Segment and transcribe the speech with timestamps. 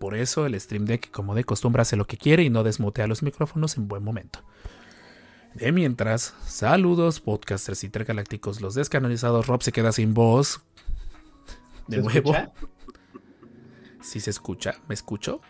[0.00, 3.06] Por eso el Stream Deck, como de costumbre, hace lo que quiere y no desmutea
[3.06, 4.42] los micrófonos en buen momento.
[5.52, 9.46] De mientras, saludos, podcasters intergalácticos, los descanonizados.
[9.46, 10.62] Rob se queda sin voz.
[11.86, 12.32] De ¿Se nuevo.
[12.34, 12.52] escucha?
[14.00, 15.42] Si se escucha, ¿me escucho?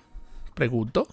[0.55, 1.07] Pregunto.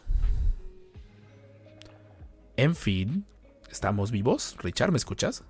[2.56, 3.24] En fin,
[3.70, 4.58] ¿estamos vivos?
[4.64, 5.44] Richard, ¿me escuchas?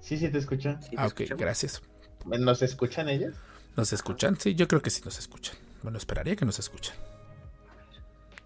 [0.00, 0.78] Sí, sí, te escuchan.
[0.96, 1.82] ah, ok, gracias.
[2.26, 3.34] ¿Nos escuchan ellos?
[3.76, 4.38] ¿Nos escuchan?
[4.38, 5.56] Sí, yo creo que sí nos escuchan.
[5.82, 6.94] Bueno, esperaría que nos escuchen.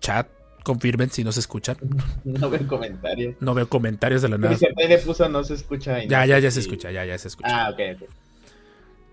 [0.00, 0.28] Chat,
[0.64, 1.76] confirmen si nos escuchan.
[2.24, 3.36] No veo comentarios.
[3.40, 4.56] No veo comentarios de la nada.
[4.76, 6.02] Le puso no se escucha.
[6.04, 7.66] Ya, ya, ya se escucha, ya, ya se escucha.
[7.66, 8.08] Ah, ok, ok.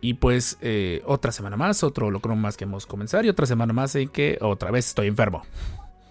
[0.01, 3.73] Y pues eh, otra semana más, otro holocron más que hemos comenzado y otra semana
[3.73, 5.43] más en que otra vez estoy enfermo.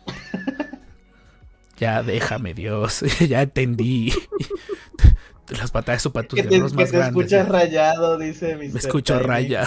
[1.78, 4.12] ya déjame, Dios, ya entendí.
[5.48, 7.08] Las patadas de su Que te, patus que más te grandes.
[7.08, 7.52] escuchas ya.
[7.52, 8.56] rayado, dice.
[8.56, 9.26] Me escucho Tiny.
[9.26, 9.66] raya.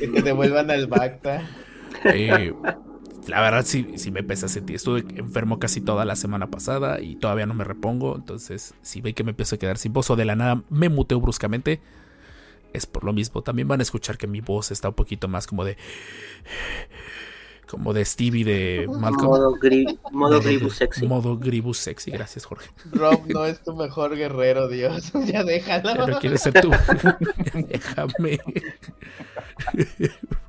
[0.00, 1.46] Que te devuelvan al Bacta.
[2.04, 2.52] Eh,
[3.26, 4.76] la verdad sí, sí me pesa sentir.
[4.76, 8.16] Estuve enfermo casi toda la semana pasada y todavía no me repongo.
[8.16, 10.88] Entonces, si ve que me empiezo a quedar sin voz o de la nada me
[10.88, 11.80] muteo bruscamente,
[12.72, 13.42] es por lo mismo.
[13.42, 15.76] También van a escuchar que mi voz está un poquito más como de.
[17.66, 19.26] Como de Stevie de Malcolm.
[19.28, 21.06] Modo, gri- modo Gribus sexy.
[21.06, 22.10] Modo Gribus sexy.
[22.10, 22.70] Gracias, Jorge.
[22.92, 25.12] Rob no es tu mejor guerrero, Dios.
[25.26, 25.94] Ya déjalo.
[25.94, 26.70] Ya no quieres ser tú.
[27.52, 28.38] Déjame.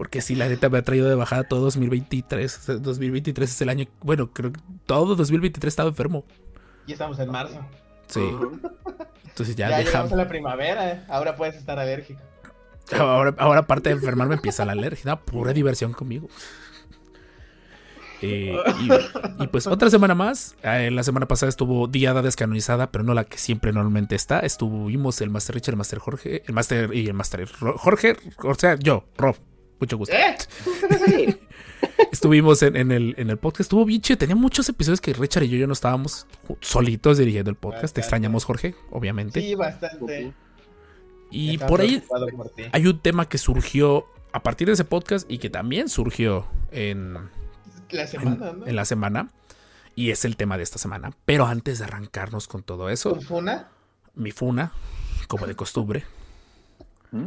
[0.00, 2.56] Porque si la neta me ha traído de bajada todo 2023.
[2.56, 3.84] O sea, 2023 es el año.
[4.00, 6.24] Bueno, creo que todo 2023 estaba enfermo.
[6.86, 7.60] Ya estamos en marzo.
[8.06, 8.22] Sí.
[9.28, 10.16] Entonces Ya, ya, a déjame.
[10.16, 10.90] la primavera.
[10.90, 11.04] ¿eh?
[11.06, 12.18] Ahora puedes estar alérgico.
[12.98, 15.16] Ahora, ahora, aparte de enfermarme, empieza la alergia.
[15.16, 16.28] Pura diversión conmigo.
[18.22, 20.56] Eh, y, y pues otra semana más.
[20.62, 24.40] Eh, la semana pasada estuvo Diada descanonizada, pero no la que siempre normalmente está.
[24.40, 27.46] Estuvimos el Master Richard, el Master Jorge, el Master y el Master
[27.76, 29.36] Jorge, o sea, yo, Rob.
[29.80, 30.14] Mucho gusto.
[30.14, 30.36] ¿Eh?
[32.12, 33.62] Estuvimos en, en el, en el podcast.
[33.62, 34.18] Estuvo bien chido.
[34.18, 36.26] Tenía muchos episodios que Richard y yo ya no estábamos
[36.60, 37.82] solitos dirigiendo el podcast.
[37.84, 37.94] Bastante.
[37.94, 39.40] Te extrañamos, Jorge, obviamente.
[39.40, 40.32] Sí, bastante.
[41.30, 45.30] Y Estaba por ahí por hay un tema que surgió a partir de ese podcast
[45.30, 47.14] y que también surgió en,
[47.90, 48.66] La en, semana, ¿no?
[48.66, 49.30] en la semana.
[49.96, 51.12] Y es el tema de esta semana.
[51.24, 53.68] Pero antes de arrancarnos con todo eso, ¿Con Funa?
[54.14, 54.72] mi funa,
[55.28, 56.04] como de costumbre.
[57.12, 57.26] ¿Mm?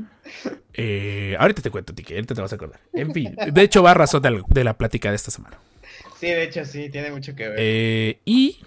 [0.73, 2.79] eh, ahorita te cuento, Tiki, ahorita te vas a acordar.
[2.93, 5.57] En fin, de hecho va a razón de, la- de la plática de esta semana.
[6.19, 7.55] Sí, de hecho sí, tiene mucho que ver.
[7.59, 8.59] Eh, y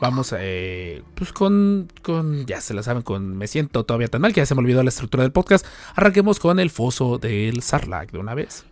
[0.00, 4.20] vamos a, eh, pues con, con, ya se la saben, con Me siento todavía tan
[4.20, 5.66] mal que ya se me olvidó la estructura del podcast.
[5.96, 8.64] Arranquemos con el foso del Sarlacc de una vez.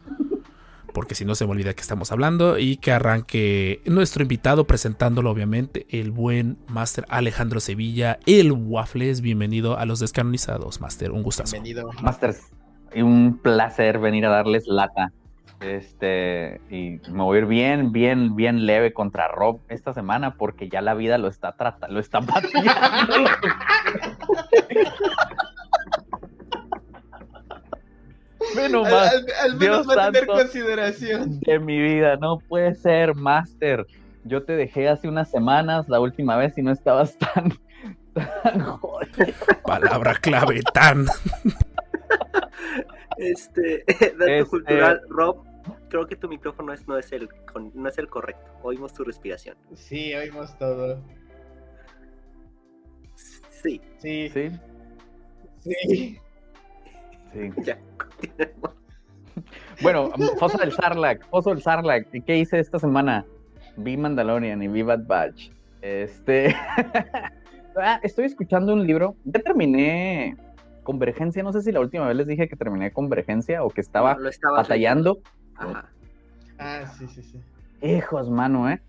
[0.97, 5.31] Porque si no se me olvida que estamos hablando y que arranque nuestro invitado presentándolo
[5.31, 9.21] obviamente, el buen Master Alejandro Sevilla, el Waffles.
[9.21, 11.53] Bienvenido a los descanonizados, Master, un gustazo.
[11.53, 11.91] Bienvenido.
[12.01, 12.51] Masters,
[12.95, 15.13] un placer venir a darles lata.
[15.61, 20.71] Este, y me voy a ir bien, bien, bien leve contra Rob esta semana porque
[20.71, 23.31] ya la vida lo está tratando, lo está pateando.
[29.47, 31.41] Al, menos Dios va a tener consideración.
[31.41, 33.87] de mi vida, no puede ser, Master.
[34.25, 37.53] Yo te dejé hace unas semanas la última vez y no estabas tan,
[38.43, 39.27] tan jodido.
[39.65, 41.07] Palabra clave, tan.
[43.19, 43.85] Este,
[44.19, 45.45] dato Este- cultural, Rob,
[45.89, 47.29] creo que tu micrófono es- no, es el,
[47.75, 48.51] no es el correcto.
[48.63, 49.57] Oímos tu respiración.
[49.75, 51.01] Sí, oímos todo.
[53.63, 54.51] Sí, Sí, Sí,
[55.63, 56.19] sí.
[57.33, 57.51] sí.
[57.65, 58.75] ya, continuemos.
[59.83, 63.25] Bueno, Foso del Sarlacc, Foso del Sarlacc, ¿y ¿qué hice esta semana?
[63.77, 65.51] Vi Mandalorian y vi Bad Batch.
[65.83, 66.55] Este.
[67.79, 69.17] Ah, Estoy escuchando un libro.
[69.25, 70.35] Ya terminé
[70.83, 71.43] Convergencia.
[71.43, 74.17] No sé si la última vez les dije que terminé Convergencia o que estaba
[74.57, 75.19] batallando.
[75.57, 75.85] Ajá.
[76.59, 77.39] Ah, sí, sí, sí.
[77.83, 78.81] Hijos, mano, ¿eh?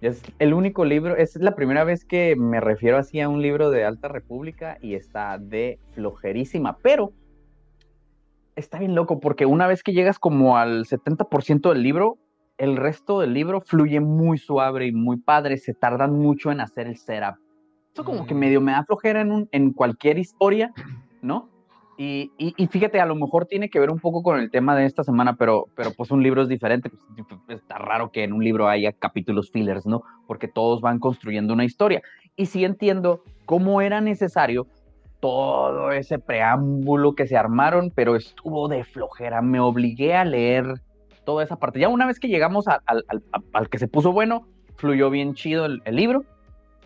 [0.00, 3.70] Es el único libro, es la primera vez que me refiero así a un libro
[3.70, 7.12] de Alta República y está de flojerísima, pero
[8.56, 12.18] está bien loco porque una vez que llegas como al 70% del libro,
[12.58, 16.86] el resto del libro fluye muy suave y muy padre, se tardan mucho en hacer
[16.86, 17.36] el setup.
[17.92, 18.38] Eso como que Mm.
[18.38, 20.72] medio me da flojera en, un- en cualquier historia,
[21.22, 21.50] ¿no?
[21.98, 24.76] Y, y- y fíjate, a lo mejor tiene que ver un poco con el tema
[24.76, 26.90] de esta semana, pero, pero pues un libro es diferente.
[27.46, 30.02] pues, está raro que en un libro haya capítulos fillers, ¿no?
[30.26, 32.02] Porque todos van construyendo una historia.
[32.36, 34.66] Y sí entiendo cómo era necesario
[35.26, 39.42] todo ese preámbulo que se armaron, pero estuvo de flojera.
[39.42, 40.80] Me obligué a leer
[41.24, 41.80] toda esa parte.
[41.80, 43.02] Ya una vez que llegamos a- a-
[43.52, 44.46] al que se puso bueno,
[44.76, 46.24] fluyó bien chido el, el libro.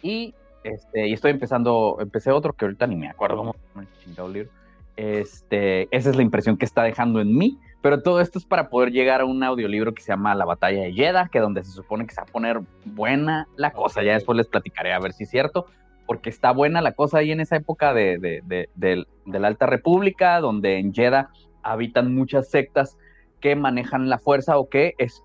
[0.03, 0.35] Y,
[0.65, 4.33] este, y estoy empezando, empecé otro que ahorita ni me acuerdo cómo se llama el
[4.33, 4.51] libro.
[4.97, 7.59] Este, esa es la impresión que está dejando en mí.
[7.83, 10.81] Pero todo esto es para poder llegar a un audiolibro que se llama La Batalla
[10.83, 14.03] de Jeddah, que donde se supone que se va a poner buena la cosa.
[14.03, 15.67] Ya después les platicaré a ver si es cierto,
[16.11, 18.43] porque está buena la cosa ahí en esa época de, de-
[18.75, 21.29] de- de la Alta República, donde en Jeddah
[21.63, 22.99] habitan muchas sectas
[23.39, 25.23] que manejan la fuerza o que es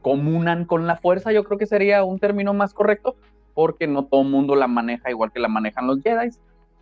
[0.00, 3.14] comunan con la fuerza, yo creo que sería un término más correcto,
[3.52, 6.30] porque no todo el mundo la maneja igual que la manejan los Jedi.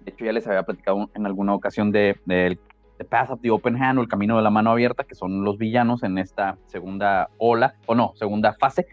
[0.04, 2.60] De hecho, ya les había platicado en alguna ocasión de, del
[2.98, 5.42] The Path of the Open Hand o el Camino de la Mano Abierta, que son
[5.42, 8.86] los villanos en esta segunda ola, o no, segunda fase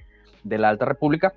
[0.43, 1.35] de la Alta República.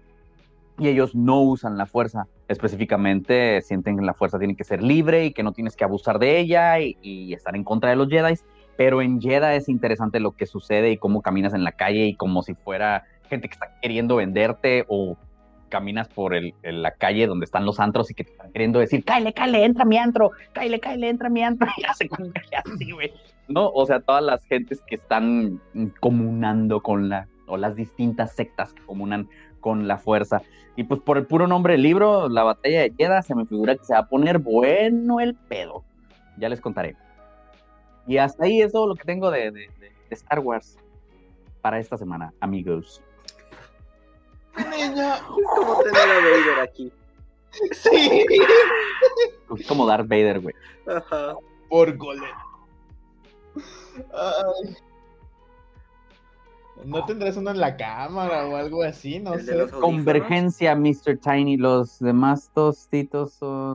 [0.79, 2.27] Y ellos no usan la fuerza.
[2.49, 6.19] Específicamente sienten que la fuerza tiene que ser libre y que no tienes que abusar
[6.19, 8.35] de ella y, y estar en contra de los Jedi.
[8.77, 12.17] Pero en Jeddah es interesante lo que sucede y cómo caminas en la calle y
[12.17, 15.17] como si fuera gente que está queriendo venderte o
[15.75, 19.05] caminas por el, la calle donde están los antros y que te están queriendo decir,
[19.05, 21.69] cáele, cáele, entra mi antro, cáele, cáele, entra mi antro,
[22.01, 23.13] y convierte así, güey.
[23.49, 23.71] ¿No?
[23.71, 25.61] O sea, todas las gentes que están
[25.99, 29.29] comunando con la, o las distintas sectas que comunan
[29.65, 30.43] con la fuerza.
[30.77, 33.75] Y pues por el puro nombre del libro, La Batalla de Jeddah, se me figura
[33.77, 35.83] que se va a poner bueno el pedo.
[36.37, 36.97] Ya les contaré.
[38.07, 40.77] Y hasta ahí es todo lo que tengo de, de- de- de Star Wars
[41.63, 43.01] para esta semana, amigos.
[44.59, 45.15] Niño.
[45.15, 45.23] Es
[45.57, 46.93] como tener a Vader aquí.
[47.73, 48.27] Sí.
[49.59, 50.55] Es como Darth Vader, güey.
[50.87, 51.37] Ajá.
[51.71, 52.31] Por goles.
[54.13, 54.77] Ay.
[56.85, 59.21] ¿No tendrás uno en la cámara o algo así?
[59.21, 59.71] No El de sé.
[59.73, 61.19] Convergencia, Mr.
[61.23, 61.57] Tiny.
[61.57, 63.75] Los demás tostitos son.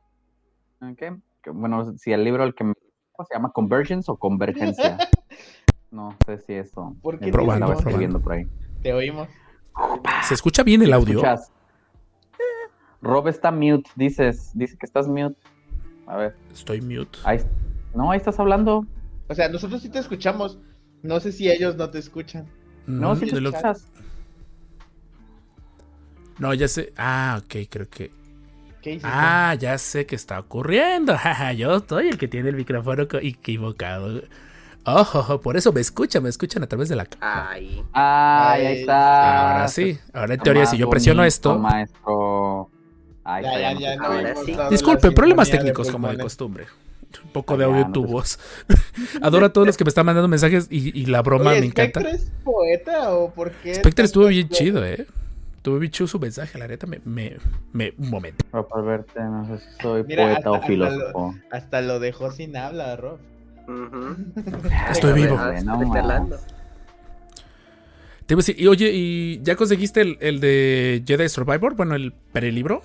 [0.98, 1.16] ¿Qué?
[1.51, 2.74] Bueno, si el libro el que me
[3.13, 4.98] ¿cómo se llama Convergence o Convergencia.
[5.92, 6.96] No sé si eso.
[7.01, 7.80] ¿Por qué Probando, probando.
[7.90, 8.48] escribiendo por ahí.
[8.84, 9.28] Te oímos.
[10.28, 11.16] ¿Se escucha bien el audio?
[11.16, 11.51] ¿Escuchas?
[13.01, 14.51] Rob está mute, dices.
[14.54, 15.36] Dice que estás mute.
[16.06, 16.36] A ver.
[16.54, 17.18] Estoy mute.
[17.24, 17.40] Ahí.
[17.96, 18.86] No, ahí estás hablando.
[19.30, 20.60] O sea, nosotros sí te escuchamos.
[21.01, 22.46] No sé si ellos no te escuchan.
[22.89, 23.86] No, de lo- escuchas.
[26.39, 26.94] No, ya sé.
[26.97, 28.12] Ah, ok, creo que.
[28.81, 29.09] ¿Qué hiciste?
[29.12, 31.15] Ah, ya sé que está ocurriendo.
[31.57, 34.21] Yo soy el que tiene el micrófono equivocado.
[34.86, 37.06] Ojo, por eso me escuchan, me escuchan a través de la.
[37.19, 37.83] Ay.
[37.91, 39.51] Ay, ahí está.
[39.51, 41.59] Ahora sí, ahora en teoría, si yo presiono esto.
[41.59, 42.69] Maestro.
[43.25, 44.06] Ya, ya, ya, no.
[44.06, 44.56] Ahora sí.
[44.71, 46.68] Disculpen, problemas técnicos de como de costumbre.
[47.23, 48.39] Un poco de audio no tu voz.
[49.21, 51.65] Adoro a todos los que me están mandando mensajes y, y la broma Oye, me
[51.67, 52.00] encanta.
[52.01, 53.75] ¿Spectre es poeta o por qué?
[53.75, 55.06] Spectre estuvo tantas bien chido, eh.
[55.57, 56.88] Estuvo bien chido su mensaje, la neta.
[56.88, 57.38] Me, me,
[57.73, 58.45] me- un momento.
[58.51, 61.35] Pero por verte, no sé si soy Mira, poeta hasta- o hasta filósofo.
[61.51, 63.17] Hasta lo dejó sin habla, Rob.
[64.91, 65.35] Estoy ver, vivo.
[65.63, 65.79] No.
[68.25, 71.75] Te iba a decir, y oye, ¿y ya conseguiste el, el de Jedi Survivor?
[71.75, 72.81] Bueno, el prelibro.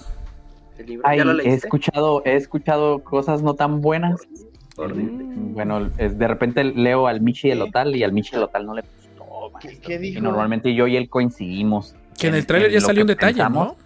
[0.79, 4.21] El libro, Ay, ¿Ya lo he escuchado, he escuchado cosas no tan buenas.
[4.77, 5.25] Horrible.
[5.53, 7.69] Bueno, es, de repente leo al Michi del ¿Sí?
[7.69, 9.25] Otal y al Michi del Otal no le gustó.
[9.61, 9.87] ¿Qué, maestro.
[9.87, 10.21] qué Y dijo?
[10.23, 11.95] normalmente yo y él coincidimos.
[12.19, 13.69] Que en el tráiler ya salió un detalle, pensamos.
[13.69, 13.77] ¿no?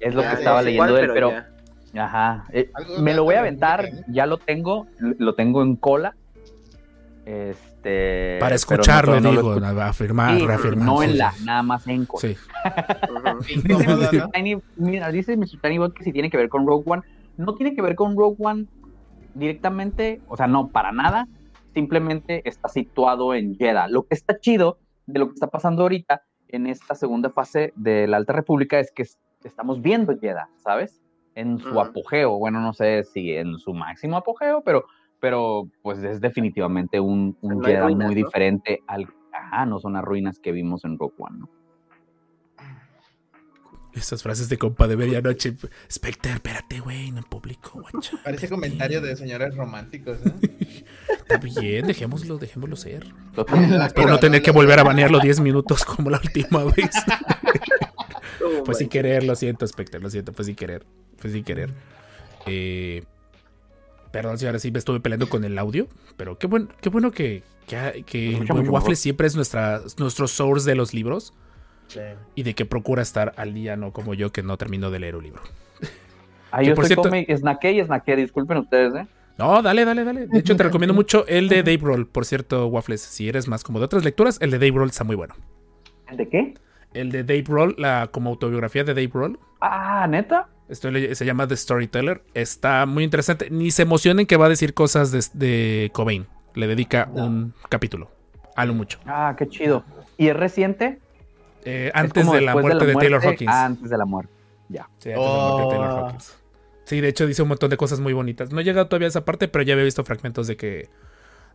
[0.00, 1.30] Es lo Ya, que ya estaba leyendo Igual, de él, pero
[1.92, 2.04] ya.
[2.04, 2.44] Ajá.
[2.52, 6.14] eh, me de lo voy a de aventar, ya lo tengo, lo tengo en cola.
[7.78, 8.38] Este.
[8.40, 10.84] Para escucharlo, no, digo, afirmar, Sí, reafirmar.
[10.86, 11.44] no sí, en la, sí.
[11.44, 12.08] nada más en.
[12.18, 12.36] Sí.
[13.64, 14.14] Dice Mr.
[14.14, 14.28] ¿no?
[14.30, 15.60] Tiny, mira, dice Mr.
[15.62, 17.02] Tiny Bot que si tiene que ver con Rogue One.
[17.36, 18.66] No tiene que ver con Rogue One
[19.34, 21.28] directamente, o sea, no, para nada.
[21.74, 23.86] Simplemente está situado en Jeddah.
[23.88, 28.06] Lo que está chido de lo que está pasando ahorita en esta segunda fase de
[28.08, 31.00] la Alta República es que es- estamos viendo Jeddah, ¿sabes?
[31.36, 32.38] En su apogeo.
[32.38, 34.86] Bueno, no sé si en su máximo apogeo, pero,
[35.20, 38.26] pero pues es definitivamente un, un No ruinas, muy ¿no?
[38.26, 39.06] diferente al.
[39.32, 41.48] Ajá, no son las ruinas que vimos en Rogue One, ¿no?
[43.94, 45.54] Estas frases de compa de medianoche.
[45.90, 48.16] Spectre, espérate, güey, no en público, guacha.
[48.22, 48.48] Parece Espérate.
[48.48, 50.84] comentario de señores románticos, ¿eh?
[51.08, 53.06] Está bien, dejémoslo, dejémoslo ser.
[53.86, 56.90] Espero no tener que volver a banearlo 10 minutos como la última vez.
[58.64, 60.86] Fue sin querer, lo siento, Spectre, lo siento, fue sin querer.
[61.16, 61.70] Fue sin querer.
[62.46, 63.04] Eh,
[64.10, 65.86] perdón si ahora sí me estuve peleando con el audio,
[66.16, 68.96] pero qué, buen, qué bueno que, que, que el escucha buen mucho Waffle mejor.
[68.96, 71.32] siempre es nuestra, nuestro source de los libros
[71.88, 72.00] Sí.
[72.34, 75.16] y de que procura estar al día, no como yo que no termino de leer
[75.16, 75.42] un libro.
[76.50, 79.06] Ah, Que yo por estoy cierto- come, snaqué y snaqué, disculpen ustedes, ¿eh?
[79.36, 80.26] No, dale, dale, dale.
[80.26, 82.06] De hecho, te recomiendo mucho el de Dave Roll.
[82.08, 85.04] Por cierto, Waffles, si eres más como de otras lecturas, el de Dave Roll está
[85.04, 85.34] muy bueno.
[86.10, 86.54] ¿De qué?
[86.94, 89.38] El de Dave Roll, la como autobiografía de Dave Roll.
[89.60, 90.48] Ah, neta.
[90.70, 92.22] Se llama The Storyteller.
[92.34, 93.48] Está muy interesante.
[93.50, 96.26] Ni se emocionen que va a decir cosas de, de Cobain.
[96.54, 98.10] Le dedica un capítulo.
[98.56, 98.98] A lo mucho.
[99.06, 99.84] Ah, qué chido.
[100.16, 100.98] ¿Y es reciente?
[101.64, 103.50] Eh, Es antes de la muerte de, Taylor Hawkins.
[103.52, 104.32] Ah, antes de la muerte.
[104.68, 104.88] Ya.
[104.98, 106.06] Sí, antes de la muerte de Taylor Oh.
[106.06, 106.36] Hawkins.
[106.84, 108.50] Sí, de hecho dice un montón de cosas muy bonitas.
[108.50, 110.88] No he llegado todavía a esa parte, pero ya había visto fragmentos de que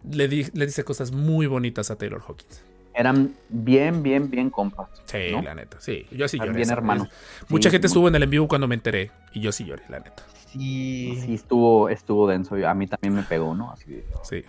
[0.10, 2.63] le, di- le dice cosas muy bonitas a Taylor Hawkins.
[2.95, 4.88] Eran bien, bien, bien compas.
[5.05, 5.41] Sí, ¿no?
[5.41, 5.77] la neta.
[5.79, 6.57] Sí, yo sí Eran lloré.
[6.57, 7.09] bien hermanos.
[7.50, 9.12] Mucha Sí, gente estuvo en el en vivo cuando me enteré.
[9.33, 10.23] Y yo sí lloré, la neta.
[10.51, 11.17] Sí.
[11.25, 12.55] Sí, estuvo, estuvo denso.
[12.67, 13.71] A mí también me pegó, ¿no?
[13.71, 14.43] Así Sí.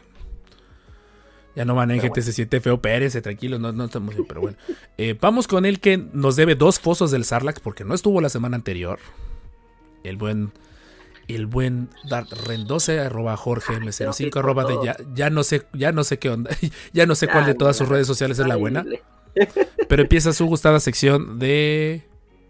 [1.56, 4.40] Ya no van en gente, se siente feo, Pérez, tranquilos, no, no estamos bien, pero
[4.40, 4.56] bueno.
[4.98, 8.28] Eh, vamos con el que nos debe dos fosos del Sarlax porque no estuvo la
[8.28, 8.98] semana anterior.
[10.02, 10.50] El buen,
[11.28, 16.04] el buen Dart Rendoce, arroba Jorge M05, arroba de ya, ya no sé, ya no
[16.04, 16.50] sé qué onda,
[16.92, 18.84] ya no sé cuál de todas sus redes sociales es la buena,
[19.88, 22.06] pero empieza su gustada sección de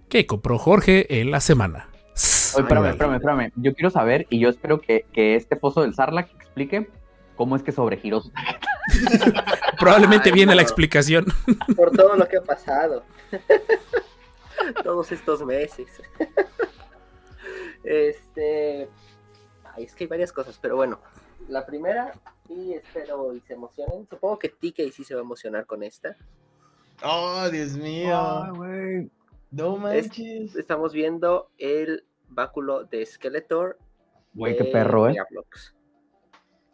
[0.08, 1.88] ¿qué compró Jorge en la semana?
[2.54, 3.52] Oye, espérame, espérame, espérame.
[3.56, 6.88] Yo quiero saber y yo espero que, que este pozo del Sarlacc explique
[7.34, 8.30] cómo es que sobregiró su
[9.78, 11.26] Probablemente Ay, viene la explicación.
[11.76, 13.04] Por todo lo que ha pasado.
[14.84, 15.88] Todos estos meses.
[17.84, 18.88] Este.
[19.74, 20.98] Ay, es que hay varias cosas, pero bueno.
[21.48, 22.12] La primera,
[22.48, 24.06] y espero y se emocionen.
[24.08, 26.16] Supongo que TK sí se va a emocionar con esta.
[27.02, 28.52] Oh, Dios mío.
[29.50, 30.56] No manches.
[30.56, 33.78] Estamos viendo el báculo de Skeletor.
[34.32, 35.16] Güey, qué perro, ¿eh?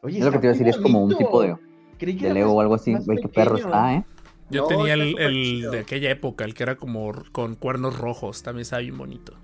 [0.02, 1.56] Oye, Es lo que te iba a decir, es como un tipo de,
[1.98, 2.94] Lego más- o algo así.
[3.04, 4.04] Güey, qué perro está, ¿eh?
[4.48, 8.62] Yo No, tenía el, de aquella época, el que era como con cuernos rojos, también
[8.62, 9.36] estaba bien bonito.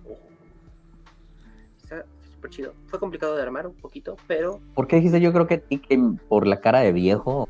[2.46, 2.74] Súper chido.
[2.86, 5.98] Fue complicado de armar un poquito, pero ¿Por qué dijiste yo creo que ti que
[6.28, 7.48] por la cara de viejo?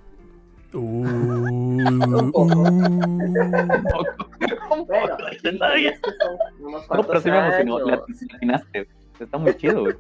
[0.76, 2.54] Un poco.
[6.94, 7.78] No, pero sí me emocionó.
[7.78, 8.88] La la atinaste.
[9.18, 9.94] Está muy chido, güey.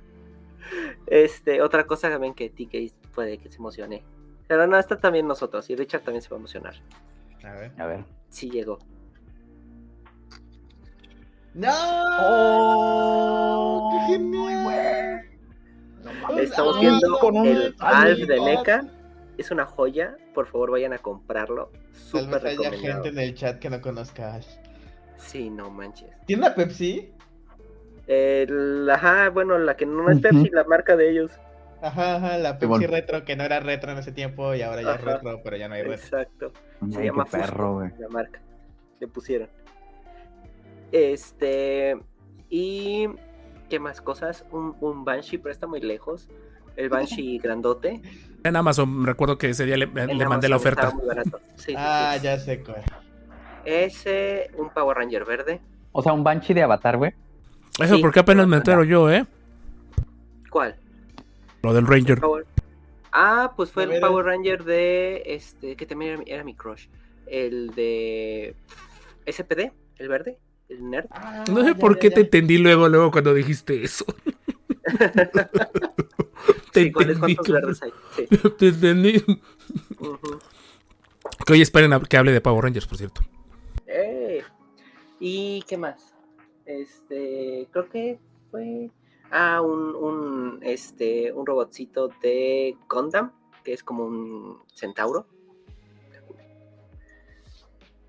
[1.06, 4.02] Este, otra cosa también que TK puede que se emocione.
[4.48, 5.70] Pero no, está también nosotros.
[5.70, 6.74] Y Richard también se va a emocionar.
[7.42, 7.72] A ver.
[7.78, 8.04] A ver.
[8.28, 8.78] Sí llegó.
[11.54, 11.70] ¡No!
[12.20, 13.75] ¡Oh!
[14.06, 15.22] ¡Qué genial!
[16.38, 18.40] Estamos Ay, viendo con un el Alf de.
[18.40, 18.84] NECA.
[19.38, 20.16] Es una joya.
[20.34, 21.70] Por favor, vayan a comprarlo.
[21.72, 24.46] Tal Súper vez haya gente en el chat que no conozca a Ash.
[25.16, 26.10] Sí, no manches.
[26.26, 27.12] ¿Tiene una Pepsi?
[28.06, 30.20] El, ajá, bueno, la que no es.
[30.20, 31.32] Pepsi, la marca de ellos.
[31.82, 32.86] Ajá, ajá, la Pepsi bueno.
[32.86, 35.68] retro que no era retro en ese tiempo y ahora ya es retro, pero ya
[35.68, 36.18] no hay retro.
[36.18, 36.52] Exacto.
[36.90, 37.90] Se llama perro, güey.
[37.98, 38.40] la marca.
[39.00, 39.48] Le pusieron.
[40.92, 41.98] Este.
[42.48, 43.08] Y.
[43.68, 44.44] ¿Qué más cosas?
[44.52, 46.28] Un, un Banshee, pero está muy lejos.
[46.76, 48.00] El Banshee grandote.
[48.44, 50.90] En Amazon, recuerdo que ese día le, mandé la oferta.
[50.90, 51.38] muy barato.
[51.56, 51.74] Sí, sí, sí.
[51.76, 52.82] Ah, ya sé cuál.
[53.64, 55.60] Ese, un Power Ranger verde.
[55.92, 57.12] O sea, un Banshee de Avatar, güey.
[57.80, 58.00] Eso Sí.
[58.02, 59.26] porque apenas me entero yo, ¿eh?
[60.50, 60.76] ¿Cuál?
[61.62, 62.20] Lo del Ranger.
[62.20, 62.46] Power-
[63.12, 63.98] Ah, pues fue el.
[64.00, 65.22] Power Ranger de.
[65.26, 66.86] Este, que también era, mi- era mi crush.
[67.26, 68.54] El de.
[69.26, 71.06] SPD, el verde, el nerd.
[71.10, 72.14] Ah, No sé ya, por ya, qué ya.
[72.16, 74.04] te entendí luego, luego cuando dijiste eso.
[76.72, 77.36] te Sí, ¿cuáles entendí.
[77.82, 77.92] hay?
[78.16, 78.26] Sí.
[78.58, 79.24] Te entendí.
[79.98, 80.38] ujú.
[81.44, 83.20] Que hoy esperen a- que hable de Power Rangers, por cierto.
[83.86, 84.42] Eh,
[85.20, 86.14] ¿Y qué más?
[86.66, 88.18] Este, creo que
[88.50, 88.90] fue.
[89.30, 93.32] Ah, un, un, este, un robotcito de Gundam,
[93.64, 95.26] que es como un centauro.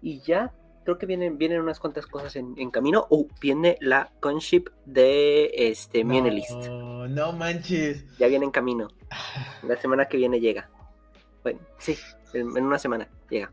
[0.01, 0.53] Y ya,
[0.87, 3.07] creo que vienen, vienen unas cuantas cosas en, en camino.
[3.09, 6.05] Oh, viene la conship de este.
[6.05, 8.05] No, no manches.
[8.17, 8.87] Ya viene en camino.
[9.63, 10.69] La semana que viene llega.
[11.43, 11.97] Bueno, sí,
[12.33, 13.51] en, en una semana llega.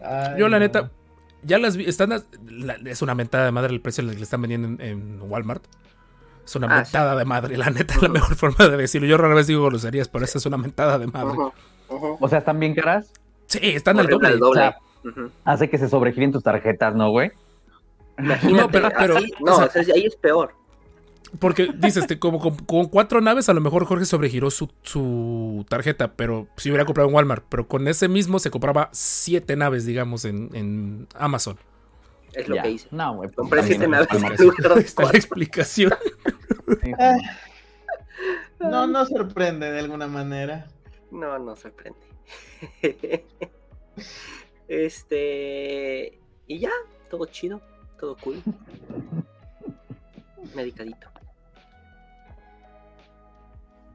[0.00, 0.64] Ay, Yo, la no.
[0.64, 0.90] neta,
[1.42, 1.86] ya las vi.
[1.86, 2.10] Están,
[2.48, 5.64] la- es una mentada de madre el precio que le están vendiendo en, en Walmart.
[6.44, 9.08] Es una Ah, mentada de madre, la neta, es la mejor forma de decirlo.
[9.08, 11.36] Yo rara vez digo groserías, pero esa es una mentada de madre.
[11.88, 13.12] O sea, están bien caras.
[13.46, 14.28] Sí, están al doble.
[14.28, 14.76] al o sea.
[15.44, 17.30] Hace que se sobregiren tus tarjetas, ¿no, güey?
[18.18, 20.54] Imagínate, No, pero- pero, así- no, o sea- o sea, ahí es peor.
[21.40, 25.66] Porque dices, te- como con, con cuatro naves, a lo mejor Jorge sobregiró su, su
[25.68, 27.44] tarjeta, pero si hubiera comprado en Walmart.
[27.48, 31.58] Pero con ese mismo se compraba siete naves, digamos, en, en Amazon.
[32.34, 32.62] Es lo Ya.
[32.62, 32.88] que hice.
[32.92, 33.28] No, güey.
[33.28, 34.08] pues, Compré siete no naves
[34.86, 35.92] está la explicación.
[38.60, 40.66] No, no sorprende de alguna manera.
[41.10, 41.98] No, no sorprende.
[44.68, 46.18] este.
[46.46, 46.70] Y ya,
[47.10, 47.60] todo chido,
[47.98, 48.42] todo cool.
[50.54, 51.08] Medicadito.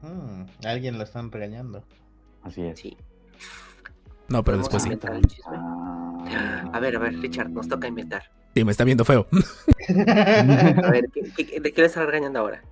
[0.02, 1.84] Mm, alguien lo están regañando.
[2.42, 2.80] Así es.
[2.80, 2.96] Sí.
[4.28, 5.40] No, pero Vamos después a sí.
[5.46, 6.70] Ah.
[6.72, 8.30] A ver, a ver, Richard, nos toca inventar.
[8.54, 9.26] Sí, me está viendo feo.
[9.88, 12.62] A ver, ¿qué- qué- ¿de qué le está regañando ahora?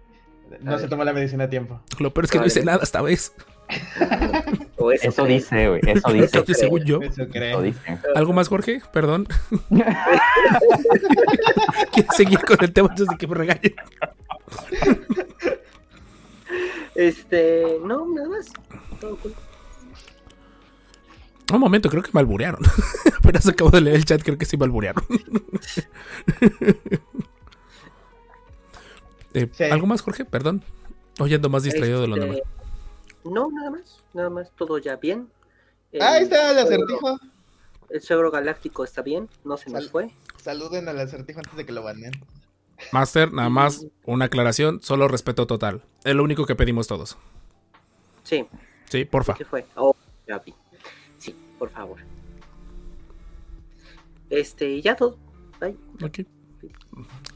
[0.60, 1.80] No se tomó la medicina a tiempo.
[2.00, 3.32] Lo peor es que no hice nada esta vez.
[4.78, 5.80] O eso, dice, güey.
[5.86, 6.24] Eso dice.
[6.26, 7.00] Eso Que según yo.
[7.02, 7.62] Eso Eso creo.
[7.62, 7.98] dice.
[8.14, 8.80] ¿Algo más, Jorge?
[8.92, 9.26] Perdón.
[11.92, 13.74] ¿Quieres seguir con el tema antes de que me regañen?
[16.94, 18.46] Este, no, nada más.
[19.00, 19.34] Todo cool.
[21.52, 22.60] Un momento, creo que me alburearon.
[23.18, 25.04] Apenas acabo de leer el chat, creo que sí me alburearon.
[29.34, 29.64] Eh, Sí.
[29.64, 30.24] ¿Algo más, Jorge?
[30.24, 30.64] Perdón.
[31.20, 32.42] Hoy ando más distraído de lo Este, normal.
[33.30, 34.02] No, nada más.
[34.14, 35.28] Nada más, todo ya bien.
[35.92, 37.18] El Ahí está el suegro- acertijo.
[37.90, 40.10] El suegro galáctico está bien, no se nos Sal- fue.
[40.36, 42.12] Saluden al acertijo antes de que lo banen.
[42.92, 45.82] Master, nada más una aclaración, solo respeto total.
[46.04, 47.16] Es lo único que pedimos todos.
[48.24, 48.46] Sí,
[48.90, 49.34] Sí, porfa.
[49.34, 49.66] ¿qué fue?
[49.74, 49.94] Oh,
[50.26, 50.54] ya vi.
[51.18, 51.98] Sí, por favor.
[54.30, 55.18] Este, ya todo.
[55.60, 55.76] Bye.
[56.04, 56.20] Ok.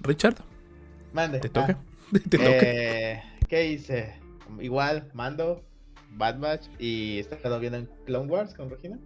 [0.03, 0.37] Richard,
[1.13, 1.41] Mande.
[1.41, 1.79] te Ah, toca.
[2.13, 2.45] Te toca.
[2.45, 4.21] eh, ¿Qué hice?
[4.61, 5.63] Igual, Mando,
[6.17, 8.99] Bad Batch y he estado viendo en Clone Wars con Regina.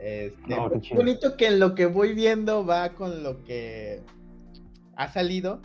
[0.00, 0.96] Este, No, chido.
[0.96, 4.02] bonito que en lo que voy viendo va con lo que
[4.96, 5.60] ha salido.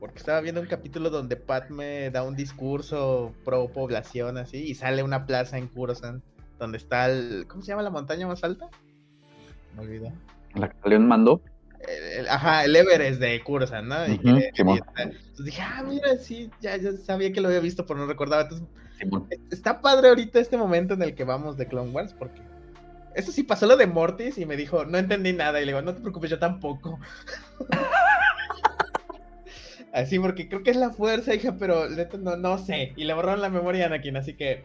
[0.00, 4.74] Porque estaba viendo un capítulo donde Pat me da un discurso pro población así y
[4.76, 6.22] sale una plaza en Kurosan
[6.60, 8.68] donde está el ¿cómo se llama la montaña más alta?
[9.74, 10.12] Me olvidó.
[10.54, 11.40] La que León mandó.
[11.80, 14.06] El- el- ajá, el Everest de Kurosan, ¿no?
[14.06, 14.76] Y Ujú, que- Simón.
[14.76, 17.98] y está- entonces dije, ah, mira, sí, ya, ya sabía que lo había visto, pero
[17.98, 18.42] no recordaba.
[18.42, 18.68] Entonces.
[19.50, 22.40] Está padre ahorita este momento en el que vamos de Clone Wars, porque
[23.14, 25.60] eso sí pasó lo de Mortis y me dijo, no entendí nada.
[25.60, 26.98] Y le digo, no te preocupes, yo tampoco.
[29.92, 31.86] así, porque creo que es la fuerza, hija, pero
[32.18, 32.92] no, no sé.
[32.96, 34.64] Y le borraron la memoria a Anakin, así que.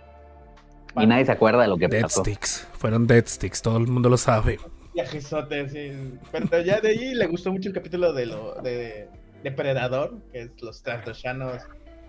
[0.95, 2.21] Y nadie se acuerda de lo que Dead pasó.
[2.21, 2.67] Sticks.
[2.73, 4.59] Fueron Dead Sticks, todo el mundo lo sabe.
[4.93, 6.19] Viajesote, sí.
[6.31, 9.09] Pero ya de ahí le gustó mucho el capítulo de lo de
[9.41, 11.63] Depredador, que es los trasdoshanos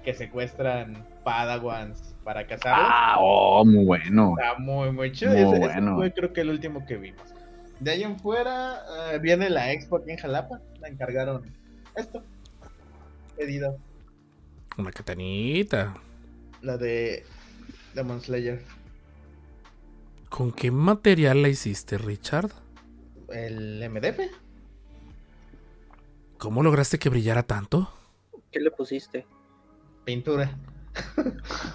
[0.05, 2.87] que secuestran Padawans para cazarlos.
[2.91, 4.35] Ah, oh, muy bueno.
[4.39, 5.33] Está muy, muy chido.
[5.33, 5.97] Muy Ese- ese bueno.
[5.97, 7.23] fue creo que el último que vimos.
[7.81, 10.61] De ahí en fuera eh, viene la expo aquí en Jalapa.
[10.81, 11.43] La encargaron
[11.97, 12.23] esto.
[13.37, 13.79] Pedido.
[14.79, 15.95] Una catanita.
[16.63, 17.25] La de
[17.95, 18.63] Demon Slayer.
[20.29, 22.51] ¿Con qué material la hiciste, Richard?
[23.29, 24.21] El MDF.
[26.39, 27.91] ¿Cómo lograste que brillara tanto?
[28.53, 29.27] ¿Qué le pusiste?
[30.05, 30.57] Pintura.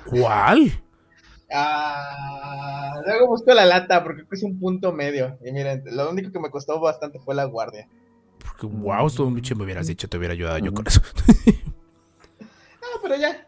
[0.06, 0.82] ¿Cuál?
[1.52, 5.38] Ah, luego busco la lata porque es un punto medio.
[5.44, 7.88] Y miren, lo único que me costó bastante fue la guardia.
[8.40, 9.58] Porque, wow, chido.
[9.58, 11.02] Me hubieras dicho, te hubiera ayudado yo con eso.
[12.82, 13.48] No, pero ya.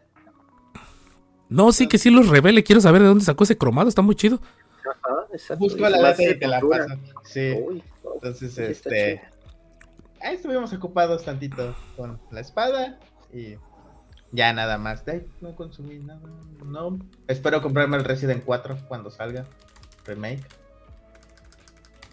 [1.48, 2.62] No, sí, que sí los revele.
[2.62, 3.88] Quiero saber de dónde sacó ese cromado.
[3.88, 4.40] Está muy chido.
[4.88, 5.64] Ajá, exacto.
[5.64, 6.94] Busco la lata de y te la paso.
[7.24, 7.54] Sí.
[7.60, 7.82] Uy,
[8.14, 9.20] Entonces, este.
[10.20, 13.00] Ahí estuvimos ocupados tantito con la espada
[13.32, 13.56] y
[14.32, 15.04] ya nada más.
[15.04, 16.20] De no consumí nada.
[16.64, 16.98] No.
[17.28, 19.44] Espero comprarme el Resident 4 cuando salga.
[20.06, 20.42] Remake.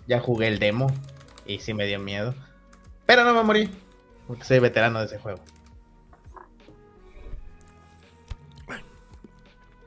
[0.07, 0.87] Ya jugué el demo
[1.45, 2.33] y sí me dio miedo.
[3.05, 3.69] Pero no me morí.
[4.27, 5.39] Porque soy veterano de ese juego.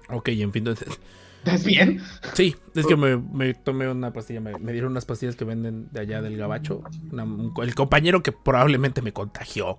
[0.09, 0.66] Ok, en fin.
[0.68, 2.01] ¿Estás bien?
[2.35, 4.40] Sí, es que me, me tomé una pastilla.
[4.40, 6.83] Me, me dieron unas pastillas que venden de allá del gabacho.
[7.11, 9.79] Una- un- el compañero que probablemente me contagió.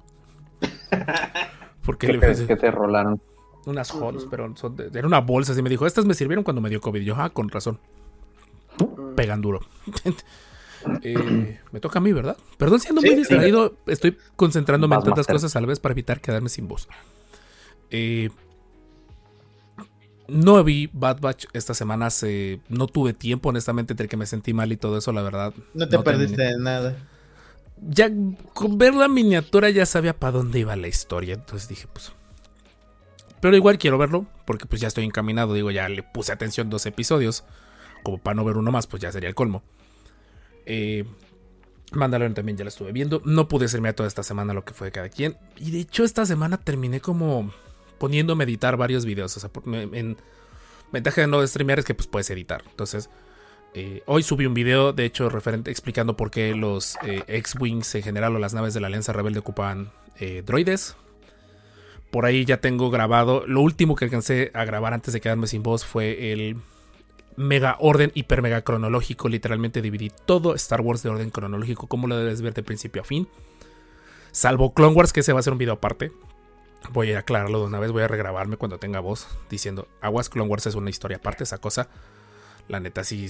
[1.86, 3.22] Porque ¿Qué le crees que te rolaron?
[3.66, 5.54] unas halls, pero son de- era una bolsa.
[5.54, 7.02] Así me dijo, estas me sirvieron cuando me dio COVID.
[7.02, 7.80] Yo, ah, con razón.
[9.16, 9.60] Pegan duro.
[11.02, 12.36] Eh, me toca a mí, ¿verdad?
[12.58, 13.20] Perdón si ando Sí, muy sí.
[13.22, 13.78] distraído.
[13.88, 15.36] Estoy concentrándome en Vas, tantas Master.
[15.36, 16.90] cosas a la vez para evitar quedarme sin voz.
[17.90, 18.30] Eh,
[20.28, 22.10] no vi Bad Batch esta semana.
[22.10, 25.54] se- no tuve tiempo, honestamente, entre que me sentí mal y todo eso, la verdad.
[25.74, 26.98] No te perdiste de nada.
[27.78, 28.10] Ya
[28.54, 31.34] con ver la miniatura ya sabía para dónde iba la historia.
[31.34, 32.14] Entonces dije, pues.
[33.42, 35.54] Pero igual quiero verlo, porque pues ya estoy encaminado.
[35.54, 37.44] Digo, ya le puse atención dos episodios.
[38.04, 39.64] Como para no ver uno más, pues ya sería el colmo.
[40.66, 41.06] Eh,
[41.92, 43.22] Mandalorian también ya la estuve viendo.
[43.26, 45.38] No pude hacerme toda esta semana lo que fue de cada quien.
[45.58, 47.52] Y de hecho, esta semana terminé como
[47.98, 49.36] poniendo a meditar varios videos.
[49.38, 50.18] O sea, en
[50.92, 52.64] ventaja de no streamear es que pues puedes editar.
[52.70, 53.10] Entonces,
[53.76, 58.04] eh, hoy subí un video, de hecho, referente explicando por qué los eh, X-Wings en
[58.04, 60.96] general o las naves de la Alianza Rebelde ocupaban eh, droides.
[62.12, 63.48] Por ahí ya tengo grabado.
[63.48, 66.58] Lo último que alcancé a grabar antes de quedarme sin voz fue el
[67.36, 69.28] mega orden hiper mega cronológico.
[69.28, 73.06] Literalmente dividí todo Star Wars de orden cronológico, como lo debes ver de principio a
[73.06, 73.28] fin.
[74.32, 76.12] Salvo Clone Wars, que ese va a ser un video aparte.
[76.92, 80.50] Voy a aclararlo de una vez, voy a regrabarme cuando tenga voz diciendo, Aguas Clone
[80.50, 81.90] Wars es una historia aparte, esa cosa.
[82.68, 83.28] La neta sí,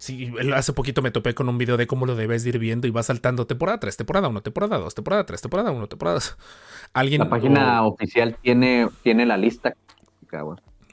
[0.00, 2.86] sí, hace poquito me topé con un video de cómo lo debes de ir viendo
[2.86, 6.36] y va saltando temporada 3, temporada 1, temporada 2, temporada 3, temporada 1, temporada 2.
[6.94, 9.74] Alguien La página o- oficial tiene, tiene la lista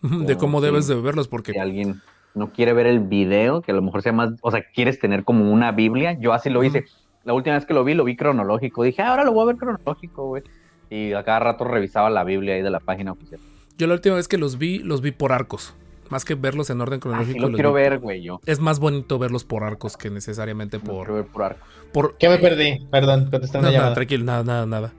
[0.01, 0.65] de cómo sí.
[0.65, 2.01] debes de verlos porque Si alguien
[2.35, 5.23] no quiere ver el video, que a lo mejor sea más, o sea, quieres tener
[5.23, 6.85] como una Biblia, yo así lo hice.
[7.23, 8.83] La última vez que lo vi, lo vi cronológico.
[8.83, 10.43] Dije, "Ah, ahora lo voy a ver cronológico, güey.
[10.89, 13.39] Y a cada rato revisaba la Biblia ahí de la página oficial.
[13.77, 15.75] yo la última vez que los vi, los vi por arcos.
[16.09, 17.39] Más que verlos en orden Así cronológico.
[17.47, 18.39] lo quiero ver, güey, yo.
[18.45, 21.11] Es más bonito verlos por arcos que necesariamente por...
[21.13, 22.85] ver por ¿Qué me perdí?
[22.91, 23.93] Perdón, una nada, llamada.
[23.93, 24.93] tranquilo, nada, nada, nada.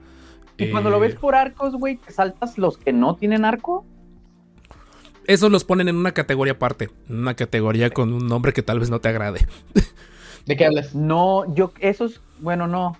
[0.57, 3.85] Y cuando lo Eh, ves por arcos, güey, ¿te saltas los que no tienen arco?
[5.25, 6.89] Esos los ponen en una categoría aparte.
[7.07, 9.47] en Una categoría con un nombre que tal vez no te agrade.
[10.45, 10.95] ¿De qué hablas?
[10.95, 12.97] No, yo, esos, bueno, no.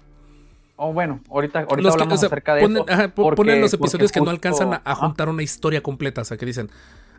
[0.75, 2.85] O bueno, ahorita, ahorita Los que- hablamos o sea, acerca de ponen, eso.
[2.89, 6.21] ajá, po- porque- ponen los episodios que no alcanzan a, juntar una historia completa.
[6.21, 6.69] O sea, que dicen,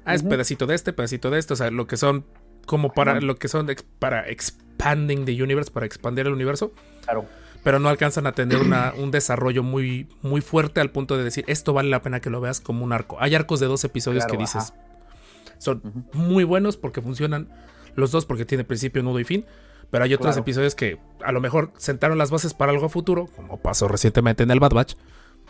[0.05, 1.53] ah, es pedacito de este, pedacito de este.
[1.55, 2.25] O sea, lo que son
[2.67, 6.73] como para lo que son ex- para expanding the universe, para expandir el universo.
[7.05, 7.25] Claro.
[7.63, 11.45] Pero no alcanzan a tener una- un desarrollo muy, muy fuerte al punto de decir,
[11.47, 13.17] esto vale la pena que lo veas como un arco.
[13.21, 14.75] Hay arcos de dos episodios Claro, que dices, ajá.
[15.59, 15.83] son
[16.15, 17.49] muy buenos porque funcionan
[17.97, 19.45] los dos porque tiene principio, nudo y fin.
[19.91, 20.43] Pero hay otros Claro.
[20.43, 24.45] episodios que a lo mejor sentaron las bases para algo a futuro, como pasó recientemente
[24.45, 24.95] en el Bad Batch,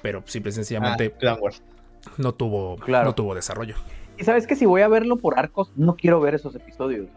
[0.01, 1.63] pero simple y sencillamente Ah, Clone Wars.
[2.17, 3.05] no tuvo Claro.
[3.05, 3.75] no tuvo desarrollo.
[4.21, 7.09] Y sabes que si voy a verlo por arcos, no quiero ver esos episodios.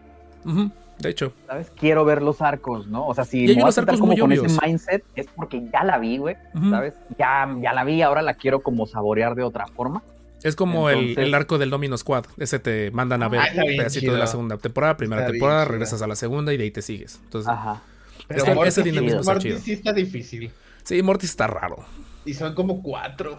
[0.99, 1.69] De hecho, ¿Sabes?
[1.75, 3.05] Quiero ver los arcos, ¿no?
[3.07, 4.45] O sea, si me voy a como con obvios.
[4.45, 6.35] ese mindset, es porque ya la vi, güey.
[6.69, 6.93] ¿Sabes?
[7.17, 10.01] Ya, ya la vi, ahora la quiero como saborear de otra forma.
[10.43, 12.25] es como el- Entonces- el, arco del Domino Squad.
[12.37, 14.13] Ese te mandan a ver Ah, un pedacito chido.
[14.13, 15.71] de la segunda temporada, primera Está bien temporada, chido.
[15.71, 17.19] regresas a la segunda y de ahí te sigues.
[17.23, 17.81] Entonces, Ajá.
[18.29, 19.59] Es Pero ese dinamismo está Morty chido.
[19.59, 20.51] sí está difícil.
[20.83, 21.77] sí, Morty está raro.
[22.25, 23.37] Y son como cuatro.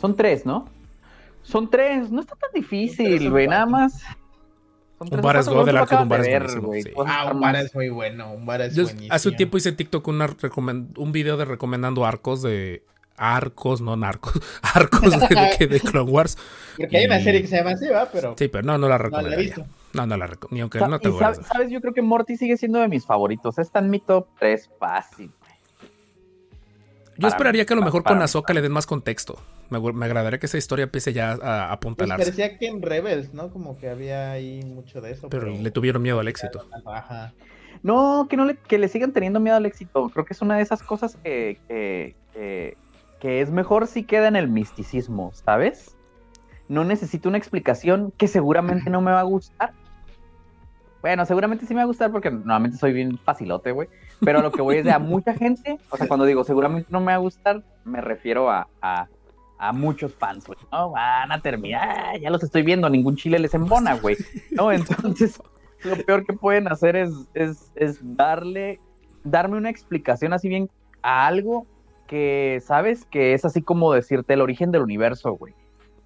[0.00, 0.68] Son tres, ¿no?
[1.42, 4.02] Son tres, no está tan difícil, güey, nada más.
[4.98, 6.94] O Umbar es God, el lo arco de acabas Umbar es ver, buenísimo, sí.
[6.94, 8.32] Puedes Ah, un vara es muy bueno.
[8.32, 9.12] Un vara es Yo buenísimo.
[9.12, 10.28] hace un tiempo hice TikTok una
[10.96, 12.84] un video de recomendando arcos de
[13.16, 14.34] arcos, no narcos,
[14.74, 16.38] arcos de, de, de Clone Wars.
[16.76, 18.08] Porque hay una y- serie que se llama así, ¿va?
[18.12, 19.44] Pero Sí, pero no, no la no la he recomendaría.
[19.44, 19.66] visto.
[19.94, 20.54] No, no la recomiendo.
[20.54, 21.46] Ni aunque Sa- no y te sab- acuerdas.
[21.48, 23.58] sabes, yo creo que Morty sigue siendo de mis favoritos.
[23.58, 25.32] Está en mi top 3 fácil.
[27.18, 29.38] Yo esperaría que a lo mejor para con mí, Ahsoka le den más contexto.
[29.70, 31.36] Me, me agradaría que esa historia empiece ya a, a
[31.68, 32.24] Pues apuntalarse.
[32.24, 33.50] parecía que en Rebels, ¿no?
[33.50, 35.28] Como que había ahí mucho de eso.
[35.28, 36.66] Pero le tuvieron miedo al éxito.
[36.86, 37.32] Ajá.
[37.82, 40.08] No, que no le, que le sigan teniendo miedo al éxito.
[40.10, 42.76] Creo que es una de esas cosas que, que, que-
[43.20, 45.94] que es mejor si queda en el misticismo, ¿sabes?
[46.68, 49.72] No necesito una explicación que seguramente no me va a gustar.
[51.02, 53.88] Bueno, seguramente sí me va a gustar porque normalmente soy bien facilote, güey.
[54.20, 55.78] Pero lo que voy es de a mucha gente.
[55.90, 59.08] O sea, cuando digo seguramente no me va a gustar, me refiero a, a,
[59.58, 60.58] a muchos fans, güey.
[60.70, 64.16] No, van a terminar, ya los estoy viendo, ningún chile les embona, güey.
[64.52, 65.42] No, entonces
[65.82, 68.80] lo peor que pueden hacer es, es, es darle,
[69.24, 70.70] darme una explicación así bien
[71.02, 71.66] a algo
[72.06, 73.04] que, ¿sabes?
[73.06, 75.54] Que es así como decirte el origen del universo, güey,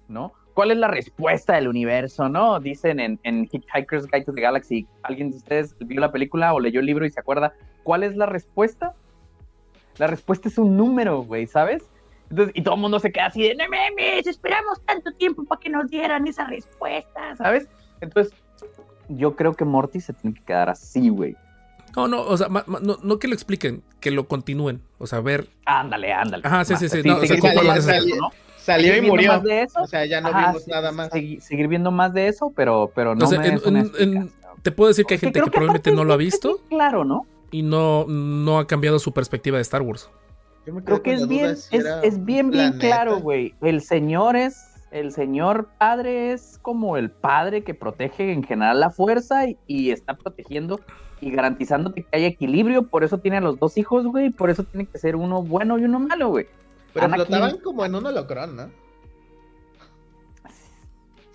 [0.07, 0.33] ¿no?
[0.57, 2.59] ¿Cuál es la respuesta del universo, no?
[2.59, 6.59] Dicen en, en Hitchhiker's Guide to the Galaxy, ¿alguien de ustedes vio la película o
[6.59, 8.95] leyó el libro y se acuerda cuál es la respuesta?
[9.99, 11.83] La respuesta es un número, güey, ¿sabes?
[12.31, 15.61] Entonces, y todo el mundo se queda así de, no mames, esperamos tanto tiempo para
[15.61, 17.67] que nos dieran esa respuesta, ¿sabes?
[18.01, 18.33] Entonces,
[19.09, 21.35] yo creo que Morty se tiene que quedar así, güey.
[21.95, 24.81] No, no, o sea, ma- ma- no, no que lo expliquen, que lo continúen.
[24.97, 25.49] O sea, ver.
[25.65, 26.41] Ándale, ándale.
[26.47, 28.31] Ajá, sí, sí, sí, no, o sea, seguir concuerdo
[28.67, 29.31] Salió y murió.
[29.33, 29.81] más de eso.
[29.81, 31.09] O sea, ya no Ajá, vimos sí, nada más.
[31.09, 33.79] segui- seguir viendo más de eso, pero, pero no O sea, me en- des una
[33.79, 34.31] en- en- explicación.
[34.61, 37.25] Te puedo decir que hay gente que probablemente no lo ha visto Claro, ¿no?
[37.51, 40.09] y no, no ha cambiado su perspectiva de Star Wars.
[40.65, 41.83] Yo me Creo que es bien, si es,
[42.25, 42.79] bien, bien planeta.
[42.79, 43.53] claro, güey.
[43.61, 48.89] El señor es, el señor padre es como el padre que protege en general la
[48.89, 50.81] fuerza y, y está protegiendo
[51.21, 52.83] y garantizándote que hay equilibrio.
[52.83, 54.29] Por eso tiene a los dos hijos, güey.
[54.29, 56.47] Por eso tiene que ser uno bueno y uno malo, güey.
[56.99, 58.69] Pero Anakin- flotaban como en un holocrón, ¿no?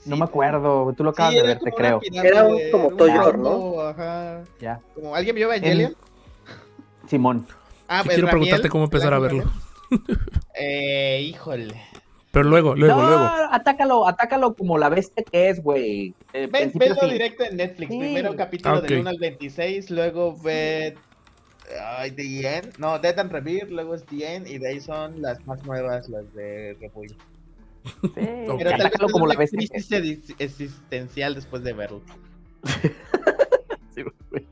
[0.05, 2.01] No me acuerdo, tú lo acabas sí, de ver, te creo.
[2.13, 4.43] Era un- como un Toyor, rombo, Ajá.
[4.61, 4.81] Ya.
[4.95, 5.95] Como, ¿Alguien vio Evangelion?
[7.07, 7.47] Simón.
[7.87, 9.45] Ah, Y quiero Ramiel, preguntarte cómo empezar a verlo.
[10.59, 11.81] Eh, híjole.
[12.31, 13.25] Pero luego, luego, no, luego.
[13.51, 16.15] atácalo, atácalo como la bestia que es, güey.
[16.33, 17.91] Eh, a velo directo en Netflix.
[17.91, 17.99] Sí.
[17.99, 18.85] Primero capítulo Ah, ok.
[18.85, 20.95] del 1 al 26, luego ve.
[21.97, 22.79] Ay, The End.
[22.79, 26.09] No, Dead and Rebirth, luego es The End, y de ahí son las más nuevas,
[26.09, 27.17] las de República.
[27.85, 28.11] Sí.
[28.15, 29.51] Pero tal vez como la es.
[29.51, 29.71] crisis
[30.39, 32.03] existencial después de verlo.
[33.95, 34.47] Sí, güey.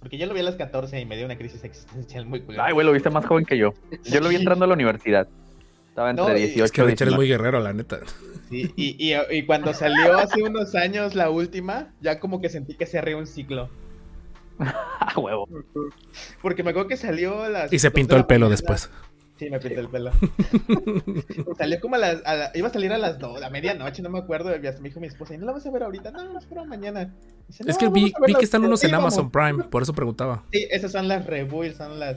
[0.00, 2.64] Porque yo lo vi a los 14 y me dio una crisis existencial muy culera.
[2.66, 3.74] Ay, güey, lo viste más joven que yo.
[4.04, 5.28] Yo lo vi entrando a la universidad.
[5.90, 7.16] Estaba entre No, y- 18 Es que Richard es 19.
[7.16, 8.00] muy guerrero, la neta.
[8.48, 12.74] Sí, y, y, y cuando salió hace unos años la última, ya como que sentí
[12.74, 13.68] que se arreó un ciclo.
[15.12, 15.48] Ah, huevo.
[16.42, 17.72] Porque me acuerdo que salió a las.
[17.72, 18.50] Y se pintó la el pelo mañana.
[18.56, 18.90] después.
[19.38, 20.10] Sí, me pinté el pelo.
[21.58, 22.22] salió como a las.
[22.26, 24.54] a la- iba a salir a las 2, a medianoche, no me acuerdo.
[24.62, 26.10] Y hasta me dijo mi esposa, ¿y no la vas a ver ahorita?
[26.10, 27.12] No, no, espera mañana.
[27.48, 28.68] Dice, Es "No, que vi, vi que están ahorita".
[28.68, 29.14] unos Sí, en vamos.
[29.18, 30.44] Amazon Prime, por eso preguntaba.
[30.52, 32.16] Sí, esas son las reviews, son las.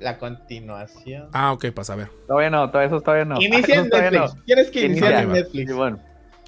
[0.00, 1.28] La continuación.
[1.32, 2.08] Ah, ok, pasa a ver.
[2.26, 3.40] Todavía no, todavía eso todavía no.
[3.40, 4.12] Inicia en Netflix.
[4.34, 4.42] no.
[4.44, 5.22] Tienes que iniciar Inicia.
[5.22, 5.68] en Netflix.
[5.70, 5.96] Sí, bueno,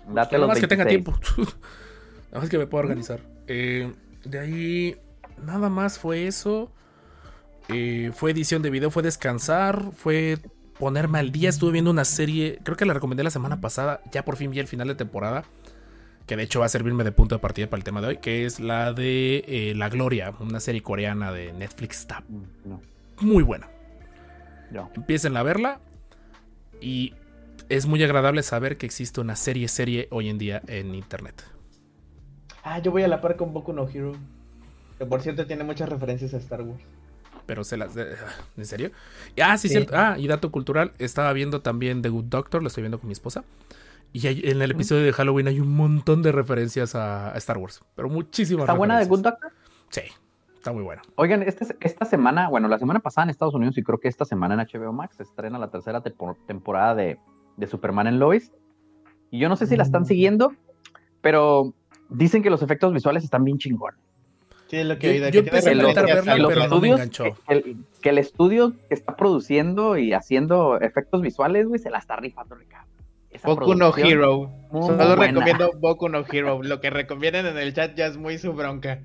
[0.08, 1.20] date Nada los más que tenga 26.
[1.24, 1.52] tiempo.
[2.32, 3.20] Nada más que me pueda organizar.
[3.46, 3.92] Eh,
[4.24, 4.96] de ahí,
[5.44, 6.70] nada más fue eso.
[7.68, 10.38] Eh, fue edición de video, fue descansar, fue
[10.78, 11.48] ponerme al día.
[11.48, 14.00] Estuve viendo una serie, creo que la recomendé la semana pasada.
[14.12, 15.44] Ya por fin vi el final de temporada.
[16.26, 18.16] Que de hecho va a servirme de punto de partida para el tema de hoy.
[18.18, 22.00] Que es la de eh, La Gloria, una serie coreana de Netflix.
[22.00, 22.80] Está Mm, No,
[23.20, 23.68] muy buena.
[24.72, 24.90] yo.
[24.96, 25.80] Empiecen a verla.
[26.80, 27.14] Y
[27.68, 31.44] es muy agradable saber que existe una serie serie hoy en día en internet.
[32.64, 34.12] Ah, yo voy a la par con Boku no Hero.
[34.98, 36.82] Que por cierto tiene muchas referencias a Star Wars.
[37.46, 37.94] Pero se las.
[37.94, 38.14] de-
[38.56, 38.90] ¿En serio?
[39.42, 39.74] Ah, sí, Sí.
[39.74, 39.92] cierto.
[39.96, 40.92] Ah, y dato cultural.
[40.98, 43.44] Estaba viendo también The Good Doctor, lo estoy viendo con mi esposa.
[44.12, 47.58] Y hay- en el episodio de Halloween hay un montón de referencias a, a Star
[47.58, 47.82] Wars.
[47.94, 49.20] Pero muchísimas ¿Está buena de Good.
[49.20, 49.52] Doctor?
[49.90, 50.00] Sí,
[50.56, 51.02] está muy buena.
[51.16, 54.24] Oigan, esta, esta semana, bueno, la semana pasada en Estados Unidos y creo que esta
[54.24, 57.18] semana en HBO Max se estrena la tercera temporada de,
[57.56, 58.52] de Superman en Lois.
[59.30, 60.06] Y yo no sé si la están Mm.
[60.06, 60.52] siguiendo,
[61.20, 61.74] pero
[62.08, 63.94] dicen que los efectos visuales están bien chingón.
[64.68, 65.72] Sí, lo que Yo- yo que empecé a
[66.48, 67.24] pero que- no me enganchó.
[67.24, 71.98] que el, que el estudio que está produciendo y haciendo efectos visuales, güey, se la
[71.98, 72.56] está rifando.
[73.30, 74.50] Esa Boku no Hero.
[74.72, 75.16] Solo buena.
[75.32, 76.62] recomiendo Boku no Hero.
[76.62, 79.00] Lo que recomienden en el chat ya es muy su bronca.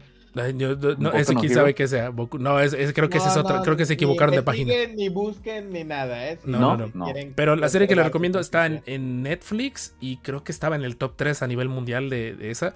[0.55, 1.61] Yo- no, no quién Hero.
[1.61, 2.09] sabe qué sea.
[2.11, 3.57] Boku- no, es, es- creo que ese es No, otra.
[3.57, 4.73] no, creo que se equivocaron de página.
[4.95, 6.39] Ni busquen ni nada, ¿eh?
[6.45, 7.13] No, no, no, no.
[7.35, 10.77] Pero la serie que les conservar recomiendo está en, en Netflix y creo que estaba
[10.77, 12.73] en el top 3 a nivel mundial de, de esa.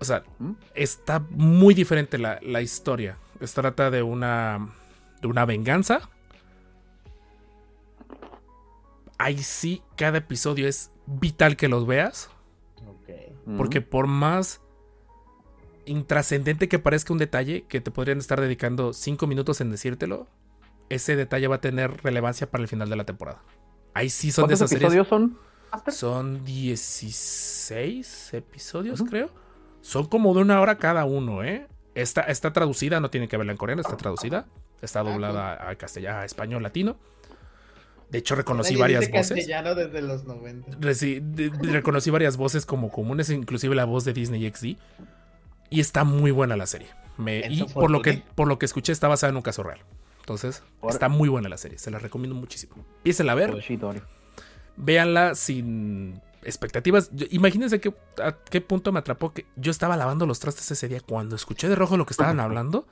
[0.00, 0.52] O sea, ¿Mm?
[0.74, 3.18] está muy diferente la, la historia.
[3.40, 4.70] Se trata de una,
[5.20, 6.08] de una venganza.
[9.18, 12.30] Ahí sí, cada episodio es vital que los veas.
[13.58, 14.62] Porque por más
[15.84, 20.26] intrascendente que parezca un detalle, que te podrían estar dedicando 5 minutos en decírtelo,
[20.88, 23.42] ese detalle va a tener relevancia para el final de la temporada.
[23.92, 24.84] Ahí sí son de ¿Cuántos esas series.
[24.84, 25.38] episodios son?
[25.92, 29.28] Son 16 episodios, creo.
[29.84, 31.66] Son como de una hora cada uno, ¿eh?
[31.94, 34.46] Está, está traducida, no tiene que verla en coreano, está traducida.
[34.82, 36.96] Está doblada a castellano, a español, latino.
[38.10, 39.28] De hecho, reconocí Nadie varias dice voces.
[39.36, 40.70] castellano desde los 90.
[40.78, 44.76] Reci- de- de- reconocí varias voces como comunes, inclusive la voz de Disney XD.
[45.70, 46.88] Y está muy buena la serie.
[47.16, 49.80] Me- y por lo, que, por lo que escuché, está basada en un caso real.
[50.20, 51.78] Entonces, está muy buena la serie.
[51.78, 52.74] Se la recomiendo muchísimo.
[52.98, 53.54] Empiecen a ver.
[54.76, 57.10] Véanla sin expectativas.
[57.12, 60.88] Yo- imagínense que, a qué punto me atrapó que yo estaba lavando los trastes ese
[60.88, 61.00] día.
[61.00, 62.86] Cuando escuché de rojo lo que estaban hablando,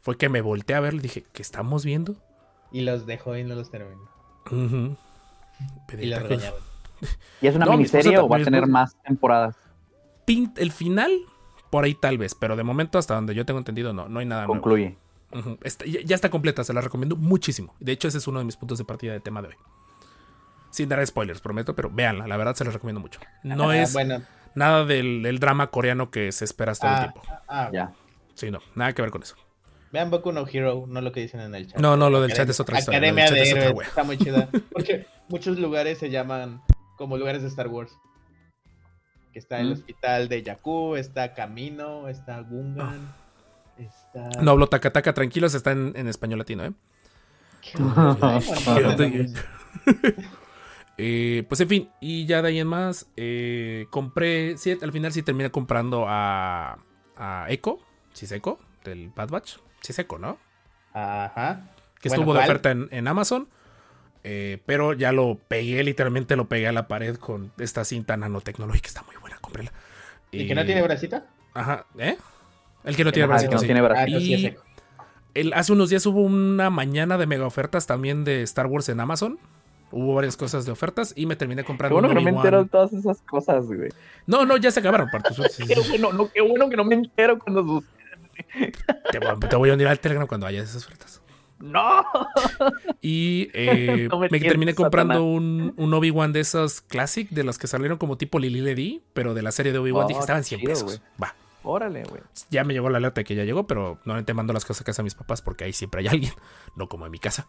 [0.00, 2.16] fue que me volteé a ver y dije, ¿qué estamos viendo?
[2.72, 4.08] Y los dejó y no los terminó.
[4.50, 4.96] Ujú.
[5.86, 6.30] Pedí Y los tacos.
[6.30, 6.60] regañaron.
[7.40, 9.56] ¿Y es una No, mi miniserie o va a tener más temporadas?
[10.26, 11.10] El final,
[11.70, 14.26] por ahí tal vez, pero de momento, hasta donde yo tengo entendido, no, no hay
[14.26, 14.60] nada nuevo.
[14.62, 14.96] Concluye.
[15.62, 17.74] Está- ya, ya está completa, se la recomiendo muchísimo.
[17.80, 19.54] De hecho, ese es uno de mis puntos de partida de tema de hoy.
[20.70, 23.20] Sin dar spoilers, prometo, pero véanla, la verdad se la recomiendo mucho.
[23.42, 24.22] No Ah, es Bueno,
[24.54, 27.22] nada del, del drama coreano que se espera todo el ah, tiempo.
[27.48, 27.92] ah, Ya.
[28.34, 29.34] Sí, no, nada que ver con eso.
[29.92, 31.80] Vean Boku no Hero, no lo que dicen en el chat.
[31.80, 32.98] No, no, lo del Academia- chat es otra historia.
[33.00, 34.48] Academia de es Héroes está muy chida.
[34.72, 36.62] Porque muchos lugares se llaman
[36.96, 37.92] como lugares de Star Wars.
[39.32, 39.72] Que está el Mm.
[39.72, 43.12] hospital de Jakku, está Camino, está Gungan,
[43.76, 44.40] está...
[44.40, 46.72] No hablo tacataca, tranquilos, está en, en español latino, ¿eh?
[47.60, 48.40] ¿Qué onda?
[48.64, 49.40] ¿Qué onda?
[51.02, 55.12] Eh, pues en fin, y ya de ahí en más, eh, compré, sí, al final
[55.12, 56.78] sí terminé comprando a,
[57.16, 57.78] a Echo,
[58.12, 60.36] si es Echo, del Bad Batch, si es Echo, ¿no?
[60.92, 61.70] Ajá.
[62.00, 63.48] Que Bueno, estuvo de oferta en, en Amazon,
[64.24, 68.88] eh, pero ya lo pegué, literalmente lo pegué a la pared con esta cinta nanotecnológica,
[68.88, 69.72] está muy buena, cómprela.
[70.30, 71.26] ¿Y que no tiene bracita?
[71.54, 72.18] Ajá, ¿eh?
[72.84, 73.66] El que no tiene que no sí.
[73.66, 74.54] tiene Ah, sí
[75.54, 79.38] hace unos días hubo una mañana de mega ofertas también de Star Wars en Amazon.
[79.92, 82.62] Hubo varias cosas de ofertas y me terminé Qué comprando bueno que no me entero
[82.62, 83.90] de todas esas cosas, güey.
[84.26, 85.08] No, no, ya se acabaron.
[85.10, 85.34] Parto.
[85.66, 88.72] Qué bueno, no, qué bueno que no me entero cuando sucede.
[89.10, 91.20] Te, voy, te voy a unir al Telegram cuando haya esas ofertas.
[91.58, 92.04] ¡No!
[93.02, 95.36] Y eh, No me me, terminé comprando Satanás.
[95.36, 99.34] un, un Obi-Wan de esos Classic, de los que salieron como tipo Lily Ledy, pero
[99.34, 100.04] de la serie de Obi-Wan.
[100.04, 101.02] Oh, Dije, estaban 100 chido, pesos.
[101.22, 101.34] Va.
[101.62, 102.22] Órale, güey.
[102.50, 104.84] Ya me llegó la alerta de que ya llegó, pero normalmente mando las cosas a
[104.84, 106.32] casa de mis papás porque ahí siempre hay alguien,
[106.76, 107.48] no como en mi casa.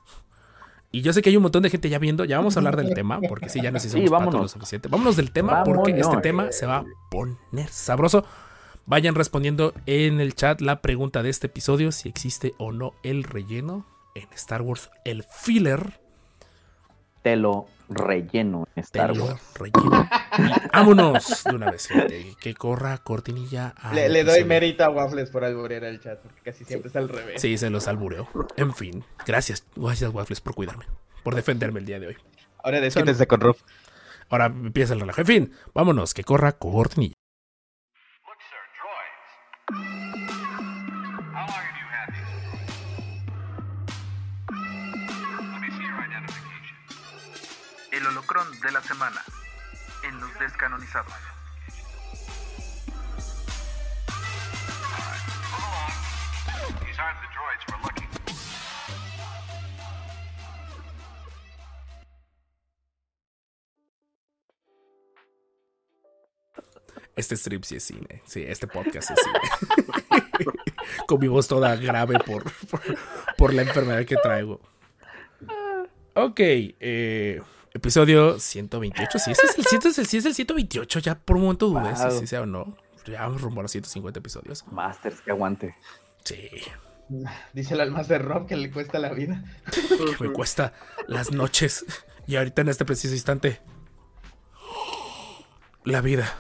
[0.92, 2.76] Y yo sé que hay un montón de gente ya viendo, ya vamos a hablar
[2.76, 4.42] del tema, porque sí, ya nos hicimos Sí, vámonos.
[4.42, 4.90] lo suficiente.
[4.90, 8.26] Vámonos del tema, porque este tema se va a poner sabroso.
[8.86, 13.24] Vayan respondiendo en el chat la pregunta de este episodio, si existe o no el
[13.24, 16.00] relleno en Star Wars, el filler
[17.22, 19.42] Te lo relleno en Star Wars.
[19.56, 20.10] relleno.
[20.74, 23.74] Vámonos de una vez, gente, que corra cortinilla.
[23.78, 27.00] al Le, le doy mérito a Waffles por alburear el chat, porque casi siempre está
[27.00, 27.42] al revés.
[27.42, 28.28] Sí, se los albureo.
[28.58, 30.86] En fin, gracias, gracias Waffles por cuidarme,
[31.24, 32.18] por defenderme el día de hoy.
[32.64, 33.62] Ahora desquítese con Ruf.
[34.30, 35.22] Ahora empieza el relajo.
[35.22, 37.16] En fin, vámonos, que corra cortinilla.
[48.32, 49.22] De la semana
[50.08, 51.12] en los descanonizados.
[67.18, 68.22] Este strip sí es cine.
[68.24, 70.54] Sí, este podcast es cine.
[71.06, 72.82] Con mi voz toda grave por, por,
[73.38, 74.62] por la enfermedad que traigo.
[76.14, 77.42] Ok, eh,
[77.74, 79.20] episodio 128.
[79.20, 81.00] Sí, ese es el, 100 es el- sí es el 128.
[81.00, 82.76] Ya por un momento dudé si sea o no.
[83.06, 84.66] Ya vamos rumbo a los 150 episodios.
[84.72, 85.76] Masters, que aguante.
[86.24, 86.50] Sí,
[87.52, 89.44] Dice el alma de Rob que le cuesta la vida.
[90.22, 90.74] me cuesta
[91.08, 91.86] las noches.
[92.26, 93.60] Y ahorita en este preciso instante.
[95.84, 96.32] La vida.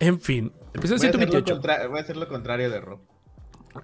[0.00, 1.52] En fin, episodio Voy a, hacer lo 128.
[1.54, 3.00] contra- voy a hacer lo contrario de Rob.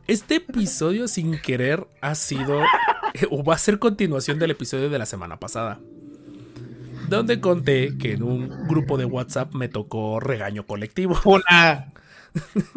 [0.07, 2.63] Este episodio sin querer ha sido
[3.31, 5.79] o va a ser continuación del episodio de la semana pasada.
[7.09, 11.19] Donde conté que en un grupo de WhatsApp me tocó regaño colectivo.
[11.25, 11.93] ¡Una!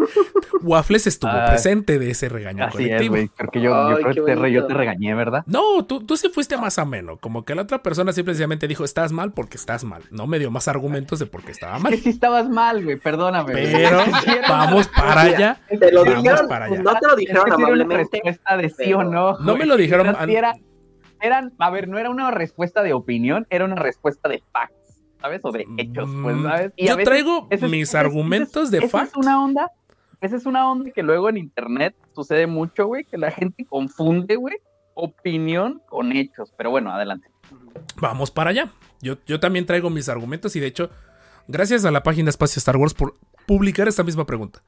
[0.64, 3.16] Waffles estuvo Ah, presente de ese regaño Así es, colectivo.
[3.16, 3.28] güey.
[3.30, 4.68] Creo que yo, creo que te re- yo bonito.
[4.68, 5.44] te regañé, ¿verdad?
[5.48, 7.18] No, tú, tú sí fuiste más ameno.
[7.18, 10.04] Como que la otra persona simple y sencillamente dijo, estás mal porque estás mal.
[10.12, 11.98] No me dio más argumentos de por qué estaba Que mal.
[11.98, 12.98] sí estabas mal, güey.
[12.98, 13.54] Perdóname.
[13.54, 14.04] Pero
[14.50, 15.60] vamos para allá.
[15.68, 16.82] Te lo Vamos dijeron, para allá.
[16.82, 18.22] no te lo Es dijeron que sí era una amablemente.
[18.24, 19.38] respuesta de sí o no.
[19.40, 20.16] No me lo dijeron.
[20.30, 20.56] Era,
[21.22, 25.42] eran, a ver, no era una respuesta de opinión, era una respuesta de facts, ¿sabes?
[25.44, 26.74] O de hechos, pues, Mm, ¿sabes?
[26.76, 29.08] Y a Yo veces traigo es- mis es- argumentos ese de es- fact.
[29.10, 29.72] Esa es una onda,
[30.22, 34.36] esa es una onda que luego en internet sucede mucho, güey, que la gente confunde,
[34.36, 34.58] güey,
[34.94, 36.54] opinión con hechos.
[36.58, 37.28] Pero bueno, adelante.
[37.98, 38.70] Vamos para allá.
[39.02, 40.90] Yo, yo también traigo mis argumentos y de hecho,
[41.48, 43.16] gracias a la página Espacio Star Wars por
[43.48, 44.62] publicar esta misma pregunta.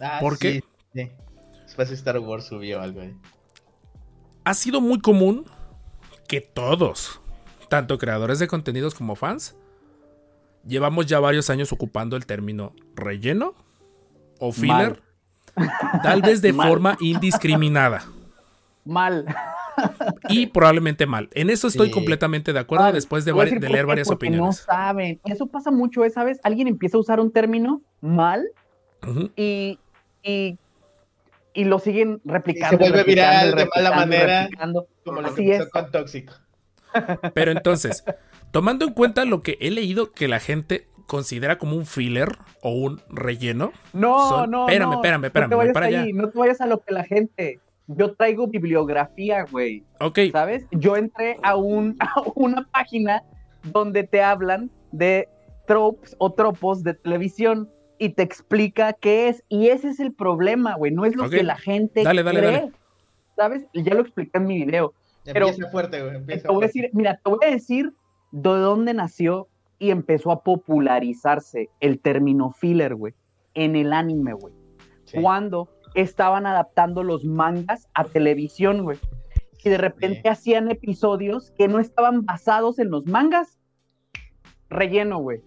[0.00, 0.52] Ah, ¿Por qué?
[0.54, 1.10] sí, sí.
[1.64, 3.14] Después Star Wars subió algo ahí.
[4.44, 5.44] Ha sido muy común
[6.28, 7.20] que todos,
[7.68, 9.56] tanto creadores de contenidos como fans,
[10.66, 13.54] llevamos ya varios años ocupando el término relleno
[14.38, 15.02] o filler,
[16.02, 16.68] tal vez de Mal.
[16.68, 18.04] forma indiscriminada
[18.84, 19.26] Mal.
[20.28, 21.28] y probablemente mal.
[21.32, 21.92] En eso estoy Sí.
[21.92, 24.46] completamente de acuerdo después de, decir leer varias porque opiniones.
[24.46, 25.20] No saben.
[25.24, 26.10] Eso pasa mucho, ¿eh?
[26.10, 26.40] ¿sabes?
[26.42, 28.48] Alguien empieza a usar un término mal
[29.36, 29.78] y,
[31.54, 32.76] y lo siguen replicando.
[32.76, 34.42] Y se vuelve replicando, viral de mala replicando, manera.
[34.42, 34.86] replicando.
[35.04, 35.70] Como lo Así que pasó es.
[35.70, 36.32] con Tóxico.
[37.34, 38.04] Pero entonces,
[38.50, 42.28] tomando en cuenta lo que he leído que la gente considera como un filler
[42.62, 44.94] o un relleno, No, Son- no, espérame, no.
[44.96, 46.06] espérame, espérame, No te vayas para ahí, allá.
[46.14, 47.60] no te vayas a lo que la gente.
[47.86, 49.82] Yo traigo bibliografía, güey.
[50.00, 50.66] ok, ¿Sabes?
[50.72, 53.22] Yo entré a, un, a una página
[53.64, 55.28] donde te hablan de
[55.66, 59.42] tropes o tropos de televisión y te explica qué es.
[59.48, 60.92] Y ese es el problema, güey.
[60.92, 62.52] No es lo que la gente Dale, dale, cree.
[62.52, 62.72] dale.
[63.36, 63.66] ¿Sabes?
[63.74, 64.94] Ya lo expliqué en mi video.
[65.24, 66.10] Pero- Empieza fuerte, güey.
[66.12, 66.66] Te Empieza voy a fuerte.
[66.78, 67.92] decir, mira, te voy a decir
[68.32, 73.14] de dónde nació y empezó a popularizarse el término filler, güey,
[73.54, 74.54] en el anime, güey.
[75.04, 75.20] Sí.
[75.20, 78.98] Cuando estaban adaptando los mangas a televisión, güey.
[79.64, 80.28] Y de repente Sí.
[80.28, 83.58] hacían episodios que no estaban basados en los mangas.
[84.70, 85.40] Relleno, güey.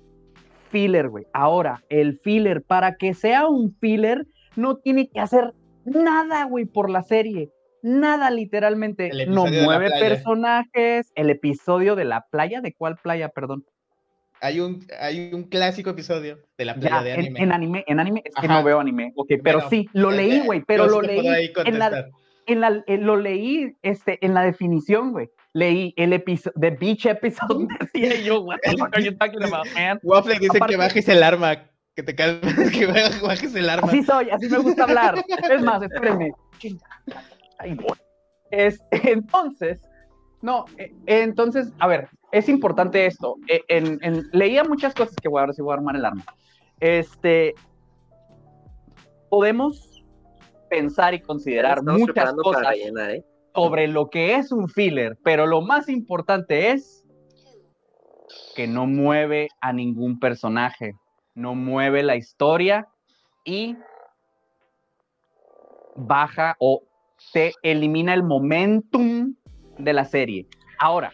[0.71, 1.25] Filler, güey.
[1.33, 4.25] Ahora, el filler, para que sea un filler,
[4.55, 5.53] no tiene que hacer
[5.85, 7.49] nada, güey, por la serie.
[7.83, 9.09] Nada, literalmente.
[9.27, 11.11] No mueve personajes.
[11.15, 12.61] El episodio de la playa.
[12.61, 13.65] ¿De cuál playa, perdón?
[14.39, 17.39] Hay un, hay un clásico episodio de la playa Ya, de anime.
[17.41, 19.11] en anime, en anime es que no veo anime.
[19.15, 21.77] Ok, pero Bueno, sí, lo eh, leí, eh, güey, pero yo lo sí leí en
[21.77, 22.07] la,
[22.47, 25.29] en la- eh, lo leí este, en la definición, güey.
[25.53, 29.65] Leí el episodio, The Beach Episode, decía yo, what the fuck are you talking about,
[29.73, 29.99] man?
[30.03, 31.55] Waffle dice Aparte- que bajes el arma.
[31.93, 32.85] Que te calmes, que
[33.21, 33.87] bajes el arma.
[33.89, 35.23] Así soy, así me gusta hablar.
[35.49, 36.31] Es más, espérenme.
[38.51, 39.81] Este, entonces,
[40.41, 43.35] no, eh, entonces, a ver, es importante esto.
[43.67, 46.23] En- en- leía muchas cosas que voy a ver si voy a armar el arma.
[46.79, 47.53] Este,
[49.29, 50.03] podemos
[50.69, 52.73] pensar y considerar Estamos muchas para cosas.
[52.75, 53.25] ¿eh?
[53.53, 57.03] Sobre lo que es un filler, pero lo más importante es
[58.55, 60.93] que no mueve a ningún personaje,
[61.35, 62.87] no mueve la historia
[63.43, 63.75] y
[65.95, 66.83] baja o
[67.33, 69.35] te elimina el momentum
[69.77, 70.47] de la serie.
[70.79, 71.11] Ahora,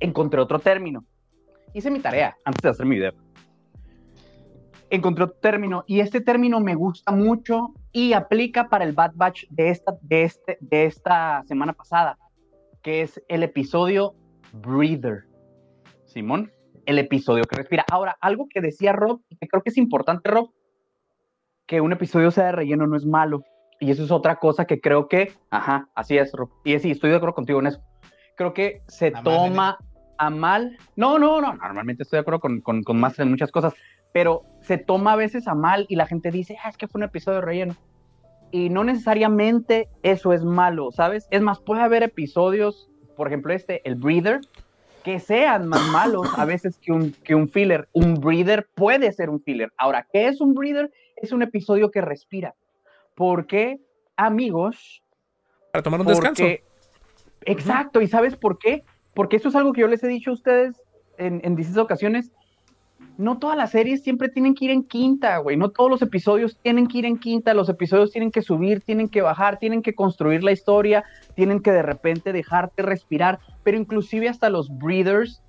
[0.00, 1.04] encontré otro término.
[1.74, 3.21] Hice mi tarea antes de hacer mi video.
[4.92, 9.46] Encontré otro término y este término me gusta mucho y aplica para el Bad Batch
[9.48, 12.18] de esta, de este, de esta semana pasada,
[12.82, 14.14] que es el episodio
[14.52, 15.24] Breather.
[16.04, 16.52] Simón,
[16.84, 17.86] el episodio que respira.
[17.90, 20.50] Ahora, algo que decía Rob, y que creo que es importante, Rob,
[21.64, 23.44] que un episodio sea de relleno no es malo.
[23.80, 26.50] Y eso es otra cosa que creo que, ajá, así es, Rob.
[26.64, 27.82] Y sí, estoy de acuerdo contigo en eso.
[28.36, 29.78] Creo que se A mal, toma
[30.18, 30.76] a mal.
[30.96, 33.72] No, no, no, normalmente estoy de acuerdo con, con, con Master en muchas cosas,
[34.12, 37.00] pero se toma a veces a mal y la gente dice, ah, es que fue
[37.00, 37.76] un episodio de relleno.
[38.50, 41.26] Y no necesariamente eso es malo, ¿sabes?
[41.30, 44.40] Es más, puede haber episodios, por ejemplo, este, el Breather,
[45.02, 47.88] que sean más malos a veces que un, que un filler.
[47.92, 49.72] Un breather puede ser un filler.
[49.76, 50.90] Ahora, ¿qué es un breather?
[51.16, 52.54] Es un episodio que respira.
[53.14, 53.80] ¿Por qué,
[54.16, 55.02] amigos?
[55.72, 56.44] Para tomar un descanso.
[57.44, 58.84] Exacto, ¿y sabes por qué?
[59.14, 60.80] Porque eso es algo que yo les he dicho a ustedes
[61.18, 62.32] en, en distintas ocasiones.
[63.22, 65.56] No todas las series siempre tienen que ir en quinta, güey.
[65.56, 67.54] No todos los episodios tienen que ir en quinta.
[67.54, 71.04] Los episodios tienen que subir, tienen que bajar, tienen que construir la historia,
[71.36, 73.38] tienen que de repente dejarte respirar.
[73.62, 75.42] Pero inclusive hasta los breathers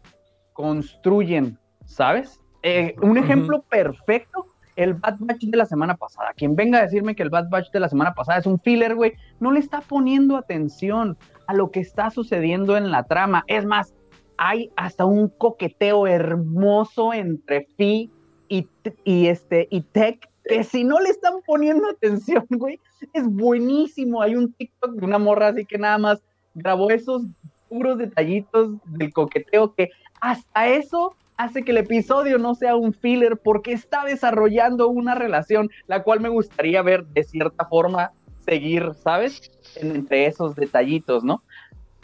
[0.54, 2.40] construyen, ¿sabes?
[2.62, 4.46] Eh, un ejemplo perfecto,
[4.76, 6.32] el Bad Batch de la semana pasada.
[6.36, 8.96] Quien venga a decirme que el Bad Batch de la semana pasada es un filler,
[8.96, 11.18] güey, no le está poniendo atención
[11.48, 13.44] a lo que está sucediendo en la trama.
[13.48, 13.94] Es más,
[14.38, 18.10] hay hasta un coqueteo hermoso entre Fi
[18.50, 18.68] y,
[19.04, 22.80] y, este, y Tech, que si no le están poniendo atención, güey,
[23.14, 24.22] es buenísimo.
[24.22, 26.22] Hay un TikTok de una morra así que nada más
[26.54, 27.24] grabó esos
[27.70, 29.90] puros detallitos del coqueteo que
[30.22, 35.70] hasta eso hace que el episodio no sea un filler porque está desarrollando una relación,
[35.88, 38.12] la cual me gustaría ver de cierta forma
[38.46, 39.52] seguir, ¿sabes?
[39.76, 41.42] En- entre esos detallitos, ¿no?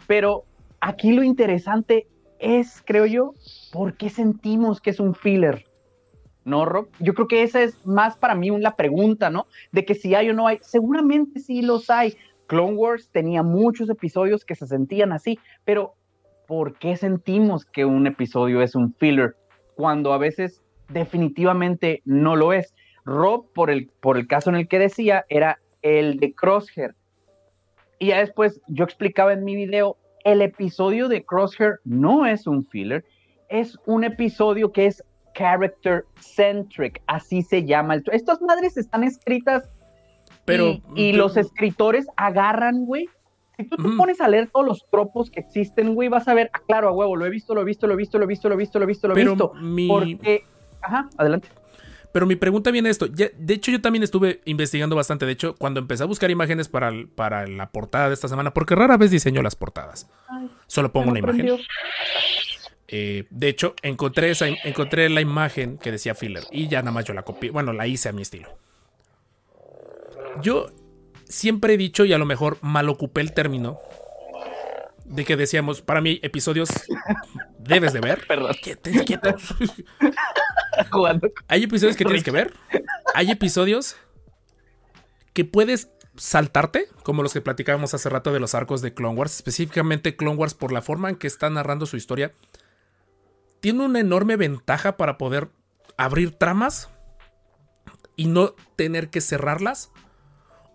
[0.08, 0.44] Pero
[0.80, 2.08] aquí lo interesante
[2.40, 3.34] es, creo yo,
[3.72, 5.66] ¿por qué sentimos que es un filler?
[6.44, 6.88] ¿No, Rob?
[6.98, 9.46] Yo creo que esa es más para mí una pregunta, ¿no?
[9.72, 10.58] De que si hay o no hay.
[10.62, 12.16] Seguramente sí los hay.
[12.46, 15.94] Clone Wars tenía muchos episodios que se sentían así, pero
[16.48, 19.36] ¿por qué sentimos que un episodio es un filler
[19.76, 22.74] cuando a veces definitivamente no lo es?
[23.04, 26.94] Rob, por el, por el caso en el que decía, era el de Crosshair.
[27.98, 32.64] Y ya después yo explicaba en mi video, el episodio de Crosshair no es un
[32.66, 33.04] filler,
[33.48, 35.02] es un episodio que es
[35.34, 37.94] character centric, así se llama.
[37.94, 39.68] el- Estas madres están escritas
[40.44, 40.64] Pero.
[40.66, 43.08] y, y los escritores agarran, güey.
[43.56, 43.96] Si tú te Ujú.
[43.98, 46.92] pones a leer todos los tropos que existen, güey, vas a ver, ah, claro, a
[46.92, 48.58] huevo, lo he visto, lo he visto, lo he visto, lo he visto, lo he
[48.58, 49.52] visto, lo he visto, lo he Pero visto.
[49.60, 50.44] mi, Porque,
[50.80, 51.48] ajá, adelante.
[52.12, 53.06] Pero mi pregunta viene a esto.
[53.06, 55.26] Ya- de hecho, yo también estuve investigando bastante.
[55.26, 58.74] De hecho, cuando empecé a buscar imágenes para, para la portada de esta semana, porque
[58.74, 60.08] rara vez diseño las portadas.
[60.66, 61.48] Solo pongo una imagen.
[62.88, 67.04] Eh, de hecho, encontré, esa, encontré la imagen que decía filler y ya nada más
[67.04, 67.50] yo la copié.
[67.50, 68.48] Bueno, la hice a mi estilo.
[70.42, 70.70] Yo
[71.28, 73.78] siempre he dicho, y a lo mejor mal ocupé el término,
[75.10, 76.70] de que decíamos, para mí, episodios
[77.58, 78.26] debes de ver.
[78.28, 78.54] Perdón.
[78.62, 79.54] Quietos, quietos.
[80.90, 81.30] Jugando.
[81.48, 82.54] Hay episodios que tienes que ver.
[83.14, 83.96] Hay episodios
[85.32, 89.34] que puedes saltarte, como los que platicábamos hace rato de los arcos de Clone Wars,
[89.34, 92.32] específicamente Clone Wars por la forma en que está narrando su historia.
[93.60, 95.48] Tiene una enorme ventaja para poder
[95.96, 96.88] abrir tramas
[98.14, 99.90] y no tener que cerrarlas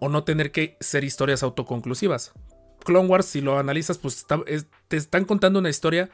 [0.01, 2.33] o no tener que ser historias autoconclusivas.
[2.85, 6.09] Clone Wars, si lo analizas, pues está- es- te están contando una historia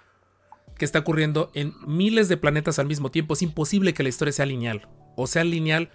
[0.78, 3.36] que está ocurriendo en miles de planetas al mismo tiempo.
[3.36, 5.90] Es imposible que la historia sea lineal o sea lineal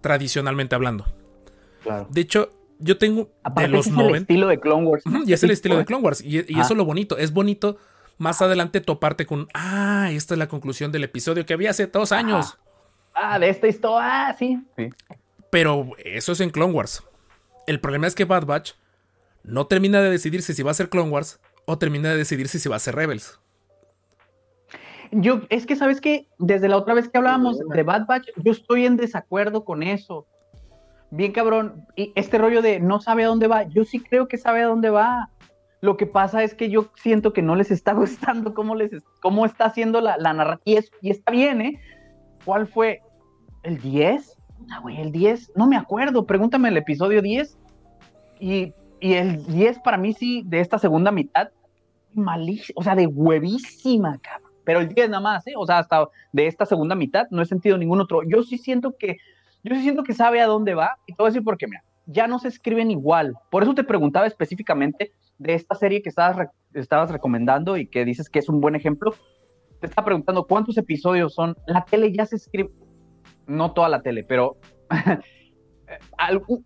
[0.00, 1.06] tradicionalmente hablando.
[1.82, 2.06] Claro.
[2.10, 4.18] De hecho, yo tengo Aparte, de los ese es el 90.
[4.32, 5.04] estilo de Clone Wars.
[5.26, 5.84] Y es el estilo de.
[5.84, 6.20] Clone Wars.
[6.22, 6.62] Y, y Ah.
[6.62, 7.16] eso es lo bonito.
[7.18, 7.76] Es bonito
[8.18, 12.12] más adelante toparte con, ah, esta es la conclusión del episodio que había hace dos
[12.12, 12.58] años.
[13.14, 14.58] Ah, de esta historia, ah, sí.
[14.76, 14.90] sí.
[15.50, 17.02] Pero eso es en Clone Wars.
[17.66, 18.72] El problema es que Bad Batch
[19.44, 22.68] no termina de decidirse si va a ser Clone Wars o termina de decidirse si
[22.68, 23.40] va a ser Rebels.
[25.12, 26.28] Yo, es que, ¿sabes qué?
[26.38, 30.26] Desde la otra vez que hablábamos de Bad Batch, yo estoy en desacuerdo con eso.
[31.10, 31.84] Bien cabrón.
[31.96, 34.66] Y este rollo de no sabe a dónde va, yo sí creo que sabe a
[34.66, 35.28] dónde va.
[35.80, 39.02] Lo que pasa es que yo siento que no les está gustando cómo, les, es-
[39.20, 40.62] cómo está haciendo la, la narrativa.
[40.64, 41.80] Y, es- y está bien, ¿eh?
[42.44, 43.02] ¿Cuál fue?
[43.64, 44.36] ¿El 10?
[44.70, 45.52] Ah, güey, el 10.
[45.56, 46.24] No me acuerdo.
[46.24, 47.58] Pregúntame el episodio 10.
[48.38, 51.48] Y Y el 10 para mí sí, de esta segunda mitad,
[52.14, 54.50] malísimo, o sea, de huevísima, cabrón.
[54.64, 55.54] Pero el 10 nada más, ¿eh?
[55.56, 58.22] O sea, hasta de esta segunda mitad no he sentido ningún otro.
[58.24, 59.16] Yo sí siento que,
[59.64, 60.98] yo sí siento que sabe a dónde va.
[61.06, 63.34] Y te voy a decir por qué, mira, ya no se escriben igual.
[63.50, 68.04] Por eso te preguntaba específicamente de esta serie que estabas, re- estabas recomendando y que
[68.04, 69.14] dices que es un buen ejemplo.
[69.80, 71.56] Te estaba preguntando cuántos episodios son.
[71.66, 72.70] La tele ya se escribe,
[73.46, 74.58] no toda la tele, pero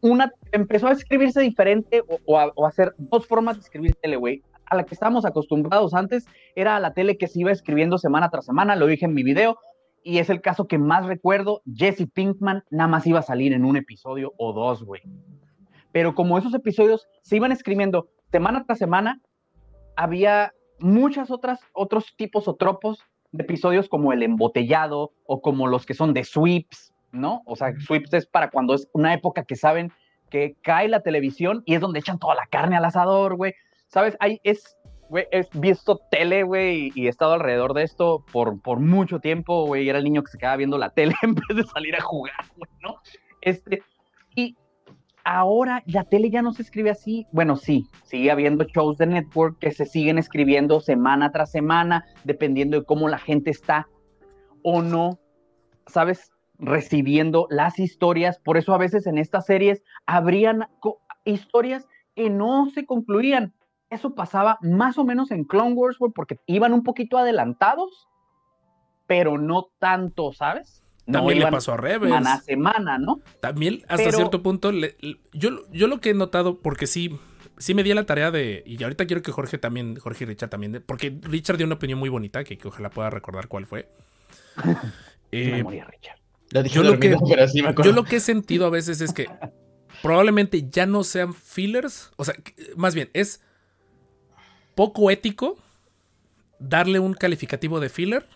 [0.00, 3.94] una empezó a escribirse diferente o, o a, o a hacer dos formas de escribir
[4.00, 4.42] tele, güey.
[4.66, 8.30] A la que estábamos acostumbrados antes era a la tele que se iba escribiendo semana
[8.30, 9.58] tras semana, lo dije en mi video,
[10.02, 11.62] y es el caso que más recuerdo.
[11.74, 15.02] Jesse Pinkman nada más iba a salir en un episodio o dos, güey.
[15.92, 19.20] Pero como esos episodios se iban escribiendo semana tras semana,
[19.96, 23.00] había muchas otras, otros tipos o tropos
[23.32, 27.42] de episodios como el embotellado o como los que son de sweeps, ¿no?
[27.46, 29.92] O sea, sweeps es para cuando es una época que saben
[30.30, 33.54] que cae la televisión y es donde echan toda la carne al asador, güey.
[33.86, 34.16] ¿Sabes?
[34.20, 34.76] Hay, es,
[35.08, 39.66] güey, he visto tele, güey, y he estado alrededor de esto por, por mucho tiempo,
[39.66, 39.88] güey.
[39.88, 42.44] Era el niño que se quedaba viendo la tele en vez de salir a jugar,
[42.56, 42.96] güey, ¿no?
[43.40, 43.82] Este,
[44.34, 44.56] y
[45.24, 47.26] ahora la tele ya no se escribe así.
[47.30, 52.78] Bueno, sí, sigue habiendo shows de network que se siguen escribiendo semana tras semana, dependiendo
[52.78, 53.88] de cómo la gente está
[54.62, 55.20] o no,
[55.86, 56.33] ¿sabes?
[56.58, 58.38] Recibiendo las historias.
[58.38, 60.68] Por eso a veces en estas series habrían
[61.24, 63.52] historias que no se concluían.
[63.90, 68.08] Eso pasaba más o menos en Clone Wars, porque iban un poquito adelantados,
[69.06, 70.82] pero no tanto, ¿sabes?
[71.06, 72.12] No También le pasó a Rebels.
[72.14, 73.20] semana a semana, ¿no?
[73.40, 74.96] También hasta Pero- cierto punto, le-
[75.32, 77.18] yo, yo lo que he notado, porque sí,
[77.58, 80.48] sí me di la tarea de, y ahorita quiero que Jorge también, Jorge y Richard
[80.48, 83.88] también, porque Richard dio una opinión muy bonita, que, que ojalá pueda recordar cuál fue.
[85.36, 86.18] Eh, Memoria, Richard.
[86.54, 87.90] Lo dije yo lo que- dormido, pero sí me acuerdo.
[87.90, 89.26] yo lo que he sentido a veces es que
[90.02, 92.34] probablemente ya no sean fillers, o sea,
[92.76, 93.42] más bien es
[94.74, 95.56] poco ético
[96.58, 98.26] darle un calificativo de filler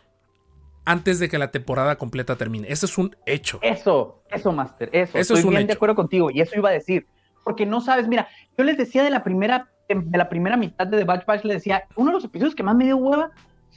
[0.85, 2.67] antes de que la temporada completa termine.
[2.71, 3.59] Eso es un hecho.
[3.63, 5.19] Eso, eso, Master, eso.
[5.19, 5.79] Eso Estoy es un bien de hecho.
[5.79, 7.07] acuerdo contigo y eso iba a decir.
[7.45, 10.99] Porque no sabes, mira, yo les decía de la primera, de la primera mitad de
[10.99, 13.31] The Bad Batch, les decía, uno de los episodios que más me dio hueva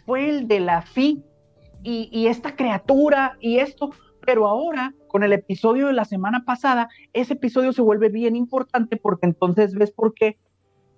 [0.05, 1.23] fue el de la Fi
[1.83, 3.91] y, y esta criatura y esto.
[4.25, 8.97] Pero ahora, con el episodio de la semana pasada, ese episodio se vuelve bien importante
[8.97, 10.37] porque entonces ves por qué,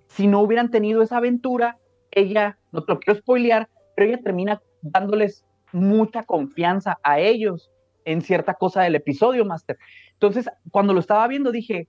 [0.08, 1.78] si no hubieran tenido esa aventura,
[2.10, 7.70] ella, no te lo quiero spoilear, pero ella termina dándoles mucha confianza a ellos
[8.04, 9.78] en cierta cosa del episodio, Master.
[10.12, 11.88] Entonces, cuando lo estaba viendo, dije,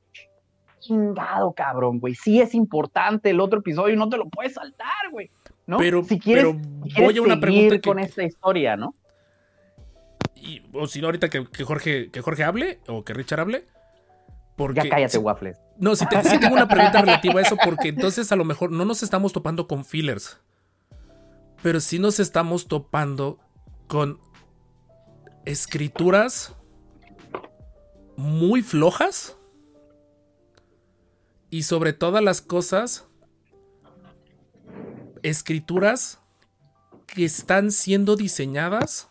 [0.80, 5.30] chingado, cabrón, güey, sí es importante el otro episodio, no te lo puedes saltar, güey,
[5.68, 5.78] ¿no?
[5.78, 8.96] Pero, si quieres, pero si quieres voy a una pregunta que, con esta historia, ¿no?
[10.36, 13.66] Y- o si no ahorita que, que Jorge que Jorge hable o que Richard hable.
[14.56, 15.58] Porque Ya cállate, si- Waffles.
[15.78, 18.72] No, si, te- sí tengo una pregunta relativa a eso, porque entonces a lo mejor
[18.72, 20.38] no nos estamos topando con fillers,
[21.62, 23.40] pero sí nos estamos topando
[23.88, 24.20] con
[25.44, 26.54] escrituras
[28.16, 29.36] muy flojas
[31.50, 33.06] y sobre todas las cosas,
[35.24, 36.20] escrituras
[37.08, 39.10] que están siendo diseñadas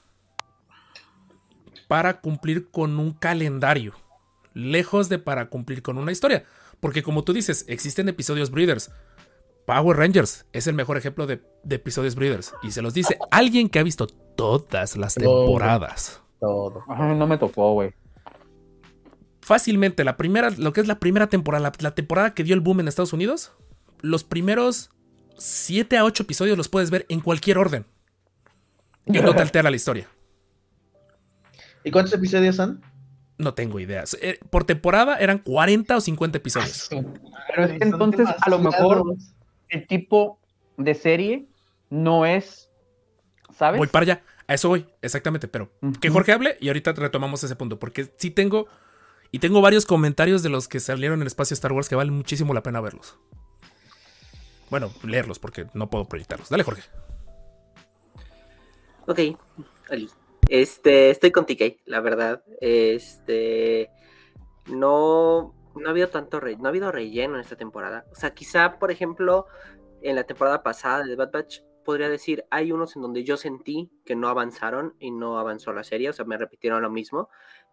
[1.88, 3.94] para cumplir con un calendario
[4.54, 6.44] lejos de para cumplir con una historia.
[6.80, 8.90] Porque como tú dices, existen episodios breeders.
[9.66, 12.54] Power Rangers es el mejor ejemplo de, de episodios breeders.
[12.62, 15.44] Y se los dice alguien que ha visto todas las Todo.
[15.46, 16.20] temporadas.
[16.40, 16.84] Todo.
[16.88, 17.94] Ay, no me tocó, güey.
[19.40, 22.60] Fácilmente, la primera, lo que es la primera temporada, la, la temporada que dio el
[22.60, 23.52] boom en Estados Unidos,
[24.00, 24.90] los primeros
[25.36, 27.86] 7 a 8 episodios los puedes ver en cualquier orden.
[29.06, 30.08] Y no te altera la historia.
[31.84, 32.82] ¿Y cuántos episodios son?
[33.36, 34.16] No tengo ideas.
[34.20, 36.88] Eh, Por temporada eran 40 o 50 episodios.
[36.90, 39.04] Pero es que entonces, a lo mejor,
[39.68, 40.38] el tipo
[40.76, 41.46] de serie
[41.90, 42.70] no es,
[43.56, 43.78] ¿sabes?
[43.78, 44.22] Voy para allá.
[44.46, 45.48] A eso voy, exactamente.
[45.48, 45.70] Pero
[46.00, 46.10] que.
[46.10, 47.78] Jorge hable y ahorita retomamos ese punto.
[47.78, 48.66] Porque sí tengo.
[49.30, 52.12] Y tengo varios comentarios de los que salieron en el espacio Star Wars que vale
[52.12, 53.18] muchísimo la pena verlos.
[54.70, 56.48] Bueno, leerlos porque no puedo proyectarlos.
[56.48, 56.82] Dale, Jorge.
[59.06, 59.18] Ok,
[59.90, 60.08] Ali.
[60.48, 62.44] Este, estoy con TK, la verdad.
[62.60, 63.90] Este,
[64.66, 68.04] no, no ha habido tanto, re- no ha habido relleno en esta temporada.
[68.12, 69.46] O sea, quizá, por ejemplo,
[70.02, 73.90] en la temporada pasada de Bad Batch, podría decir, hay unos en donde yo sentí
[74.04, 77.28] que no avanzaron y no avanzó la serie, o sea, me repitieron lo mismo.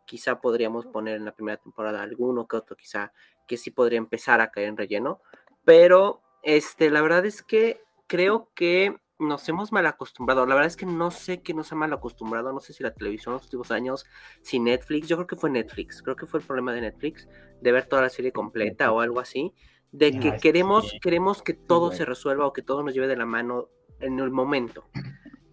[0.06, 3.14] Quizá podríamos poner en la primera temporada alguno que otro, quizá
[3.48, 5.22] que sí podría empezar a caer en relleno.
[5.64, 10.46] Pero, este, la verdad es que creo que nos hemos mal acostumbrado.
[10.46, 12.52] La verdad es que no sé qué nos ha mal acostumbrado.
[12.52, 14.06] No sé si la televisión en los últimos años,
[14.42, 15.08] si Netflix.
[15.08, 16.02] Yo creo que fue Netflix.
[16.02, 17.30] Creo que fue el problema de Netflix,
[17.62, 19.54] de ver toda la serie completa o algo así.
[19.94, 21.98] de que es que queremos, queremos que todo güey.
[21.98, 23.70] se resuelva o que todo nos lleve de la mano
[24.00, 24.86] en el momento.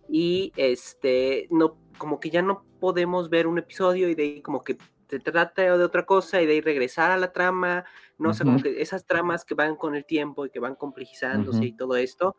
[0.08, 4.62] Y este, no, como que ya no podemos ver un episodio y de ahí como
[4.62, 7.84] que se trata de otra cosa y de ahí regresar a la trama,
[8.18, 8.64] no sé, como Ujú.
[8.64, 11.66] que esas tramas que van con el tiempo y que van complejizándose Ujú.
[11.66, 12.36] y todo esto,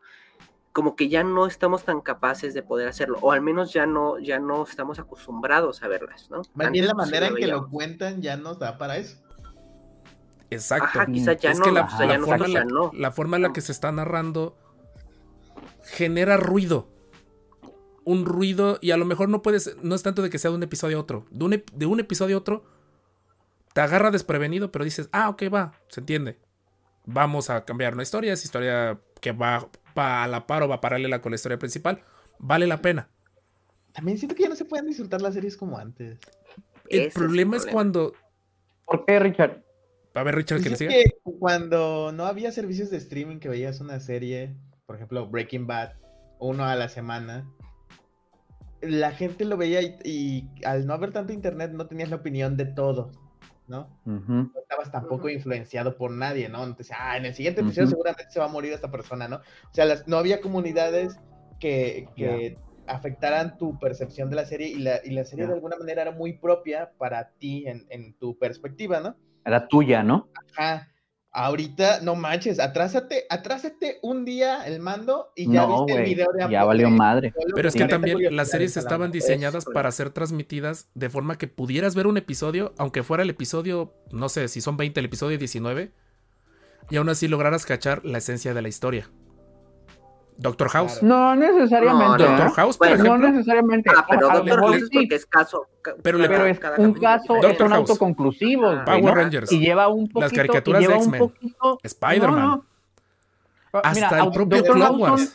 [0.72, 4.18] como que ya no estamos tan capaces de poder hacerlo, o al menos ya no,
[4.18, 6.42] ya no estamos acostumbrados a verlas, ¿no?
[6.54, 9.16] Más bien la manera en que lo cuentan ya nos da para eso.
[10.50, 10.86] Exacto.
[11.00, 12.90] Ajá, quizá ya es no, que la, o sea, la ya forma, la, no.
[12.94, 14.56] la forma en la que se está narrando
[15.82, 16.88] genera ruido.
[18.04, 20.56] Un ruido, y a lo mejor no puedes, no es tanto de que sea de
[20.56, 21.26] un episodio a otro.
[21.30, 22.64] De un, de un episodio a otro,
[23.72, 26.38] te agarra desprevenido, pero dices, ah, ok, va, se entiende.
[27.06, 31.20] Vamos a cambiar una historia, es historia que va a la par o va paralela
[31.20, 32.02] con la historia principal.
[32.38, 33.08] Vale la pena.
[33.92, 36.18] También siento que ya no se pueden disfrutar las series como antes.
[36.88, 38.14] El Ese es el problema es cuando.
[38.86, 39.62] ¿Por qué, Richard?
[40.14, 40.90] A ver, Richard, que le es siga.
[40.90, 45.92] que cuando no había servicios de streaming que veías una serie, por ejemplo Breaking Bad,
[46.40, 47.48] uno a la semana,
[48.80, 52.56] la gente lo veía y, y al no haber tanto internet no tenías la opinión
[52.56, 53.12] de todo,
[53.70, 53.88] ¿no?
[54.52, 56.62] No estabas tampoco influenciado por nadie, ¿no?
[56.64, 59.36] Entonces, ah, en el siguiente episodio seguramente se va a morir esta persona, ¿no?
[59.36, 61.18] O sea, las- no había comunidades
[61.58, 65.76] que, que afectaran tu percepción de la serie y la, y la serie de alguna
[65.76, 69.16] manera era muy propia para ti en, en tu perspectiva, ¿no?
[69.44, 70.28] Era tuya, ¿no?
[70.56, 70.89] Ajá.
[71.32, 76.32] Ahorita, no manches, atrásate, atrásate un día el mando y ya No, viste el video
[76.32, 77.32] de Ya valió madre.
[77.54, 81.46] Pero es que también las series estaban diseñadas Eso, para ser transmitidas de forma que
[81.46, 85.38] pudieras ver un episodio, aunque fuera el episodio, no sé, si son 20, el episodio
[85.38, 85.92] 19,
[86.90, 89.08] y aún así lograras cachar la esencia de la historia.
[90.40, 90.98] Doctor House.
[91.00, 91.14] Claro.
[91.14, 92.06] No necesariamente.
[92.24, 92.50] No, Doctor ¿eh?
[92.56, 93.30] House, por Bueno, No ejemplo.
[93.30, 93.90] necesariamente.
[93.94, 95.66] Ah, pero Doctor House es sí, porque es caso.
[95.82, 97.34] ca- Pero le- pero es cada un caso.
[97.34, 97.90] Doctor son House.
[97.90, 98.76] autoconclusivos.
[98.80, 98.84] Ah.
[98.86, 99.14] Power ¿no?
[99.14, 99.52] Rangers.
[99.52, 100.20] Y lleva un poquito.
[100.20, 101.18] Las caricaturas de X-Men.
[101.20, 102.40] poquito- Spider-Man.
[102.40, 102.64] No, no.
[103.84, 105.34] Hasta Mira, el propio Doctor Clone House Wars.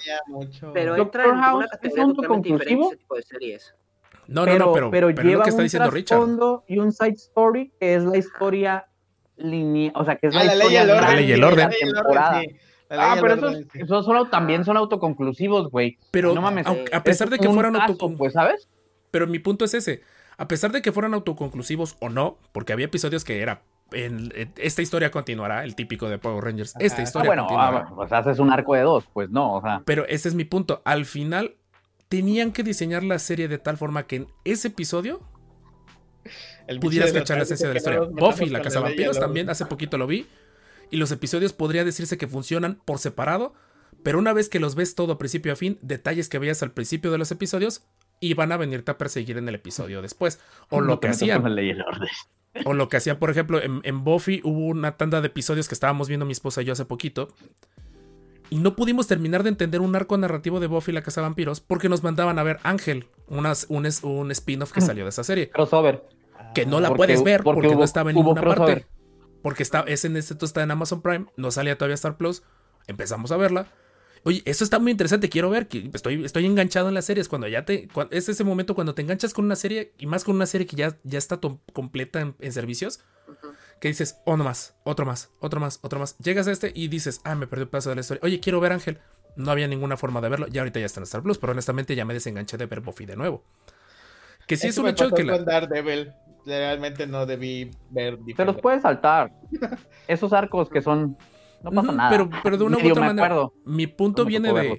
[0.60, 2.88] son- Pero Doctor entra en House es autoconclusivo.
[2.88, 3.76] ese tipo de series.
[4.28, 6.20] No, no, no, pero, pero, es lleva lo que está un diciendo Richard.
[6.68, 8.88] y un side story que es la historia
[9.38, 11.02] lineal, o sea, que es Ah, la, la ley y historia el orden.
[11.10, 11.58] La ley y el orden.
[11.60, 12.42] la ley y el orden, temporada.
[12.42, 12.48] sí.
[12.90, 13.34] Ah, pero
[13.74, 15.98] esos, son, también son autoconclusivos, güey.
[16.12, 16.68] Pero no mames.
[16.68, 18.18] aunque- a pesar de que fueran autoconclusivos.
[18.18, 18.68] Pues, ¿sabes?
[19.12, 20.02] Pero mi punto es ese.
[20.38, 23.64] A pesar de que fueran autoconclusivos o no, porque había episodios que era.
[23.92, 26.76] En, en- esta historia continuará, el típico de Power Rangers.
[26.80, 26.96] Esta Ajá.
[26.98, 27.78] Ah, historia bueno, continuará.
[27.90, 29.82] ah, pues haces un arco de dos, pues no, o sea.
[29.86, 30.82] Pero ese es mi punto.
[30.86, 31.56] Al final,
[32.10, 35.22] tenían que diseñar la serie de tal forma que en ese episodio
[36.68, 38.00] El pudieras cachar la esencia de la historia.
[38.02, 40.26] Buffy, la Casa Vampiros, también hace poquito lo vi.
[40.92, 43.54] Y los episodios podría decirse que funcionan por separado.
[44.04, 47.12] Pero una vez que los ves todo principio a fin, detalles que veías al principio
[47.12, 47.84] de los episodios
[48.20, 50.40] iban a venirte a perseguir en el episodio después.
[50.70, 51.44] O lo que hacían.
[52.66, 55.74] O lo que hacía, por ejemplo, en, en Buffy hubo una tanda de episodios que
[55.74, 57.30] estábamos viendo mi esposa y yo hace poquito.
[58.50, 61.60] Y no pudimos terminar de entender un arco narrativo de Buffy la Casa de Vampiros
[61.62, 63.86] porque nos mandaban a ver Ángel, unas- un,
[64.32, 65.50] spin-off que salió de esa serie.
[65.50, 66.06] Crossover.
[66.54, 68.86] Que no la Porque puedes ver porque, porque no estaba en ninguna parte.
[69.46, 72.42] Porque está, es en este está en Amazon Prime, no salía todavía Star Plus.
[72.88, 73.68] Empezamos a verla.
[74.24, 77.30] Oye, eso está muy interesante, quiero ver, que estoy, estoy enganchado en las series.
[77.30, 77.88] Cuando ya te.
[77.90, 80.66] cua- es ese momento cuando te enganchas con una serie, y más con una serie
[80.66, 81.40] que ya, ya está
[81.74, 83.02] completa en, en servicios,
[83.80, 86.18] que dices, oh, no más, otro más, otro más, otro más.
[86.18, 88.22] Llegas a este y dices, ah, me perdí un pedazo de la historia.
[88.24, 88.98] Oye, quiero ver Ángel.
[89.36, 90.48] No había ninguna forma de verlo.
[90.48, 93.06] Ya ahorita ya está en Star Plus, pero honestamente ya me desenganché de ver Buffy
[93.06, 93.44] de nuevo.
[94.48, 95.38] Que sí es un hecho que la.
[95.38, 96.14] Daredevil.
[96.46, 98.62] Realmente no debí ver Te los diferente.
[98.62, 99.32] puedes saltar.
[100.08, 101.18] Esos arcos que son.
[101.64, 102.10] No pasa nada.
[102.12, 103.26] Pero, pero de una u otra manera.
[103.28, 103.54] acuerdo.
[103.66, 104.54] Mi punto No viene de.
[104.54, 104.76] verlo.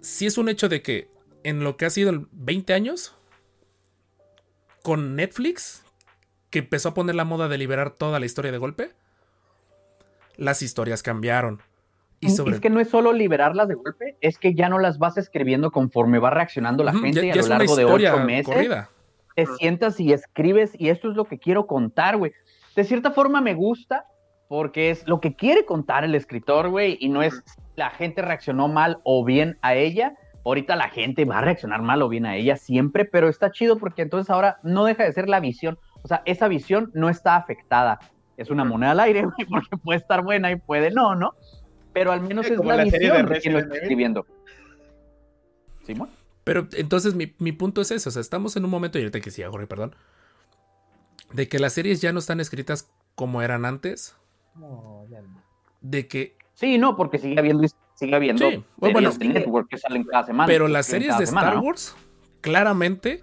[0.00, 1.10] Sí es un hecho de que
[1.44, 3.14] en lo que ha sido el 20 años,
[4.82, 5.84] con Netflix,
[6.50, 8.92] que empezó a poner la moda de liberar toda la historia de golpe,
[10.36, 11.60] las historias cambiaron.
[12.20, 12.54] Y sobre.
[12.56, 15.70] Es que no es solo liberarlas de golpe, es que ya no las vas escribiendo
[15.70, 18.46] conforme va reaccionando la gente ya- y a lo largo de ocho meses.
[18.46, 18.90] corrida.
[19.38, 22.32] Te sientas y escribes y esto es lo que quiero contar, güey.
[22.74, 24.04] De cierta forma me gusta
[24.48, 27.40] porque es lo que quiere contar el escritor, güey, y no es
[27.76, 30.16] la gente reaccionó mal o bien a ella.
[30.44, 33.78] Ahorita la gente va a reaccionar mal o bien a ella siempre, pero está chido
[33.78, 35.78] porque entonces ahora no deja de ser la visión.
[36.02, 38.00] O sea, esa visión no está afectada.
[38.36, 41.34] Es una moneda al aire, güey, porque puede estar buena y puede no, ¿no?
[41.92, 44.26] Pero al menos Sí, es la, visión de de quien lo está escribiendo.
[45.84, 46.17] ¿Simón?
[46.48, 48.08] Pero entonces mi, mi punto es ese.
[48.08, 49.94] O sea, estamos en un momento, y ahorita que sí, Jorge, perdón.
[51.30, 54.16] De que las series ya no están escritas como eran antes.
[54.54, 55.42] No, ya no.
[55.82, 59.68] De que Sí, no, porque sigue habiendo, sigue habiendo Sí, bueno, series bueno, de network
[59.68, 60.46] que salen cada semana.
[60.46, 61.68] Pero las series de semana, Star ¿no?
[61.68, 61.94] Wars,
[62.40, 63.20] claramente,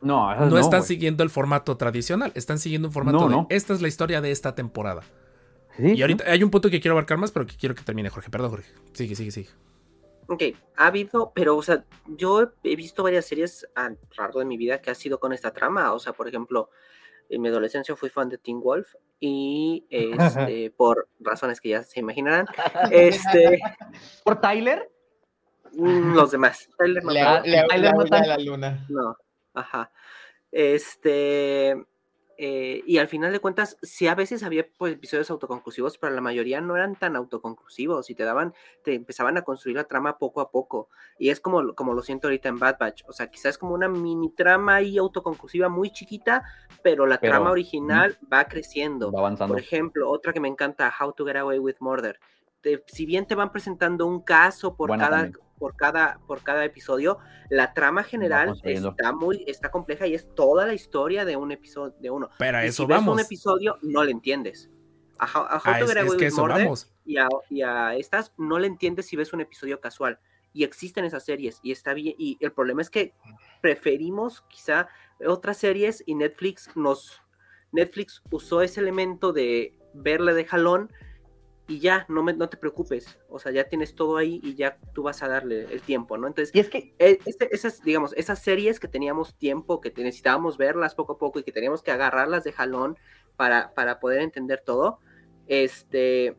[0.00, 2.32] No, no, están siguiendo el formato tradicional.
[2.34, 3.46] Están siguiendo un formato No, de no.
[3.50, 5.02] esta es la historia de esta temporada.
[5.76, 8.08] Sí, Y ahorita hay un punto que quiero abarcar más, pero que quiero que termine,
[8.08, 8.30] Jorge.
[8.30, 8.70] Perdón, Jorge.
[8.94, 9.50] Sigue, sigue, sigue.
[10.26, 10.42] Ok,
[10.76, 14.56] ha habido, pero, o sea, yo he visto varias series a lo largo de mi
[14.56, 15.92] vida que ha sido con esta trama.
[15.92, 16.70] O sea, por ejemplo,
[17.28, 22.00] en mi adolescencia fui fan de Teen Wolf y este, por razones que ya se
[22.00, 22.46] imaginarán,
[22.90, 23.60] este,
[24.24, 24.90] ¿Por Tyler?
[25.72, 26.68] mm, los demás.
[26.78, 28.86] Tyler no, le, Tyler no la luna.
[28.88, 29.16] no,
[29.54, 29.90] ajá.
[30.50, 31.74] Este,
[32.38, 36.20] eh, y al final de cuentas, sí a veces había pues, episodios autoconclusivos, pero la
[36.20, 40.40] mayoría no eran tan autoconclusivos y te daban, te empezaban a construir la trama poco
[40.40, 40.88] a poco.
[41.18, 43.02] Y es como, lo- como lo siento ahorita en Bad Batch.
[43.08, 46.42] O sea, quizás es como una mini trama ahí autoconclusiva muy chiquita,
[46.82, 49.12] pero la Pero, trama original va creciendo.
[49.12, 49.54] Va avanzando.
[49.54, 52.18] Por ejemplo, otra que me encanta, How to Get Away with Murder.
[52.60, 55.40] Te- si bien te van presentando un caso por Buena cada, también.
[55.64, 57.16] Por cada, por cada episodio,
[57.48, 61.94] la trama general está muy, está compleja y es toda la historia de un episodio
[62.00, 62.28] de uno.
[62.38, 63.14] Pero a Y eso si ves vamos.
[63.14, 64.68] un episodio, no le entiendes.
[65.18, 66.92] A How, a How Ah, to es, es que eso vamos.
[67.06, 70.18] y a, y a estas no le entiendes si ves un episodio casual.
[70.52, 72.14] Y existen esas series y está bien.
[72.18, 73.14] Y el problema es que
[73.62, 74.88] preferimos quizá
[75.26, 77.22] otras series y Netflix nos...
[77.72, 80.92] Netflix usó ese elemento de verle de jalón
[81.66, 83.18] y ya, no, me, no te preocupes.
[83.28, 86.26] O sea, ya tienes todo ahí y ya tú vas a darle el tiempo, ¿no?
[86.26, 90.94] Entonces, Y es que este- esas, digamos, esas series que teníamos tiempo, que necesitábamos verlas
[90.94, 92.98] poco a poco y que teníamos que agarrarlas de jalón
[93.36, 94.98] para, para poder entender todo,
[95.46, 96.36] este,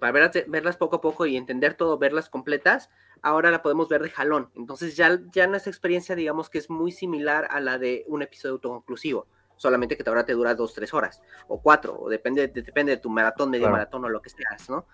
[0.00, 2.90] para verlas, verlas poco a poco y entender todo, verlas completas,
[3.22, 4.50] ahora la podemos ver de jalón.
[4.54, 8.54] Entonces ya, ya nuestra experiencia, digamos que es muy similar a la de un episodio
[8.54, 9.26] autoconclusivo,
[9.56, 12.98] solamente que ahora te dura dos, tres horas, o cuatro, o depende, de- depende de
[12.98, 13.72] tu maratón, medio Claro.
[13.72, 14.86] maratón o lo que seas, ¿no?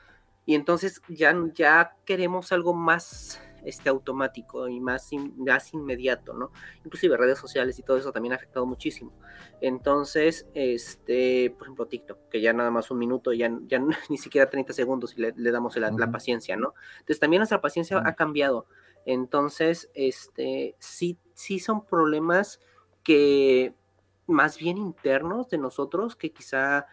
[0.45, 6.51] Y entonces ya, ya queremos algo más este, automático y más, in- más inmediato, ¿no?
[6.85, 9.13] Inclusive redes sociales y todo eso también ha afectado muchísimo.
[9.61, 13.79] Entonces, este, por ejemplo, TikTok, que ya nada más un minuto, ya, ya
[14.11, 16.75] ni siquiera 30 segundos y le, le damos la, paciencia, ¿no?
[16.95, 18.67] Entonces también nuestra paciencia ha cambiado.
[19.05, 22.61] Entonces, este, sí, sí son problemas
[23.03, 23.75] que
[24.33, 26.87] más bien internos de nosotros, que quizá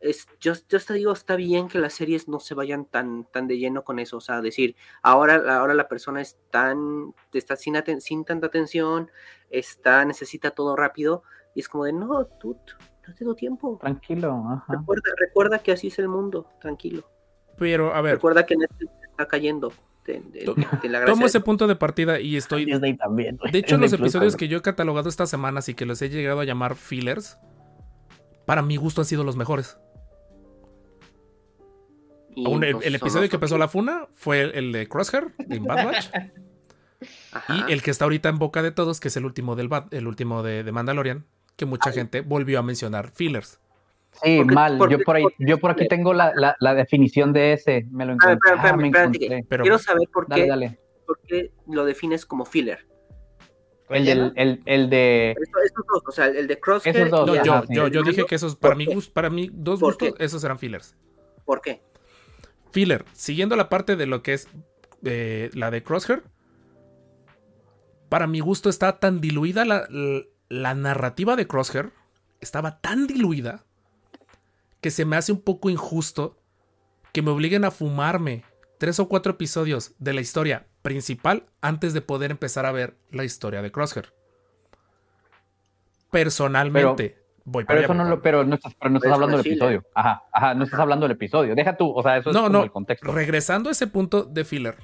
[0.00, 3.46] es, yo, yo te digo, está bien que las series no se vayan tan, tan
[3.46, 7.74] de lleno con eso, o sea, decir, ahora, ahora la persona es tan, está sin,
[7.74, 9.10] aten- sin tanta atención,
[9.50, 11.22] está, necesita todo rápido,
[11.54, 12.58] y es como de, no, tú,
[13.08, 13.78] no tengo tiempo.
[13.80, 14.74] tranquilo, ajá.
[14.74, 17.08] Recuerda, recuerda que así es el mundo, tranquilo.
[17.56, 19.72] Pero, a ver, Recuerda que Netflix está cayendo.
[20.84, 22.64] La tomo ese punto de partida y estoy.
[22.64, 23.38] Disney también.
[23.52, 24.48] De hecho, los Plus episodios también.
[24.48, 27.38] que yo he catalogado estas semanas y que los he llegado a llamar fillers,
[28.44, 29.78] para mi gusto han sido los mejores.
[32.36, 36.06] el, episodio que empezó la funa fue el, el de Crosshair, de Bad Batch.
[37.32, 37.66] Ajá.
[37.68, 39.92] Y el que está ahorita en boca de todos, que es el último del Bad-
[39.92, 41.26] el último de, de Mandalorian,
[41.56, 43.60] que mucha gente volvió a mencionar fillers.
[44.22, 44.78] Sí, Porque- mal.
[44.78, 47.86] porque- yo por ahí, porque- yo por aquí tengo la, la, la definición de ese.
[47.90, 48.34] Me lo Ah, encontré.
[48.34, 49.46] espérame, Ah, espérame, me espérate, que encontré.
[49.48, 50.78] Pero- Quiero saber por Dale, qué, dale.
[51.06, 52.86] por qué lo defines como filler.
[53.88, 55.30] El, del, el, el de.
[55.30, 56.96] Estos dos, o sea, el de Crosshair.
[56.96, 57.74] Esos dos, No, yo, Ajá, sí.
[57.74, 60.14] yo, yo el dije que esos, para ¿por mi gusto, para mí, dos ¿Por gustos,
[60.18, 60.24] qué?
[60.24, 60.96] esos eran fillers.
[61.44, 61.82] ¿Por qué?
[62.72, 64.48] Filler, siguiendo la parte de lo que es
[65.04, 66.24] eh, la de Crosshair,
[68.08, 71.90] para mi gusto está tan diluida la, la- la narrativa de Crosshair,
[72.40, 73.65] estaba tan diluida
[74.86, 76.36] que se me hace un poco injusto
[77.12, 78.44] que me obliguen a fumarme
[78.78, 83.24] tres o cuatro episodios de la historia principal antes de poder empezar a ver la
[83.24, 84.12] historia de Crosshair.
[86.12, 89.14] Personalmente, voy para Pero eso no voy lo, pero no estás, pero no estás Pero
[89.16, 89.84] eso hablando del episodio.
[89.92, 91.56] Ajá, ajá, no estás hablando del episodio.
[91.56, 93.10] Deja tú, o sea, eso es No, como no, el contexto.
[93.10, 94.76] regresando a ese punto de filler,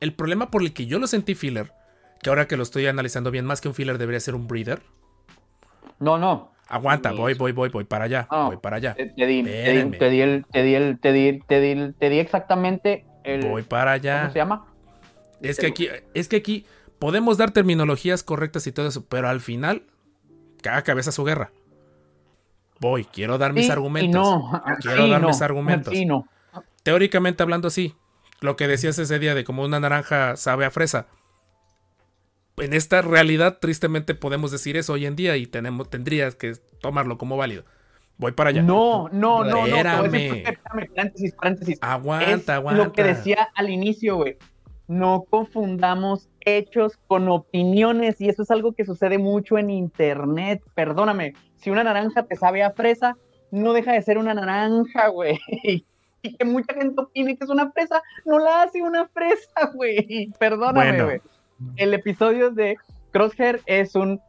[0.00, 1.72] el problema por el que yo lo sentí filler,
[2.20, 4.82] que ahora que lo estoy analizando bien, más que un filler debería ser un breather.
[6.00, 6.53] No, no.
[6.68, 8.46] Aguanta, voy, voy, voy, voy para allá, No.
[8.46, 9.98] voy para allá, Te, te di, te, di, Espérenme.
[9.98, 13.46] te di el, te di el, te di, te di, te di exactamente el.
[13.46, 14.32] voy para ¿Cómo se allá.
[14.34, 14.66] llama?
[15.42, 16.64] Es que aquí, es que aquí
[16.98, 19.82] podemos dar terminologías correctas y todo eso, pero al final,
[20.62, 21.50] cada cabeza su guerra.
[22.80, 24.20] Voy, quiero dar mis Sí y argumentos.
[24.22, 24.62] no.
[24.80, 25.28] Quiero Sí, dar no.
[25.28, 25.92] mis argumentos.
[25.94, 26.26] Sí, no.
[26.82, 27.94] Teóricamente hablando así,
[28.40, 31.06] lo que decías ese día de como una naranja sabe a fresa.
[32.56, 37.18] En esta realidad, tristemente, podemos decir eso hoy en día y tenemos, tendrías que tomarlo
[37.18, 37.64] como válido.
[38.16, 38.62] Voy para allá.
[38.62, 39.64] No, no, no, no.
[39.64, 40.58] te voy a Espérame.
[40.94, 41.78] paréntesis, paréntesis.
[41.80, 42.84] Aguanta, es aguanta.
[42.84, 44.36] lo que decía al inicio, güey.
[44.86, 50.62] No confundamos hechos con opiniones y eso es algo que sucede mucho en internet.
[50.74, 53.16] Perdóname, si una naranja te sabe a fresa,
[53.50, 55.38] no deja de ser una naranja, güey.
[56.26, 60.30] Y que mucha gente opine que es una fresa, no la hace una fresa, güey.
[60.38, 61.22] Perdóname, Bueno.
[61.76, 62.76] El episodio de
[63.12, 64.20] Crosshair es un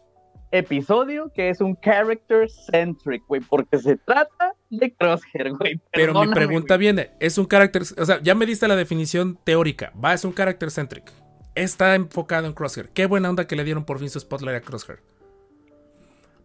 [0.52, 5.80] episodio que es un character centric, güey, porque se trata de Crosshair, güey.
[5.92, 9.92] Pero mi pregunta viene, es un carácter, o sea, ya me diste la definición teórica,
[10.04, 11.12] va, es un carácter centric.
[11.56, 12.90] Está enfocado en Crosshair.
[12.90, 15.00] Qué buena onda que le dieron por fin su spotlight a Crosshair.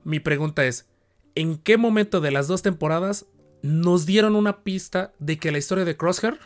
[0.05, 0.89] Mi pregunta es,
[1.35, 3.27] ¿en qué momento de las dos temporadas
[3.63, 6.39] nos dieron una pista de que la historia de Crosshair,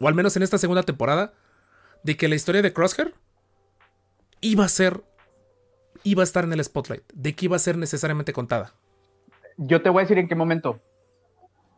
[0.00, 1.34] o al menos en esta segunda temporada,
[2.02, 3.14] de que la historia de Crosshair
[4.40, 5.02] iba a ser,
[6.04, 8.72] iba a estar en el spotlight, de que iba a ser necesariamente contada?
[9.56, 10.80] Yo te voy a decir en qué momento.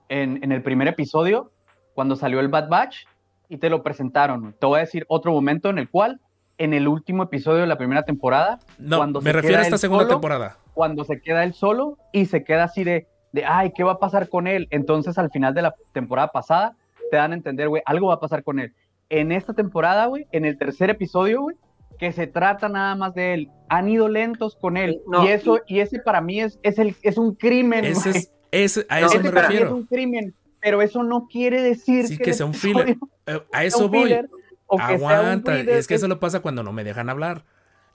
[0.08, 1.50] En, en el primer episodio,
[1.94, 3.06] cuando salió el Bad Batch
[3.48, 4.54] y te lo presentaron.
[4.58, 6.20] Te voy a decir otro momento en el cual,
[6.58, 9.66] en el último episodio de la primera temporada, No, Cuando me se refiero a queda
[9.66, 10.56] esta él segunda solo, temporada.
[10.74, 13.98] cuando se queda él solo y se queda así de, de, ay, ¿qué va a
[13.98, 14.68] pasar con él?
[14.70, 16.76] Entonces, al final de la temporada pasada,
[17.10, 18.72] te dan a entender, güey, algo va a pasar con él.
[19.08, 21.56] En esta temporada, güey, en el tercer episodio, güey,
[22.02, 23.50] que se trata nada más de él.
[23.68, 25.00] Han ido lentos con él.
[25.06, 28.32] No, y eso, y ese para mí es, es, el, es un crimen, Ese es,
[28.50, 29.76] ese- a eso Ese me para mí es refiero.
[29.76, 32.96] un crimen, pero eso no quiere decir Sí, que, sea un filler.
[33.52, 34.02] A eso voy.
[34.02, 34.28] filler
[34.66, 37.44] o que sea un Aguanta, es que eso lo pasa cuando no me dejan hablar.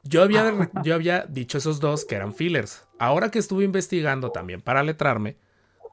[0.06, 0.54] Yo había,
[0.86, 2.88] yo había dicho esos dos que eran fillers.
[3.00, 5.36] Ahora que estuve investigando también para letrarme,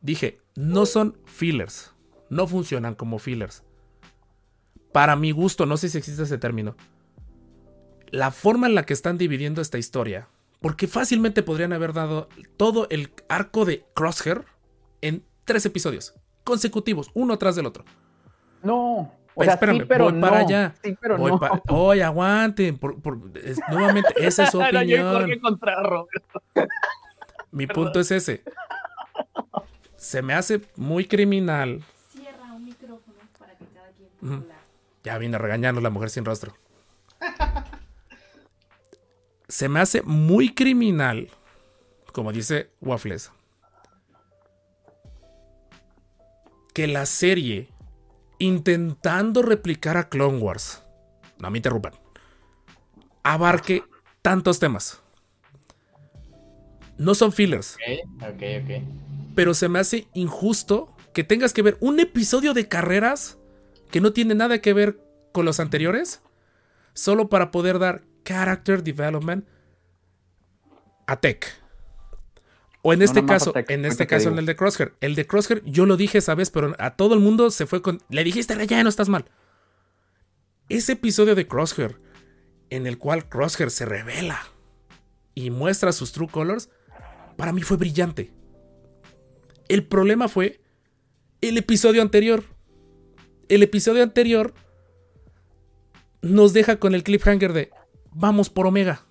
[0.02, 1.92] dije, no son fillers.
[2.30, 3.64] No funcionan como fillers.
[4.92, 6.76] Para mi gusto, no sé si existe ese término.
[8.14, 10.28] La forma en la que están dividiendo esta historia,
[10.60, 14.44] porque fácilmente podrían haber dado todo el arco de Crosshair
[15.00, 17.84] en tres episodios consecutivos, uno tras del otro.
[18.62, 19.12] No.
[19.34, 20.20] O sea, espérame, sí, pero voy no.
[20.20, 20.74] para allá.
[20.82, 21.40] Sí, pero Voy no.
[21.40, 22.78] pa- Oye, aguanten.
[22.78, 25.12] por- por- es- nuevamente, esa es su Era yo y opinión.
[25.12, 26.42] Jorge contra Roberto.
[27.50, 28.44] Mi punto es ese.
[29.96, 31.82] Se me hace muy criminal.
[32.12, 34.58] Cierra un micrófono para que cada quien hablar.
[35.02, 36.54] Ya vine a regañarnos la mujer sin rostro.
[39.55, 41.30] Se me hace muy criminal,
[42.12, 43.30] como dice Waffles,
[46.72, 47.68] que la serie,
[48.40, 50.82] intentando replicar a Clone Wars,
[51.38, 51.92] no me interrumpan,
[53.22, 53.84] abarque
[54.22, 55.00] tantos temas.
[56.98, 57.76] No son fillers.
[57.76, 59.34] Ok, ok, ok.
[59.36, 63.38] pero se me hace injusto que tengas que ver un episodio de carreras
[63.92, 64.98] que no tiene nada que ver
[65.30, 66.22] con los anteriores,
[66.92, 69.47] solo para poder dar character development
[71.07, 71.47] a Tech.
[72.83, 74.95] O en este a caso, Tech, en este te caso, en el de Crosshair.
[75.01, 77.81] El de Crosshair, yo lo dije esa vez, pero a todo el mundo se fue
[77.81, 78.01] con.
[78.11, 79.25] Le dijiste relleno, estás mal.
[80.68, 81.99] Ese episodio de Crosshair,
[82.70, 84.43] en el cual Crosshair se revela
[85.35, 86.70] y muestra sus true colors,
[87.37, 88.33] para mí fue brillante.
[89.68, 90.61] El problema fue
[91.41, 92.45] el episodio anterior.
[93.49, 94.55] El episodio anterior
[96.22, 97.70] nos deja con el cliffhanger de
[98.14, 99.02] vamos por Omega.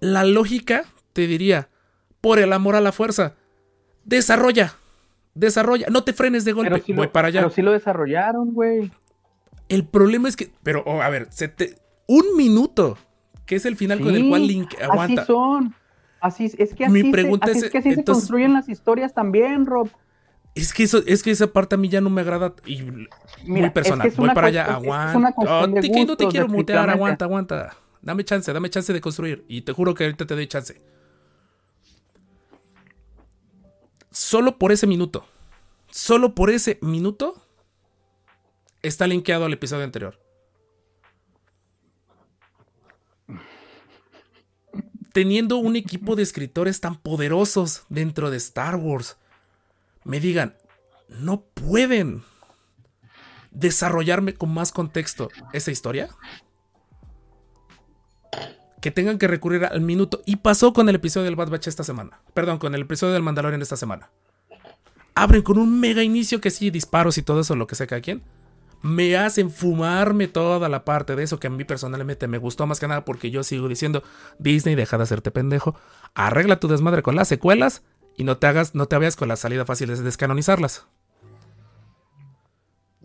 [0.00, 1.68] La lógica te diría,
[2.20, 3.34] por el amor a la fuerza,
[4.04, 4.74] desarrolla,
[5.34, 7.40] desarrolla, no te frenes de golpe, sí, voy lo, para allá.
[7.40, 8.92] pero sí lo desarrollaron, güey.
[9.68, 11.76] El problema es que, pero oh, a ver, se te-
[12.06, 12.96] un minuto,
[13.44, 15.22] que es el final con el cual Link aguanta.
[15.22, 15.74] Así son.
[16.20, 18.28] Así es, es que Mi así, pregunta se, así es, es que así entonces- se
[18.28, 19.88] construyen las historias también, Rob.
[20.54, 23.08] Es que eso, es que esa parte a mí ya no me agrada y Mira,
[23.46, 24.02] muy es personal.
[24.02, 25.34] que es Voy para allá, es es aguanta.
[25.36, 27.76] Oh, te- no te quiero mutear, aguanta, aguanta.
[28.02, 29.44] Dame chance, dame chance de construir.
[29.48, 30.80] Y te juro que ahorita te doy chance.
[34.10, 35.26] Solo por ese minuto.
[35.90, 37.40] Solo por ese minuto
[38.82, 40.18] está linkeado al episodio anterior.
[45.12, 49.16] Teniendo un equipo de escritores tan poderosos dentro de Star Wars,
[50.04, 50.56] me digan,
[51.08, 52.22] no pueden
[53.50, 56.08] desarrollarme con más contexto esa historia.
[58.80, 60.22] Que tengan que recurrir al minuto.
[60.24, 62.20] Y pasó con el episodio del Bad Batch esta semana.
[62.32, 64.10] Perdón, con el episodio del Mandalorian esta semana.
[65.16, 68.00] Abren con un mega inicio que sí, disparos y todo eso, lo que sea cada
[68.00, 68.22] quien.
[68.80, 72.78] Me hacen fumarme toda la parte de eso que a mí personalmente me gustó más
[72.78, 74.04] que nada porque yo sigo diciendo,
[74.38, 75.74] Disney, deja de hacerte pendejo.
[76.14, 77.82] Arregla tu desmadre con las secuelas
[78.18, 80.86] y no te hagas, no te vayas con la salida fácil de descanonizarlas.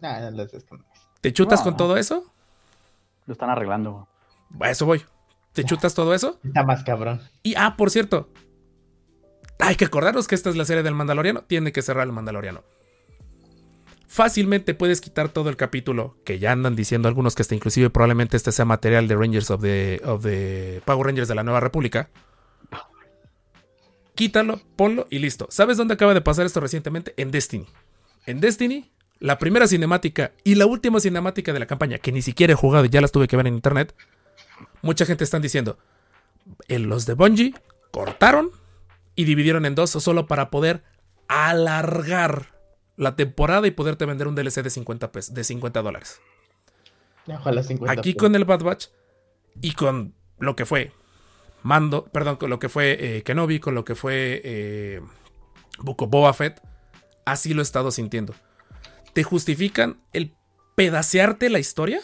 [0.02, 0.46] Nah, no.
[1.22, 1.64] ¿Te chutas No.
[1.64, 2.34] con todo eso?
[3.26, 4.08] Lo están arreglando.
[4.60, 5.06] A eso voy.
[5.54, 6.40] ¿Te chutas todo eso?
[6.44, 7.22] Está más cabrón.
[7.44, 8.30] Y, ah, por cierto.
[9.60, 11.44] Hay que acordarnos que esta es la serie del Mandaloriano.
[11.44, 12.64] Tiene que cerrar el Mandaloriano.
[14.08, 18.36] Fácilmente puedes quitar todo el capítulo, que ya andan diciendo algunos que hasta inclusive probablemente
[18.38, 22.10] este sea material de Rangers of the, of the Power Rangers de la Nueva República.
[24.16, 25.48] Quítalo, ponlo y listo.
[25.50, 27.14] ¿Sabes dónde acaba de pasar esto recientemente?
[27.18, 27.66] En Destiny.
[28.26, 32.54] En Destiny, la primera cinemática y la última cinemática de la campaña, que ni siquiera
[32.54, 33.96] he jugado y ya las tuve que ver en internet,
[34.82, 35.78] mucha gente están diciendo,
[36.68, 37.54] en los de Bungie
[37.92, 38.52] cortaron
[39.16, 40.84] y dividieron en dos solo para poder
[41.28, 42.54] alargar
[42.96, 46.22] la temporada y poderte vender un DLC de 50, pes- de 50 dólares.
[47.28, 48.20] Ojalá 50 Aquí pesos.
[48.28, 48.88] con el Bad Batch
[49.62, 50.92] y con lo que fue
[51.64, 55.02] Mando, perdón, con lo que fue eh, Kenobi, con lo que fue eh,
[55.80, 56.62] Book of Boba Fett,
[57.26, 58.34] así lo he estado sintiendo.
[59.14, 60.36] ¿Te justifican el
[60.76, 62.02] pedacearte la historia?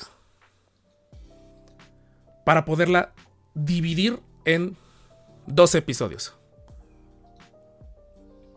[2.46, 3.14] Para poderla
[3.54, 4.78] dividir en
[5.48, 6.36] 12 episodios.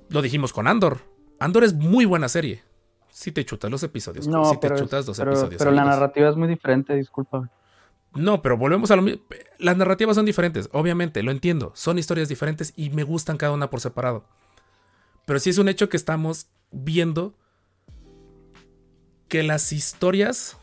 [0.09, 1.01] Lo dijimos con Andor.
[1.41, 2.63] Andor es muy buena serie.
[3.09, 4.29] Si te chutas los episodios.
[4.29, 5.59] No, si te chutas dos pero, episodios.
[5.59, 7.51] pero la narrativa es muy diferente, disculpa.
[8.15, 9.23] No, pero volvemos a lo mismo.
[9.59, 11.73] Las narrativas son diferentes, obviamente, lo entiendo.
[11.75, 14.27] Son historias diferentes y me gustan cada una por separado.
[15.25, 17.35] Pero sí es un hecho que estamos viendo
[19.29, 20.59] que las historias,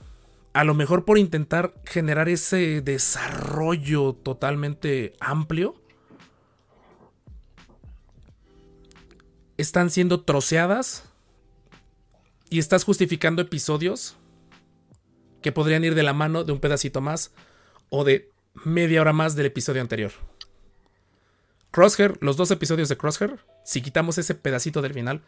[0.54, 5.74] a lo mejor por intentar generar ese desarrollo totalmente amplio,
[9.58, 11.06] están siendo troceadas
[12.50, 14.19] y estás justificando episodios
[15.42, 17.32] que podrían ir de la mano de un pedacito más
[17.90, 18.30] o de
[18.66, 20.12] media hora más del episodio anterior.
[21.72, 25.22] Crosshair, los dos episodios de Crosshair, si quitamos ese pedacito del final,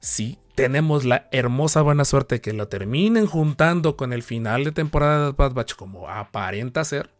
[0.00, 5.26] si tenemos la hermosa buena suerte que lo terminen juntando con el final de temporada
[5.26, 7.10] de Bad Batch como aparenta ser,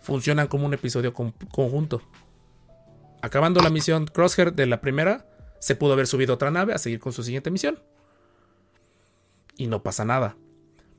[0.00, 2.02] funcionan como un episodio con- conjunto.
[3.22, 5.26] Acabando la misión Crosshair de la primera,
[5.58, 7.82] se pudo haber subido otra nave a seguir con su siguiente misión
[9.56, 10.36] y no pasa nada.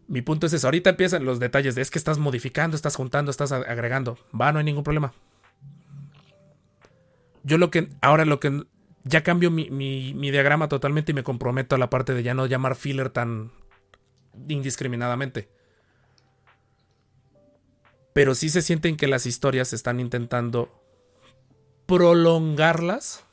[0.07, 0.67] Mi punto es eso.
[0.67, 4.17] Ahorita empiezan los detalles de es que estás modificando, estás juntando, estás agregando.
[4.39, 5.13] Va, no hay ningún problema.
[7.43, 7.89] Yo lo que.
[8.01, 8.63] Ahora lo que.
[9.03, 12.33] Ya cambio mi, mi- mi diagrama totalmente y me comprometo a la parte de ya
[12.33, 13.51] no llamar filler tan
[14.49, 15.49] indiscriminadamente.
[18.13, 20.69] Pero sí se sienten que las historias están intentando
[21.85, 23.23] prolongarlas.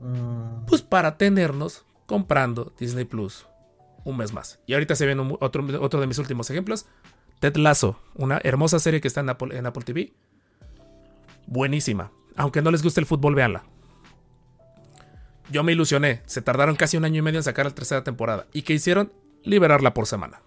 [0.00, 3.46] Mm, Pues para tenernos comprando Disney Plus
[4.06, 4.60] un mes más.
[4.66, 6.86] Y ahorita se viene un- otro, otro de mis últimos ejemplos.
[7.40, 10.12] Ted Lasso, una hermosa serie que está en Apple, en Apple TV.
[11.46, 12.10] Buenísima.
[12.36, 13.64] Aunque no les guste el fútbol, véanla.
[15.50, 16.22] Yo me ilusioné.
[16.26, 18.46] Se tardaron casi un año y medio en sacar la tercera temporada.
[18.52, 19.12] ¿Y qué hicieron?
[19.44, 20.40] Liberarla por semana.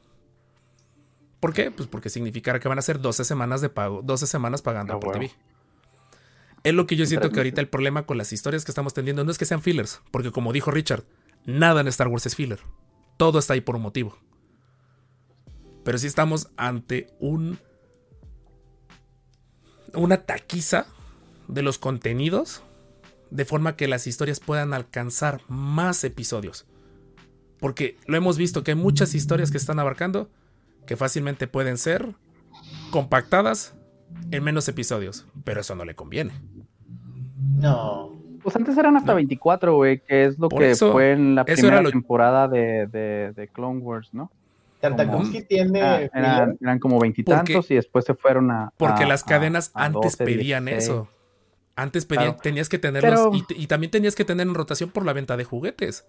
[1.40, 1.72] ¿Por qué?
[1.72, 4.98] Pues porque significará que van a ser 12 semanas de pago, 12 semanas pagando Ah,
[4.98, 5.12] Apple.
[5.14, 5.32] TV.
[6.64, 9.24] Es lo que yo siento que ahorita el problema con las historias que estamos teniendo
[9.24, 11.04] no es que sean fillers, porque como dijo Richard,
[11.46, 12.60] nada en Star Wars es filler.
[13.20, 14.18] Todo está ahí por un motivo.
[15.84, 17.60] Pero sí estamos ante un
[19.94, 20.86] una taquiza
[21.50, 22.64] de los contenidos
[23.30, 26.66] de forma que las historias puedan alcanzar más episodios.
[27.60, 30.30] Porque lo hemos visto que hay muchas historias que están abarcando
[30.88, 32.16] que fácilmente pueden ser
[32.90, 33.76] compactadas
[34.32, 36.32] en menos episodios, pero eso no le conviene.
[37.58, 38.19] no.
[38.42, 39.16] Pues antes eran hasta No.
[39.16, 42.88] 24, güey, que es lo Por que eso- fue en la primera lo- temporada de,
[42.88, 44.32] de, de Clone Wars, ¿no?
[44.80, 45.82] Tartakovsky tiene.
[45.82, 46.02] Ah,
[46.62, 48.72] eran, como veintitantos y después se fueron a.
[48.78, 50.84] Porque a- las cadenas a- a antes 12, pedían 16.
[50.90, 51.10] eso.
[51.76, 52.40] Antes pedían, Claro.
[52.42, 55.36] tenías que tenerlos Pero- y, y también tenías que tener en rotación por la venta
[55.38, 56.06] de juguetes.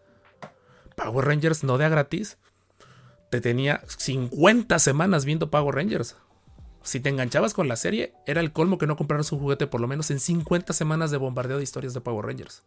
[0.97, 2.39] Power Rangers no de a gratis.
[3.31, 6.16] Te tenía 50 semanas viendo Power Rangers.
[6.83, 9.81] Si te enganchabas con la serie, era el colmo que no compraras un juguete por
[9.81, 12.62] lo menos en 50 semanas de bombardeo de historias de Power Rangers.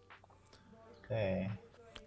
[1.07, 1.47] Sí.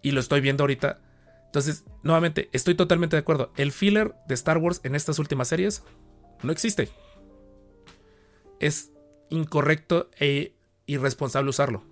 [0.03, 1.01] Y lo estoy viendo ahorita.
[1.47, 3.51] Entonces, nuevamente, estoy totalmente de acuerdo.
[3.57, 5.83] El filler de Star Wars en estas últimas series
[6.43, 6.89] no existe.
[8.61, 8.93] Es
[9.31, 10.55] incorrecto e
[10.87, 11.83] irresponsable usarlo.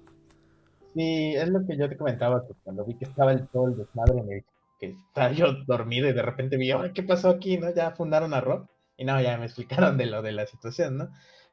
[0.95, 4.33] Sí, es lo que yo te comentaba, cuando vi que estaba el el desmadre en
[4.33, 4.45] el
[4.79, 7.59] que estaba yo dormido y de repente vi, "Ay, ¿qué pasó aquí?
[7.59, 7.75] ¿No?
[7.75, 8.67] Ya fundaron a Rob.
[8.97, 11.11] Y no, ya me explicaron de lo de la situación, ¿no?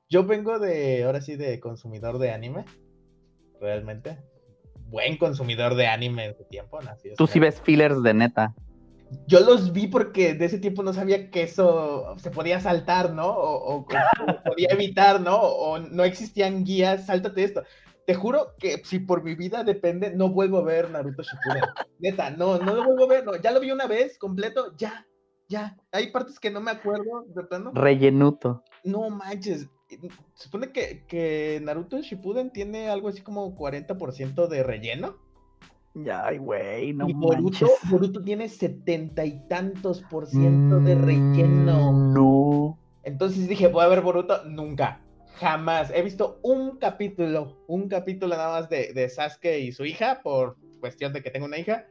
[0.10, 2.66] Yo vengo de, ahora sí, de consumidor de anime,
[3.60, 4.18] realmente.
[4.90, 7.10] Buen consumidor de anime en su tiempo, nací.
[7.16, 8.54] Tú sí ves fillers de neta.
[9.28, 13.28] Yo los vi porque de ese tiempo no sabía que eso se podía saltar, ¿no?
[13.28, 13.86] O, o-
[14.46, 15.38] podía evitar, ¿no?
[15.40, 17.64] O no existían guías, sáltate esto.
[18.06, 21.64] Te juro que si por mi vida depende, no vuelvo a ver Naruto Shippuden.
[22.00, 23.36] Neta, no, no lo vuelvo a ver, no.
[23.36, 25.06] Ya lo vi una vez completo, ya,
[25.52, 25.78] ya.
[25.92, 27.72] Hay partes que no me acuerdo, de plano.
[27.74, 28.64] Rellenuto.
[28.84, 29.70] No manches.
[29.88, 30.00] Se
[30.46, 35.18] supone que, que Naruto Shippuden tiene algo así como 40% de relleno.
[35.94, 37.70] Ya, ay, güey, no y Boruto, manches.
[37.90, 41.92] Boruto tiene setenta y tantos por ciento de relleno.
[41.92, 42.80] Mm, No.
[43.04, 44.46] Entonces dije, voy a ver Boruto.
[44.46, 45.02] Nunca,
[45.36, 45.92] jamás.
[45.94, 50.56] He visto un capítulo, un capítulo nada más de, de Sasuke y su hija, por
[50.80, 51.86] cuestión de que tengo una hija.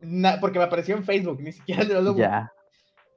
[0.00, 2.50] Na- porque me apareció en Facebook, ni siquiera lo- Ya.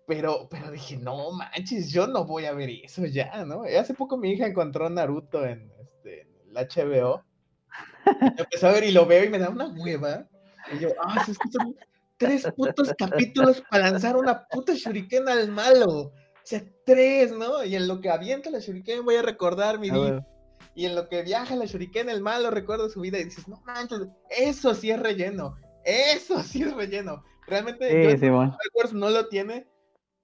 [0.09, 3.61] Pero, pero dije, no manches, yo no voy a ver eso ya, ¿no?
[3.63, 7.23] Hace poco mi hija encontró Naruto en, este, en el HBO
[8.37, 10.27] Empezó a ver y lo veo y me da una hueva.
[10.73, 11.75] Y yo, ah, es que son
[12.17, 15.85] tres putos capítulos para lanzar una puta shuriken al malo.
[15.85, 17.63] O sea, tres, ¿no?
[17.63, 19.99] Y en lo que avienta la shuriken voy a recordar mi vida.
[19.99, 20.23] ver.
[20.75, 23.61] Y en lo que viaja la shuriken, el malo recuerda su vida y dices, no
[23.65, 23.99] manches,
[24.29, 25.55] eso sí es relleno.
[25.83, 27.23] Eso sí es relleno.
[27.47, 28.49] Realmente yo Sí, Simón.
[28.49, 29.67] Star Wars no lo tiene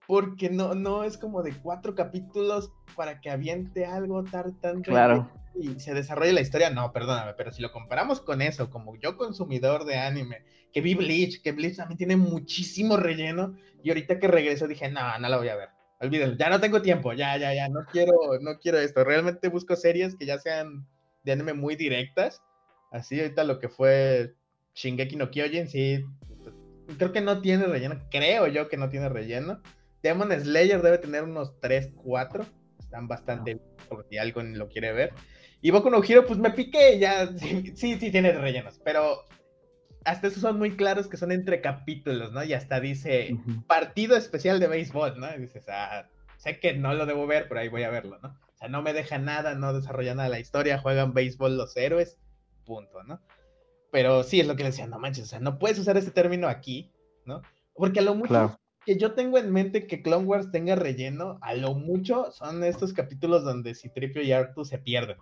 [0.08, 5.30] porque no, no es como de cuatro capítulos para que aviente algo tan, tan Claro.
[5.56, 6.70] y se desarrolle la historia.
[6.70, 10.94] No, perdóname, pero si lo comparamos con eso, como yo consumidor de anime, que vi
[10.94, 15.38] Bleach, que Bleach también tiene muchísimo relleno, y ahorita que regreso dije, no, no la
[15.38, 15.70] voy a ver.
[16.02, 19.04] Olvídalo, ya no tengo tiempo, ya, ya, ya, no quiero, no quiero esto.
[19.04, 20.86] Realmente busco series que ya sean
[21.24, 22.42] de anime muy directas.
[22.92, 24.36] Así ahorita lo que fue
[24.76, 26.04] Shingeki no Kyojin, sí,
[26.98, 29.62] creo que no tiene relleno, creo yo que no tiene relleno.
[30.06, 32.46] Demon Slayer debe tener unos 3, 4,
[32.80, 35.14] están bastante bien, por si alguien lo quiere ver.
[35.62, 39.26] Y Boku no Hero, pues me piqué, ya, sí, sí, sí tiene rellenos, pero
[40.04, 42.44] hasta esos son muy claros que son entre capítulos, ¿no?
[42.44, 43.36] Y hasta dice
[43.66, 45.34] partido especial de béisbol, ¿no?
[45.36, 48.30] Y dices, ah, sé que no lo debo ver, pero ahí voy a verlo, ¿no?
[48.30, 52.20] O sea, no me deja nada, no desarrolla nada la historia, juegan béisbol los héroes,
[52.64, 53.20] punto, ¿no?
[53.92, 56.12] Pero sí es lo que le decía, no manches, o sea, no puedes usar ese
[56.12, 56.92] término aquí,
[57.26, 57.42] ¿no?
[57.74, 58.60] Porque a lo mucho Claro.
[58.86, 62.94] Que yo tengo en mente que Clone Wars tenga relleno, a lo mucho son estos
[62.94, 65.18] capítulos donde Citripio y Artu se pierden.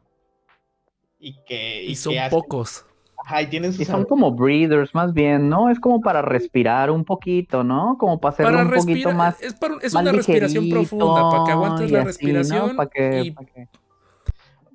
[1.20, 2.86] Y que, Y son que hacen- pocos.
[3.26, 5.70] Ajá, y tienen Y sus son como breathers, más bien, ¿no?
[5.70, 7.98] Es como para respirar un poquito, ¿no?
[7.98, 9.42] Como para hacerlo Para un poquito más.
[9.42, 12.08] es, para- es más una respiración profunda, para que aguantes y la así, ¿no?
[12.36, 13.68] respiración Para que, y para que-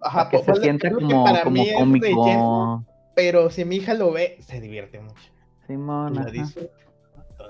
[0.01, 2.07] Ajá, para que se sienta que como, es cómico.
[2.24, 5.30] relleno, pero si mi hija lo ve, se divierte mucho.
[5.66, 6.41] Simón, y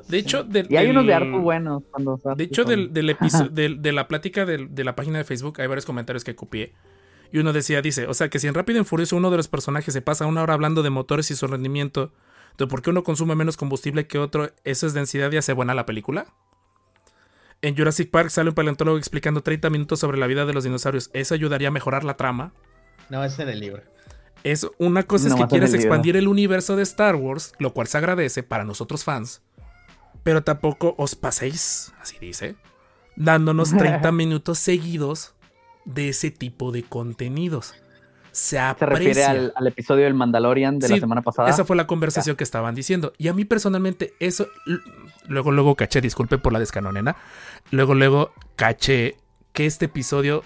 [0.09, 3.81] de hecho, del- Y hay unos de buenos cuando De hecho, del, del episo- del-
[3.83, 6.75] de la plática del- de la página de Facebook hay varios comentarios que copié.
[7.33, 9.49] Y uno decía, dice, o sea que si en Rápido y Furioso uno de los
[9.49, 12.13] personajes se pasa una hora hablando de motores y su rendimiento,
[12.57, 15.75] de por qué uno consume menos combustible que otro, eso es densidad y hace buena
[15.75, 16.27] la película.
[17.61, 21.11] En Jurassic Park sale un paleontólogo explicando 30 minutos sobre la vida de los dinosaurios.
[21.13, 22.53] ¿Eso ayudaría a mejorar la trama?
[23.11, 23.83] No, es en el libro.
[24.45, 27.89] Es una cosa es que quieres el expandir el universo de Star Wars, lo cual
[27.89, 29.43] se agradece para nosotros fans.
[30.23, 32.57] Pero tampoco os paséis, así dice,
[33.17, 35.35] dándonos 30 minutos seguidos
[35.85, 37.75] de ese tipo de contenidos.
[38.31, 41.49] Se Se refiere al, al episodio del Mandalorian de la semana pasada.
[41.49, 43.13] Esa fue la conversación que estaban diciendo.
[43.19, 44.47] Y a mí personalmente, eso.
[45.27, 47.17] Luego, luego caché, disculpe por la descanonena.
[47.71, 49.17] Luego, luego caché
[49.53, 50.45] que este episodio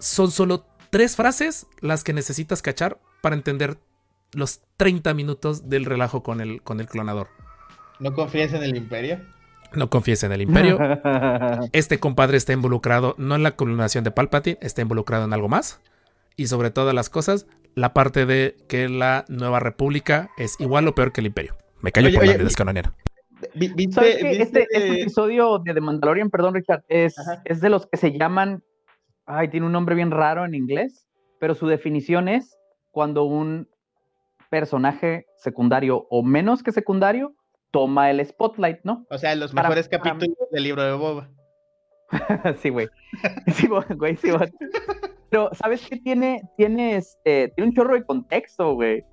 [0.00, 3.78] son solo tres frases las que necesitas cachar para entender
[4.32, 7.28] los 30 minutos del relajo con el, con el clonador.
[8.00, 9.20] ¿No confías en el imperio?
[9.74, 10.78] No confíes en el imperio.
[11.72, 15.80] Este compadre está involucrado no en la clonación de Palpatine, está involucrado en algo más.
[16.36, 20.94] Y sobre todas las cosas, la parte de que la nueva república es igual o
[20.94, 21.56] peor que el imperio.
[21.82, 22.94] Me callo Oye, por la oye, de descanonera.
[23.54, 27.86] Vi- ¿Viste, viste- Este, este episodio de The Mandalorian, perdón, Richard, es, es de los
[27.86, 28.62] que se llaman.
[29.26, 31.06] Ay, tiene un nombre bien raro en inglés,
[31.38, 32.56] pero su definición es
[32.90, 33.68] cuando un
[34.50, 37.34] personaje secundario o menos que secundario
[37.70, 39.06] toma el spotlight, ¿no?
[39.10, 41.30] O sea, los para- mejores para- capítulos del libro de Boba.
[42.62, 42.88] sí, güey.
[43.54, 44.38] Sí, güey, sí, bo-
[45.30, 46.42] Pero, ¿sabes qué tiene?
[46.56, 49.04] Tiene, este, tiene un chorro de contexto, güey.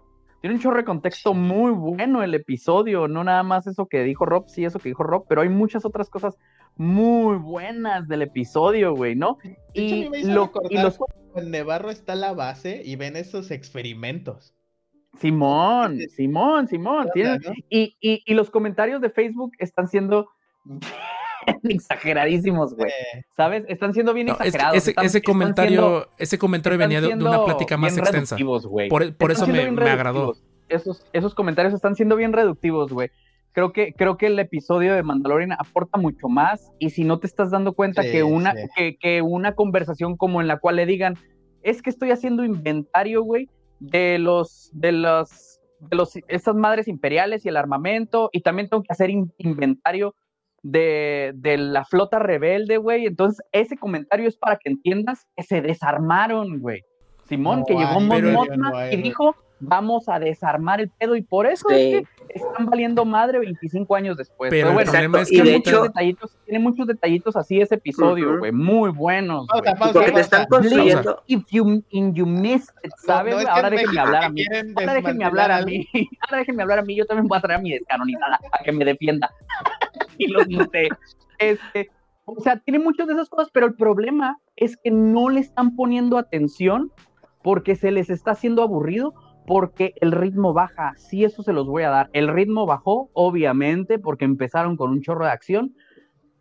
[0.41, 3.07] Tiene un chorro de contexto muy bueno el episodio.
[3.07, 5.83] No nada más eso que dijo Rob, sí, eso que dijo Rob, pero hay muchas
[5.85, 6.37] otras cosas
[6.77, 9.39] muy buenas del episodio, güey, ¿no?
[9.43, 10.99] De hecho, Y, me hizo lo, y los
[11.35, 14.54] en Nevarro está la base y ven esos experimentos.
[15.19, 17.07] Simón, Simón, Simón.
[17.15, 17.53] ¿no?
[17.69, 20.29] y, y- y los comentarios de Facebook están siendo
[21.63, 22.91] exageradísimos, güey.
[23.35, 23.65] ¿Sabes?
[23.67, 24.77] Están siendo bien No, es que exagerados.
[24.77, 28.35] ese, están- ese están comentario, siendo- ese comentario venía de, de una plática más extensa.
[28.37, 30.35] Por, por Están eso me, agradó.
[30.67, 33.09] Esos, esos comentarios están siendo bien reductivos, güey.
[33.51, 36.71] Creo que, creo que el episodio de Mandalorian aporta mucho más.
[36.79, 38.67] Y si no te estás dando cuenta Sí, que, una, sí.
[38.75, 41.15] que, que una conversación como en la cual le digan,
[41.61, 43.47] es que estoy haciendo inventario, güey,
[43.79, 48.83] de los, de los, de los, esas madres imperiales y el armamento, y también tengo
[48.83, 50.15] que hacer in- inventario
[50.63, 53.05] de, de la flota rebelde, güey.
[53.05, 56.81] Entonces, ese comentario es para que entiendas que se desarmaron, güey.
[57.27, 61.21] Simón, No que llegó Mon Mothma no y dijo, vamos a desarmar el pedo, y
[61.21, 61.75] por eso Sí.
[61.75, 64.49] es que están valiendo madre 25 años después.
[64.49, 67.35] Pero Pero, el bueno, problema es y que de hecho- muchos detallitos, tiene muchos detallitos
[67.35, 69.47] así ese episodio, güey, muy buenos.
[69.47, 71.23] Pausa, Porque te están construyendo.
[71.27, 73.35] If you, in you missed it, ¿sabes?
[73.43, 74.43] no, Ahora en déjenme hablar a mí.
[74.75, 75.87] Ahora déjenme hablar a mí.
[76.21, 76.95] Ahora déjenme hablar a mí.
[76.95, 79.31] Yo también voy a traer a mi descanonizada a que me defienda.
[80.17, 80.89] y los noté.
[81.39, 81.89] Este,
[82.25, 85.75] o sea, tiene muchas de esas cosas, pero el problema es que no le están
[85.75, 86.91] poniendo atención
[87.43, 89.13] porque se les está haciendo aburrido
[89.45, 90.93] porque el ritmo baja.
[90.97, 92.09] Sí, eso se los voy a dar.
[92.13, 95.75] El ritmo bajó, obviamente, porque empezaron con un chorro de acción,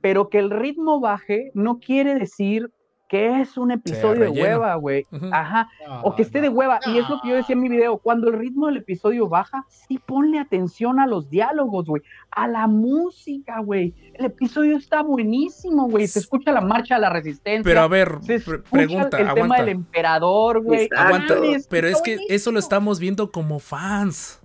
[0.01, 2.71] pero que el ritmo baje no quiere decir
[3.07, 5.07] que es un episodio de hueva, güey.
[5.31, 5.69] Ajá.
[5.87, 6.81] No, O que esté de no, hueva.
[6.87, 7.99] Y es lo que yo decía en mi video.
[7.99, 12.03] Cuando el ritmo del episodio baja, sí ponle atención a los diálogos, güey.
[12.31, 13.95] A la música, güey.
[14.15, 16.07] El episodio está buenísimo, güey.
[16.09, 17.63] Se escucha la marcha de la resistencia.
[17.63, 19.57] Pero a ver, se pre- escucha pregunta, el tema aguanta.
[19.61, 20.85] del emperador, güey.
[20.85, 21.05] Exacto.
[21.07, 21.35] Aguanta,
[21.69, 22.35] pero es que buenísimo.
[22.35, 24.41] eso lo estamos viendo como fans.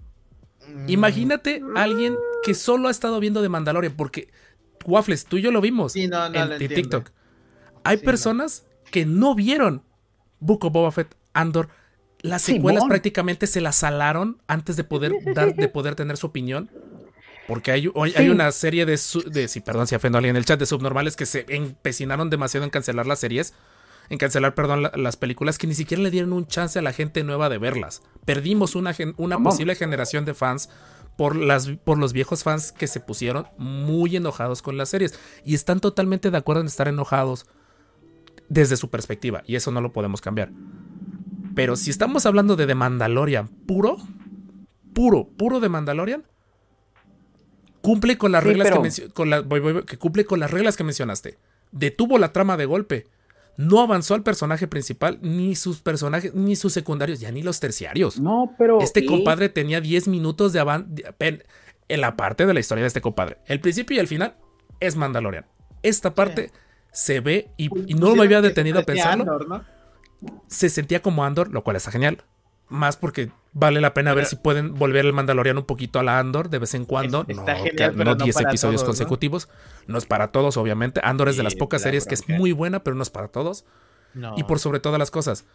[0.68, 4.30] Mm, Imagínate a alguien que solo ha estado viendo de Mandalorian, porque
[4.86, 6.76] Waffles, tú y yo lo vimos Sí, no, no en lo entiendo.
[6.76, 7.10] TikTok.
[7.84, 8.06] Hay Sí, no.
[8.12, 9.84] personas que no vieron
[10.40, 11.70] Book of Boba Fett, Andor.
[12.22, 12.90] Las secuelas Simón.
[12.90, 16.70] prácticamente se las salaron antes de poder dar, de poder tener su opinión.
[17.48, 18.30] Porque hay, hay Sí.
[18.30, 20.66] una serie de, su- de, sí, perdón si ofendo a alguien en el chat, de
[20.66, 23.54] subnormales que se empecinaron demasiado en cancelar las series,
[24.10, 26.94] en cancelar, perdón, la- las películas que ni siquiera le dieron un chance a la
[26.94, 28.02] gente nueva de verlas.
[28.26, 30.70] Perdimos una, gen- una posible generación de fans
[31.18, 35.56] por, las, por los viejos fans que se pusieron muy enojados con las series y
[35.56, 37.46] están totalmente de acuerdo en estar enojados
[38.50, 40.52] desde su perspectiva y eso no lo podemos cambiar.
[41.56, 43.98] Pero si estamos hablando de The Mandalorian puro,
[44.94, 46.24] puro, puro de Mandalorian,
[47.82, 50.26] cumple con las Sí, reglas pero- que, mencio- con la- voy- voy- voy- que cumple
[50.26, 51.38] con las reglas que mencionaste.
[51.72, 53.08] Detuvo la trama de golpe.
[53.58, 58.20] No avanzó al personaje principal, ni sus personajes, ni sus secundarios, ya ni los terciarios.
[58.20, 58.80] No, pero.
[58.80, 61.04] Este compadre tenía 10 minutos de avance
[61.90, 63.38] en la parte de la historia de este compadre.
[63.48, 64.36] El principio y el final
[64.80, 65.46] es Mandalorian.
[65.84, 66.52] Esta parte
[66.92, 69.24] se ve y, y no me había detenido a pensarlo.
[69.24, 69.64] Andor, ¿no?
[70.48, 72.24] Se sentía como Andor, lo cual está genial.
[72.68, 76.20] Más porque vale la pena ver si pueden volver el Mandalorian un poquito a la
[76.20, 77.26] Andor de vez en cuando.
[77.28, 79.50] Es- no, genial, no no 10 para episodios consecutivos.
[79.88, 79.98] ¿no?
[79.98, 81.00] es para todos, obviamente.
[81.04, 83.28] Andor es de las pocas la series que es muy buena, pero no es para
[83.30, 83.66] todos.
[84.38, 85.46] Y por sobre todas las cosas,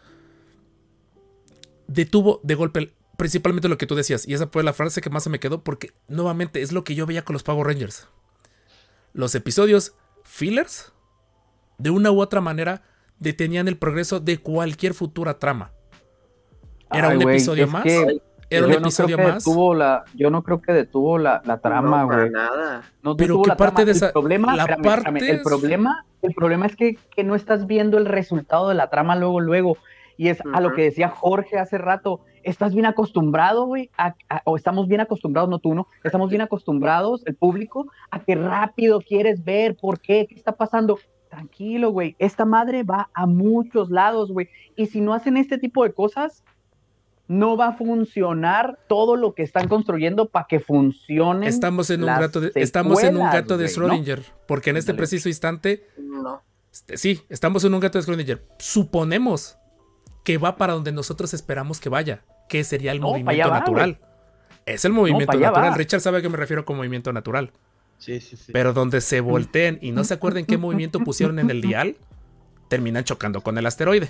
[1.87, 4.27] detuvo de golpe principalmente lo que tú decías.
[4.27, 6.95] Y esa fue la frase que más se me quedó porque nuevamente es lo que
[6.95, 8.07] yo veía con los Power Rangers.
[9.13, 9.93] Los episodios
[10.23, 10.91] fillers,
[11.77, 12.81] de una u otra manera,
[13.19, 15.71] detenían el progreso de cualquier futura trama.
[16.91, 17.83] Era Ay, un episodio más.
[17.83, 19.43] que Era un yo no episodio creo que más.
[19.43, 22.31] detuvo la, yo no creo que detuvo la, la trama, No, para güey.
[22.31, 22.83] nada.
[23.01, 23.85] No Pero detuvo ¿qué la parte trama.
[23.85, 26.97] de esa- El problema, la espérame, parte espérame, el es- problema, el problema es que,
[27.15, 29.77] que no estás viendo el resultado de la trama luego, luego.
[30.17, 32.21] Y es a lo que decía Jorge hace rato.
[32.43, 36.41] Estás bien acostumbrado, güey, a- a- o estamos bien acostumbrados, no tú, no, estamos bien
[36.43, 40.99] acostumbrados, el público, a que rápido quieres ver por qué, qué está pasando.
[41.35, 42.15] Tranquilo, güey.
[42.19, 44.49] Esta madre va a muchos lados, güey.
[44.75, 46.43] Y si no hacen este tipo de cosas,
[47.27, 51.47] no va a funcionar todo lo que están construyendo para que funcione.
[51.47, 53.65] Estamos en un gato de, estamos en un gato de.
[53.65, 54.23] Schrödinger.
[54.47, 56.41] Porque en este preciso instante No.
[56.71, 58.41] Este, Sí, estamos en un gato de Schrödinger.
[58.59, 59.57] Suponemos
[60.23, 63.99] que va para donde nosotros esperamos que vaya, que sería el No, movimiento va, natural.
[64.65, 65.71] Es el movimiento natural.
[65.71, 65.75] va.
[65.77, 67.51] Richard sabe a qué me refiero con movimiento natural.
[67.97, 68.51] Sí, sí, sí.
[68.51, 71.97] Pero donde se volteen y no se acuerden qué movimiento pusieron en el dial,
[72.69, 74.09] terminan chocando con el asteroide.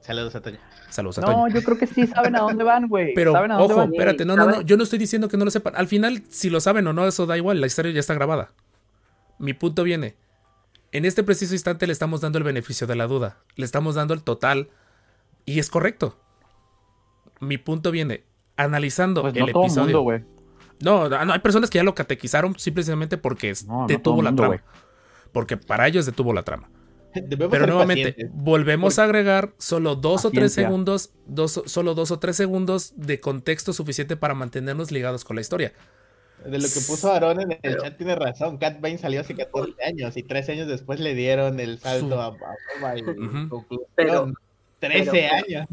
[0.00, 0.58] Saludos a Toño.
[0.88, 1.54] Saludos a No, Toño.
[1.54, 3.12] yo creo que sí saben a dónde van, güey.
[3.14, 3.92] Pero Saben a dónde ojo, van.
[3.92, 5.74] espérate, no, no, no, yo no estoy diciendo que no lo sepan.
[5.76, 8.52] Al final, si lo saben o no, eso da igual, la historia ya está grabada.
[9.38, 10.16] Mi punto viene.
[10.92, 13.38] En este preciso instante le estamos dando el beneficio de la duda.
[13.56, 14.70] Le estamos dando el total.
[15.44, 16.18] Y es correcto.
[17.38, 18.24] Mi punto viene.
[18.56, 19.84] Analizando Pues no el todo episodio.
[19.84, 20.24] mundo, güey.
[20.80, 24.62] No, no, hay personas que ya lo catequizaron simplemente porque No, detuvo la mundo, trama.
[25.32, 26.68] Porque para ellos detuvo la trama.
[27.14, 28.30] Debemos Pero nuevamente, pacientes.
[28.42, 33.18] volvemos a agregar solo dos o tres segundos, dos, solo dos o tres segundos de
[33.20, 35.72] contexto suficiente para mantenernos ligados con la historia.
[36.44, 38.58] De lo que puso Aaron en el Pero- chat tiene razón.
[38.58, 42.20] Cat Bane salió hace 14 años y 13 años después le dieron el salto Su-
[42.20, 43.02] a, a Boba y
[43.96, 44.32] Pero-
[44.78, 45.68] 13 pero- años.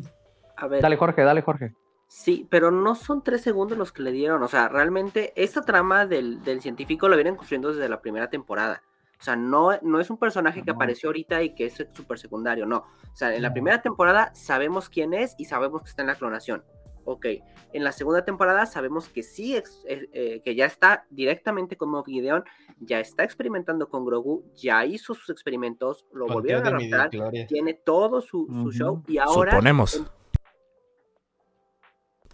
[0.58, 0.82] A ver.
[0.82, 1.72] Dale, Jorge, dale, Jorge.
[2.08, 4.42] Sí, pero no son tres segundos los que le dieron.
[4.42, 8.82] O sea, realmente esta trama del, del científico lo vienen construyendo desde la primera temporada.
[9.20, 12.66] O sea, no, no es un personaje que apareció ahorita y que es súper secundario,
[12.66, 12.78] no.
[12.78, 16.16] O sea, en la primera temporada sabemos quién es y sabemos que está en la
[16.16, 16.64] clonación.
[17.04, 17.26] Ok.
[17.74, 22.06] En la segunda temporada sabemos que sí, eh, eh, que ya está directamente con Moff
[22.06, 22.44] Gideon,
[22.80, 27.48] ya está experimentando con Grogu, ya hizo sus experimentos, lo Con volvieron a raptar, gloria.
[27.48, 29.52] tiene todo su, show y ahora...
[29.52, 30.04] Suponemos.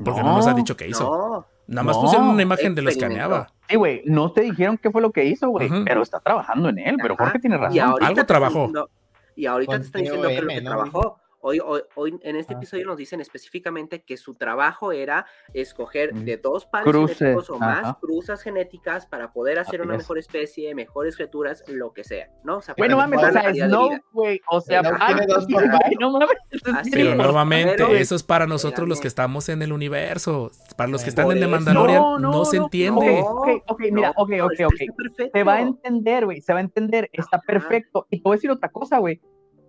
[0.04, 1.04] Porque no, nos ha dicho qué hizo.
[1.04, 3.48] No, Nada más No, pusieron una imagen de lo escaneaba.
[3.70, 6.80] Sí, güey, no te dijeron qué fue lo que hizo, güey, pero está trabajando en
[6.80, 7.16] él, pero.
[7.16, 7.80] Jorge tiene razón.
[8.02, 8.54] Algo trabajó.
[8.68, 8.90] diciendo-
[9.36, 10.70] y ahorita Con te están diciendo que lo que ¿no?
[10.70, 11.20] trabajó.
[11.46, 12.58] Hoy, hoy, hoy en este Ah.
[12.58, 17.60] episodio nos dicen específicamente que su trabajo era escoger de dos pares Cruces, genéticos o
[17.60, 20.04] más cruzas genéticas para poder hacer Así una es.
[20.04, 22.60] mejor especie, mejores criaturas, lo que sea, ¿no?
[22.60, 24.02] O sea, Güey, no para mames, o sea, Snow, vida.
[24.14, 25.46] güey, o sea, ah, dos
[26.00, 27.18] no mames, es Así bien Pero es.
[27.18, 30.50] nuevamente, Pero- eso es para nosotros los que estamos en el universo.
[30.78, 31.48] Para los que están en The.
[31.48, 33.20] Mandalorian no, No, no, se no, entiende.
[33.20, 33.26] no.
[33.28, 34.96] Ok, ok, mira, ok, ok, ok.
[34.96, 35.38] perfecto.
[35.38, 38.08] Se va a entender, güey, se va a entender, está perfecto.
[38.10, 39.20] Y te voy a decir otra cosa, güey.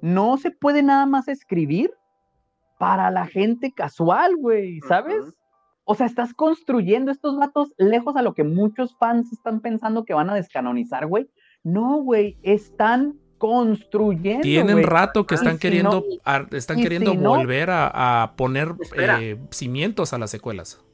[0.04, 1.90] No se puede nada más escribir
[2.78, 5.22] para la gente casual, güey, ¿sabes?
[5.84, 10.12] O sea, estás construyendo estos vatos lejos a lo que muchos fans están pensando que
[10.12, 11.30] van a descanonizar, güey.
[11.62, 14.42] No, güey, están construyendo.
[14.42, 18.36] Tienen rato que Y están si queriendo, no- están queriendo si no- volver a, a
[18.36, 20.84] poner eh, cimientos a las secuelas.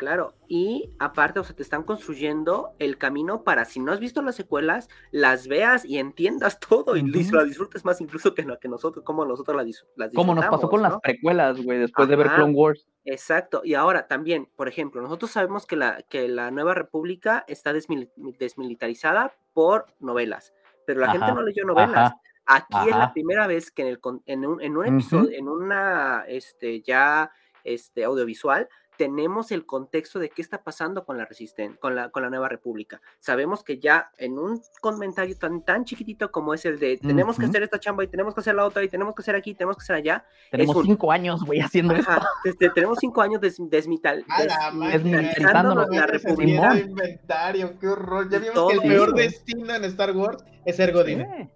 [0.00, 4.22] Claro, y aparte, o sea, te están construyendo el camino para si no has visto
[4.22, 9.04] las secuelas, las veas y entiendas todo y la disfrutes más incluso que que nosotros,
[9.04, 12.16] como nosotros las, dis- las Como nos pasó con disfrutamos, las precuelas, güey, después de
[12.16, 12.28] ver.
[12.34, 12.86] Clone Wars.
[13.04, 17.74] Exacto, y ahora también, por ejemplo, nosotros sabemos que la, que la Nueva República está
[17.74, 18.08] desmili-
[18.38, 20.54] desmilitarizada por novelas,
[20.86, 22.12] pero la gente no leyó novelas.
[22.12, 25.46] ajá, Aquí es la primera vez que en, el, en un, en un episodio, en
[25.46, 27.30] una este, ya
[27.64, 28.66] este, audiovisual,
[29.00, 32.50] tenemos el contexto de qué está pasando con la resisten con la, con la Nueva
[32.50, 33.00] República.
[33.18, 37.46] Sabemos que ya en un comentario tan, tan chiquitito como es el de tenemos que
[37.46, 39.78] hacer esta chamba y tenemos que hacer la otra y tenemos que hacer aquí, tenemos
[39.78, 40.26] que hacer allá.
[40.50, 42.10] Tenemos un- cinco años, güey, haciendo esto.
[42.10, 46.72] Ajá, desde- tenemos cinco años des, desmital, A la República.
[46.74, 48.28] sentiera inventario, qué horror.
[48.28, 49.16] Ya vimos que el peor eso.
[49.16, 51.20] destino en Star Wars es ser Godín.
[51.20, 51.48] Sí.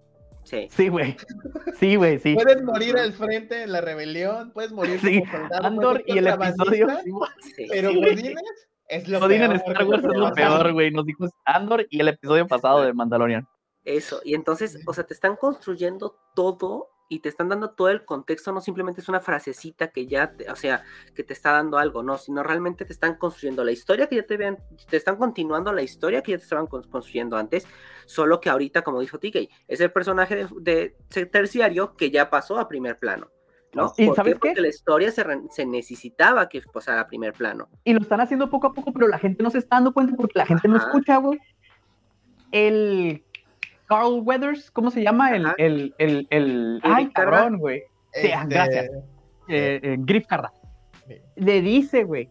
[0.45, 0.67] Sí.
[0.69, 1.17] Sí, güey.
[1.79, 2.35] Sí, güey, sí.
[2.35, 6.27] Puedes morir al frente en la rebelión, puedes morir Sí, como soldado, Andor y el
[6.27, 6.87] episodio.
[7.55, 7.67] sí.
[7.69, 7.95] Pero Sí.
[7.95, 8.35] Godínez
[8.87, 9.61] es lo Godín en peor.
[9.67, 10.91] Star Wars es que lo peor, güey.
[10.91, 13.47] Nos dijo Andor y el episodio pasado de Mandalorian.
[13.83, 18.03] Eso, y entonces, o sea, te están construyendo todo y te están dando todo el
[18.03, 20.83] contexto, no simplemente es una frasecita que ya, te- o sea,
[21.13, 24.23] que te está dando algo, no, sino realmente te están construyendo la historia que ya
[24.25, 24.57] te habían,
[24.89, 27.67] te están continuando la historia que ya te estaban con- construyendo antes,
[28.05, 32.57] solo que ahorita, como dijo TK, es el personaje de, de terciario que ya pasó
[32.59, 33.29] a primer plano.
[33.73, 33.91] ¿no?
[33.97, 34.39] ¿Y ¿Por sabes qué?
[34.39, 37.67] Porque la historia se, re- se necesitaba que pasara a primer plano.
[37.83, 40.15] Y lo están haciendo poco a poco, pero la gente no se está dando cuenta
[40.15, 41.37] porque la gente no escucha, güey.
[42.51, 43.23] El
[43.87, 45.35] Carl Weathers, ¿cómo se llama?
[45.35, 46.79] El, el, el, el...
[46.83, 47.81] Ay, cabrón, güey.
[48.13, 48.85] Sí, Este, gracias.
[49.47, 50.51] Eh, eh, Griff Carra.
[51.07, 51.15] Sí.
[51.35, 52.29] Le dice, güey,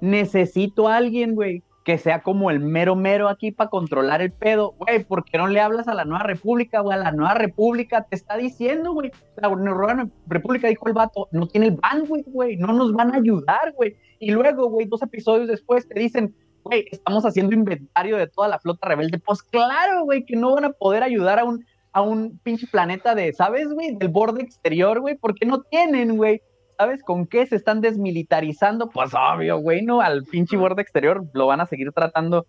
[0.00, 4.74] necesito a alguien, güey, que sea como el mero mero aquí para controlar el pedo.
[4.78, 6.98] Güey, ¿por qué no le hablas a la Nueva República, güey?
[6.98, 9.10] A la Nueva República te está diciendo, güey.
[9.36, 13.18] La Nueva República dijo el vato, no tiene el bandwidth, güey, no nos van a
[13.18, 13.96] ayudar, güey.
[14.18, 16.34] Y luego, güey, dos episodios después te dicen,
[16.68, 19.18] güey, estamos haciendo inventario de toda la flota rebelde.
[19.18, 23.14] Pues claro, güey, que no van a poder ayudar a un, a un pinche planeta
[23.14, 23.96] de, ¿sabes, güey?
[23.96, 26.42] Del borde exterior, güey, porque no tienen, güey.
[26.76, 28.88] ¿Sabes con qué se están desmilitarizando?
[28.90, 32.46] Pues obvio, güey, no, al pinche borde exterior lo van a seguir tratando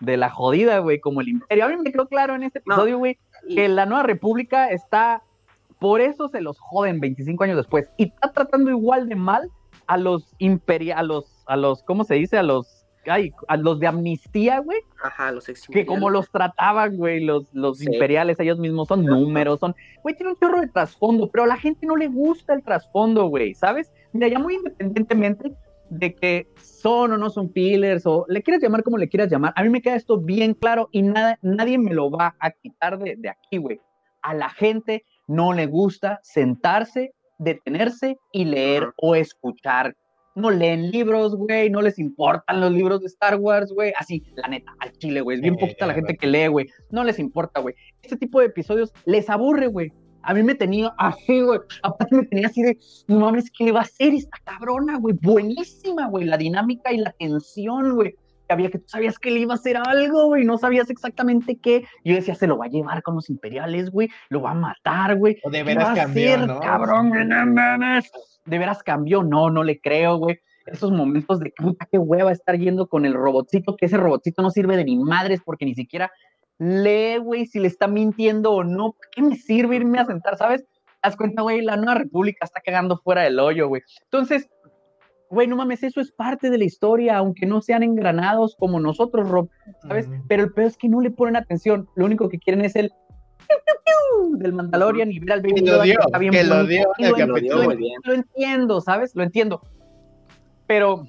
[0.00, 1.66] de la jodida, güey, como el imperio.
[1.66, 5.22] A mí me quedó claro en este episodio, güey, que la nueva república está,
[5.78, 9.50] por eso se los joden 25 años después, y está tratando igual de mal
[9.86, 12.38] a los imperiales, a los, a los, ¿cómo se dice?
[12.38, 17.24] A los, ay, a los de amnistía, güey, Ajá, los que como los trataban, güey,
[17.24, 17.86] los, los Sí.
[17.90, 21.56] imperiales, ellos mismos son números, son, güey, tiene un chorro de trasfondo, pero a la
[21.56, 23.90] gente no le gusta el trasfondo, güey, ¿sabes?
[24.12, 25.52] Mira, ya muy independientemente
[25.88, 29.52] de que son o no son fillers, o le quieras llamar como le quieras llamar,
[29.56, 32.98] a mí me queda esto bien claro y nada, nadie me lo va a quitar
[32.98, 33.80] de, de aquí, güey.
[34.22, 39.94] A la gente no le gusta sentarse, detenerse y leer o escuchar
[40.34, 44.48] no leen libros, güey, no les importan los libros de Star Wars, güey, así, la
[44.48, 47.04] neta, al chile, güey, es bien Eh, poquita la la gente que lee, güey, no
[47.04, 47.74] les importa, güey.
[48.02, 49.92] Este tipo de episodios les aburre, güey.
[50.22, 52.78] A mí me tenía así, güey, aparte me tenía así de,
[53.08, 55.16] no mames, ¿qué va a hacer esta cabrona, güey?
[55.20, 58.14] Buenísima, güey, la dinámica y la tensión, güey.
[58.52, 61.84] Había que tú sabías que le iba a hacer algo, güey, no sabías exactamente qué.
[62.04, 65.16] Yo decía, se lo va a llevar con los imperiales, güey, lo va a matar,
[65.16, 65.38] güey.
[65.44, 66.60] O de ¿Qué veras cambió, hacer, ¿no?
[66.60, 67.24] cabrón, güey?
[67.24, 68.10] No mames.
[68.44, 70.38] De veras cambió, no, no le creo, güey.
[70.66, 74.50] Esos momentos de puta, qué hueva estar yendo con el robotcito, que ese robotcito no
[74.50, 76.10] sirve de ni madres porque ni siquiera
[76.58, 78.92] lee, güey, si le está mintiendo o no.
[78.92, 80.64] ¿Para qué me sirve irme a sentar, sabes?
[81.02, 83.82] Das cuenta, güey, la nueva república está cagando fuera del hoyo, güey.
[84.04, 84.50] Entonces,
[85.30, 89.28] güey, no mames, eso es parte de la historia, aunque no sean engranados como nosotros,
[89.28, 89.48] Rob,
[89.82, 90.08] ¿sabes?
[90.28, 91.88] Pero el peor es que no le ponen atención.
[91.94, 92.92] Lo único que quieren es el
[94.34, 96.66] del Mandalorian y ver al Baby Y lo Yoda que dio, está bien que lo
[96.66, 99.14] dio Y en el lo, Lo dio entiendo, ¿sabes?
[99.14, 99.60] Lo entiendo.
[100.66, 101.06] Pero,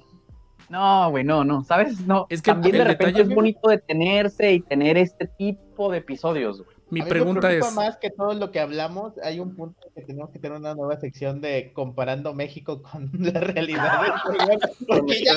[0.68, 2.00] no, güey, no, no, ¿sabes?
[2.06, 5.98] No, Es que también de repente detalle- es bonito detenerse y tener este tipo de
[5.98, 6.76] episodios, güey.
[6.92, 9.56] Mi A mí me pregunta preocupa es, más que todo lo que hablamos, hay un
[9.56, 14.58] punto que tenemos que tener una nueva sección de comparando México con la realidad del
[14.86, 15.32] porque ya,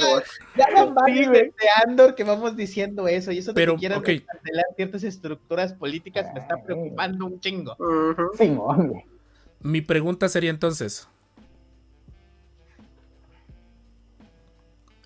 [0.57, 1.53] ya van varios desde
[1.85, 4.05] Andor que vamos diciendo eso, y eso de Pero, que quieran ok.
[4.05, 6.61] desmantelar ciertas estructuras políticas me está Ay.
[6.65, 7.77] preocupando un chingo.
[8.37, 9.05] Simón, güey.
[9.61, 11.07] mi pregunta sería entonces,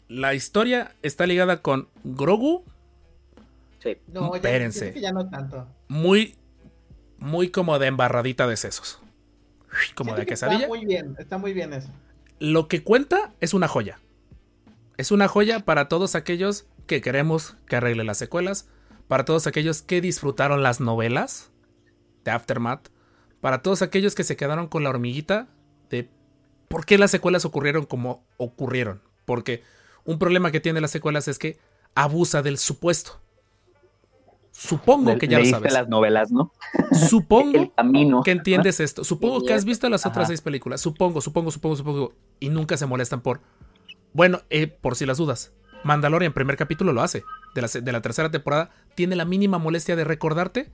[0.07, 2.63] ¿la historia está ligada con Grogu?
[3.84, 3.97] Sí.
[4.07, 4.80] No, ya, Espérense.
[4.80, 5.67] siento que ya no tanto.
[5.88, 6.35] Muy,
[7.19, 8.99] muy como de embarradita de sesos.
[9.95, 10.61] Como Siento de que quesadilla.
[10.61, 11.89] Está muy bien, está muy bien eso.
[12.39, 13.99] Lo que cuenta es una joya.
[14.97, 18.67] Es una joya para todos aquellos que queremos que arregle las secuelas,
[19.07, 21.51] para todos aquellos que disfrutaron las novelas
[22.23, 22.89] de Aftermath,
[23.41, 25.47] para todos aquellos que se quedaron con la hormiguita
[25.89, 26.09] de
[26.67, 29.01] por qué las secuelas ocurrieron como ocurrieron.
[29.25, 29.63] Porque
[30.03, 31.59] un problema que tiene las secuelas es que
[31.95, 33.21] abusa del supuesto.
[34.60, 35.72] Supongo que ya lo sabes.
[35.72, 36.52] las novelas, ¿no?
[36.91, 38.23] Supongo camino.
[38.23, 39.06] que entiendes esto.
[39.06, 40.27] Supongo que has visto las otras Ajá.
[40.27, 40.81] seis películas.
[40.81, 42.14] Supongo, supongo, supongo, supongo.
[42.41, 43.40] Y nunca se molestan por.
[44.11, 45.53] Bueno, eh, por si las dudas.
[45.86, 47.23] Mandalorian, primer capítulo, lo hace.
[47.56, 50.69] De la, de la tercera temporada, tiene la mínima molestia de recordarte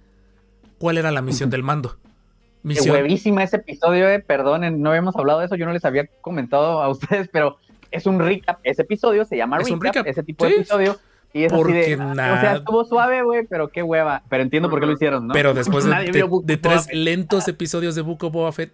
[0.79, 1.97] cuál era la misión del mando.
[1.99, 2.95] Qué Misión.
[2.95, 4.19] huevísima ese episodio, eh.
[4.19, 7.57] Perdonen, no habíamos hablado de eso, yo no les había comentado a ustedes, pero
[7.91, 8.59] es un recap.
[8.63, 10.51] Ese episodio se llama recap, recap, ese tipo sí.
[10.51, 10.97] de episodio.
[11.35, 14.23] Y es así Porque de, nada- O sea, estuvo suave, güey, pero qué hueva.
[14.29, 15.33] Pero entiendo por qué lo hicieron, ¿no?
[15.33, 18.73] Pero después de, tres lentos episodios de Book of Boba Fett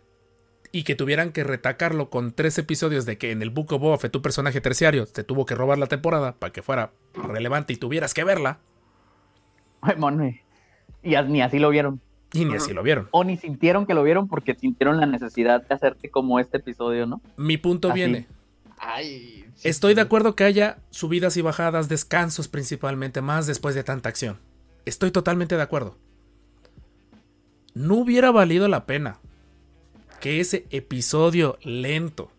[0.72, 3.98] y que tuvieran que retacarlo con tres episodios de que en el Book of Boba
[3.98, 7.78] Fett tu personaje terciario te tuvo que robar la temporada para que fuera relevante y
[7.78, 8.60] tuvieras que verla,
[9.82, 10.42] Ay, mon, güey.
[11.02, 12.00] Y ni así lo vieron.
[12.32, 13.08] y ni así lo vieron.
[13.10, 17.08] O ni sintieron que lo vieron porque sintieron la necesidad de hacerte como este episodio,
[17.08, 17.22] ¿no?
[17.38, 17.96] Mi punto Así.
[17.96, 18.28] viene.
[18.78, 23.84] Ay, sí, Estoy de acuerdo que haya subidas y bajadas, descansos principalmente, más después de
[23.84, 24.38] tanta acción.
[24.86, 25.96] Estoy totalmente de acuerdo.
[27.74, 29.20] No hubiera valido la pena
[30.20, 32.32] que ese episodio lento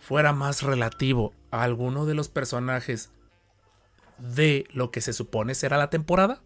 [0.00, 3.10] fuera más relativo a alguno de los personajes
[4.18, 6.40] de lo que se supone será la temporada.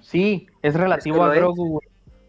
[0.00, 1.34] Sí, es relativo a.
[1.34, 1.80] Grogu.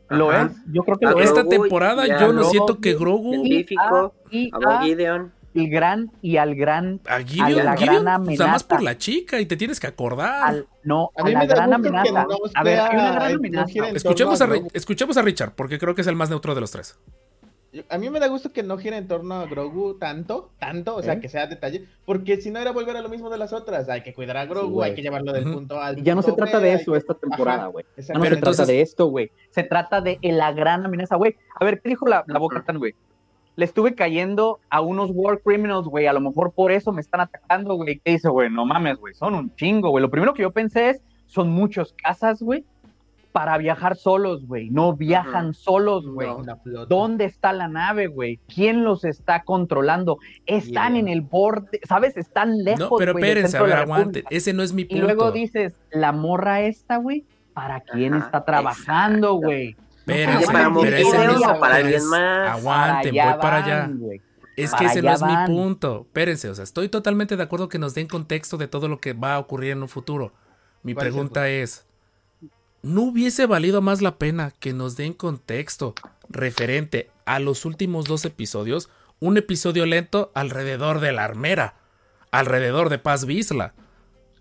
[0.09, 1.25] Lo es, yo creo que lo es.
[1.25, 4.13] Esta Grogu temporada yo no Grogu siento que Grogu Científico,
[4.53, 5.31] a Gideon.
[5.55, 8.77] El gran y al gran a a Gideon, la Gideon, gran pues, nada más por
[8.77, 8.93] amenaza.
[8.93, 10.43] la chica y te tienes que acordar.
[10.43, 12.11] al no A a, mí la me da gran amenaza.
[12.25, 13.87] no a ver, hay una gran amenaza.
[13.93, 16.71] Escuchemos a, a escuchemos a Richard, porque creo que es el más neutro de los
[16.71, 16.97] tres.
[17.89, 21.01] A mí me da gusto que no gire en torno a Grogu tanto, tanto, o
[21.01, 21.19] sea, ¿Eh?
[21.19, 24.01] que sea detalle, porque si no era volver a lo mismo de las otras, hay
[24.03, 26.33] que cuidar a Grogu, hay que llevarlo del punto A al Y ya no se
[26.33, 27.83] trata B, de eso que- esta temporada, güey.
[27.97, 29.31] Ya no se entonces- trata de esto, güey.
[29.49, 31.35] Se trata de la gran amenaza, güey.
[31.59, 32.93] A ver, ¿qué dijo la, la Boca Tan, güey?
[33.55, 36.07] Le estuve cayendo a unos war criminals, güey.
[36.07, 37.99] A lo mejor por eso me están atacando, güey.
[38.03, 38.49] ¿Qué dice, güey?
[38.49, 39.13] No mames, güey.
[39.13, 40.01] Son un chingo, güey.
[40.01, 42.65] Lo primero que yo pensé es, son muchos casas, güey,
[43.31, 44.69] para viajar solos, güey.
[44.69, 46.27] No viajan solos, güey.
[46.27, 46.85] No.
[46.87, 48.39] ¿Dónde está la nave, güey?
[48.47, 50.17] ¿Quién los está controlando?
[50.45, 51.07] Están Bien.
[51.07, 52.15] en el borde, ¿sabes?
[52.17, 54.23] Están lejos, No, pero güey, espérense, a ver, aguante.
[54.29, 55.03] Ese no es mi Y punto.
[55.05, 59.82] luego dices, la morra esta, güey, ¿para quién Ajá, está trabajando, exacto.
[60.05, 62.49] Espérense, para pero ese no es- para alguien más.
[62.57, 63.91] Aguanten, voy para allá.
[64.55, 66.01] Es que ese no es mi punto.
[66.07, 69.13] Espérense, o sea, estoy totalmente de acuerdo que nos den contexto de todo lo que
[69.13, 70.33] va a ocurrir en un futuro.
[70.83, 71.85] Mi ¿Cuál es el pregunta es,
[72.81, 75.95] ¿no hubiese valido más la pena que nos den contexto
[76.29, 78.89] referente a los últimos dos episodios?
[79.19, 81.75] Un episodio lento alrededor de la armera,
[82.31, 83.73] alrededor de Paz Vizla,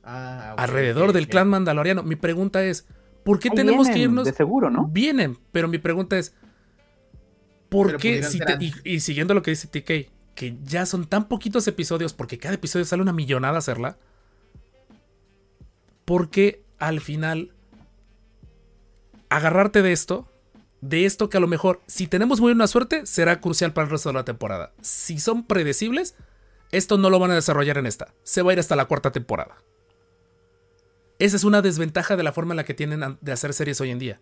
[0.04, 2.02] Ah, alrededor del clan mandaloriano.
[2.02, 2.88] Mi pregunta es,
[3.24, 4.24] ¿por qué Ahí tenemos que irnos?
[4.24, 4.86] De seguro, ¿no?
[4.88, 6.34] Vienen, pero mi pregunta es,
[7.68, 8.22] ¿por Pero qué?
[8.22, 12.12] si te- y, y siguiendo lo que dice TK, que ya son tan poquitos episodios,
[12.14, 13.96] porque cada episodio sale una millonada hacerla,
[16.04, 17.52] ¿por qué al final
[19.28, 20.28] agarrarte de esto?
[20.80, 23.90] De esto que a lo mejor, si tenemos muy buena suerte, será crucial para el
[23.92, 24.72] resto de la temporada.
[24.80, 26.16] Si son predecibles,
[26.72, 28.12] esto no lo van a desarrollar en esta.
[28.24, 29.56] Se va a ir hasta la cuarta temporada.
[31.22, 33.90] Esa es una desventaja de la forma en la que tienen de hacer series hoy
[33.90, 34.20] en día.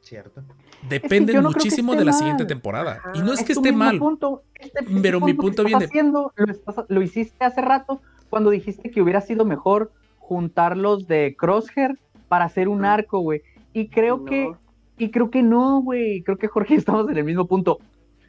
[0.00, 0.42] Cierto.
[0.88, 2.18] Dependen no muchísimo de la mal.
[2.18, 3.00] siguiente temporada.
[3.14, 3.98] Y no es que esté mal.
[3.98, 4.42] punto.
[4.54, 8.00] Este- Pero mi punto viene- haciendo, lo, estás- lo hiciste hace rato
[8.30, 11.98] cuando dijiste que hubiera sido mejor juntarlos de Crosshair
[12.28, 13.42] para hacer un arco, güey.
[13.74, 14.24] Y creo No.
[14.24, 14.52] que
[14.96, 16.22] y creo que no, güey.
[16.22, 17.78] Creo que Jorge estamos en el mismo punto.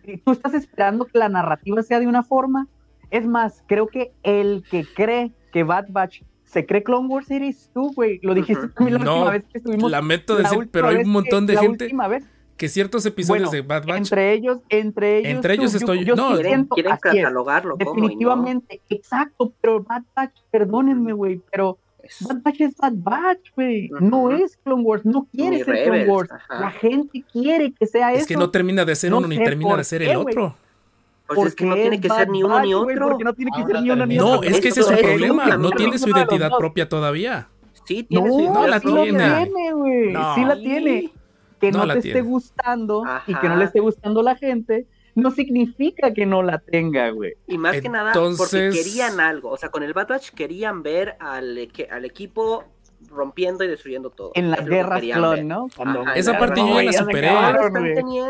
[0.03, 2.67] Y Tú estás esperando que la narrativa sea de una forma.
[3.11, 6.21] Es más, creo que el que cree que Bad Batch
[6.51, 8.19] se cree Clone Wars eres tú, güey.
[8.21, 9.89] Lo dijiste también la No, última vez que estuvimos.
[9.91, 12.23] Lamento la decir, última pero hay un montón que- de la gente última vez,
[12.57, 13.97] que ciertos episodios Bueno, de Bad Batch.
[13.97, 15.31] entre ellos, entre ellos.
[15.31, 17.77] Entre ellos tú, estoy- Yo, no, sí Quieren, siento, quieren es, catalogarlo no.
[17.77, 22.17] Definitivamente, exacto, pero Bad Batch, perdónenme, güey, pero es.
[22.27, 23.89] Bad Batch es Bad Batch, güey.
[23.99, 26.31] No es Clone Wars, no quiere Ni ser Clone Wars.
[26.31, 26.59] ajá.
[26.59, 28.27] La gente quiere que sea Es eso.
[28.27, 30.35] que no termina de ser No uno ni termina de ser qué, el güey.
[31.35, 33.07] Pues es que no tiene que ser ni uno ni otro.
[33.09, 34.35] Porque no tiene que Ah, ser ni uno ni otro.
[34.35, 35.57] No, es que ese es su problema.
[35.57, 37.49] No tiene su identidad propia todavía.
[37.85, 39.43] Sí, tiene su No, No la identidad sí la propia.
[39.45, 40.15] tiene, güey.
[40.35, 41.11] Sí la tiene.
[41.59, 42.07] Que No te tiene.
[42.19, 46.57] esté gustando y que no le esté gustando la gente, no significa que no la
[46.59, 47.33] tenga, güey.
[47.47, 49.49] Y más que nada porque querían algo.
[49.51, 51.57] O sea, con el Bad Batch querían ver al,
[51.91, 52.63] al equipo
[53.11, 54.31] rompiendo y destruyendo todo.
[54.35, 55.47] En Es que guerras querían clon.
[55.47, 55.67] ¿no?
[55.77, 57.29] Ajá, Esa parte yo ya guerra la superé.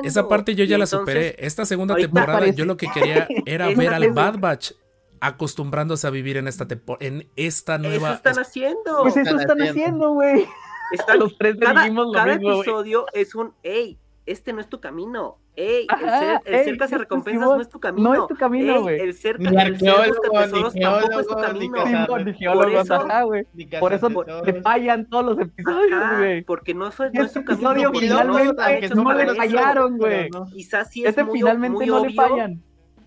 [0.03, 1.35] Esa parte yo ya la superé.
[1.39, 4.71] Esta segunda temporada parece- yo lo que quería era ver al es- Bad Batch
[5.19, 8.99] acostumbrándose a vivir en esta tempo- en esta Eso nueva están haciendo.
[9.03, 10.13] Pues eso están haciendo.
[10.13, 10.47] güey.
[10.91, 14.79] Están- Los tres cada, lo cada mismo, episodio es un, hey, este no es tu
[14.79, 15.37] camino.
[15.55, 18.09] Ey, el Ajá, ser, el ey, cazarrecompensas Simón, no es tu camino.
[18.13, 18.99] no es tu camino, Ey, güey.
[19.01, 21.73] el ser, Ni el buscatesoros ni tampoco es tu ni camino.
[21.73, 22.05] cazador.
[22.07, 23.47] Simón, ni geólogos, eso- ajá, güey.
[23.53, 24.09] Ni Por eso
[24.45, 26.41] te fallan todos los episodios, güey.
[26.43, 27.23] porque no, es tu camino.
[27.81, 30.29] episodio porque finalmente no le fallaron, güey.
[30.53, 32.15] Quizás sí es Este muy, finalmente muy no le obvio.
[32.15, 32.61] fallan.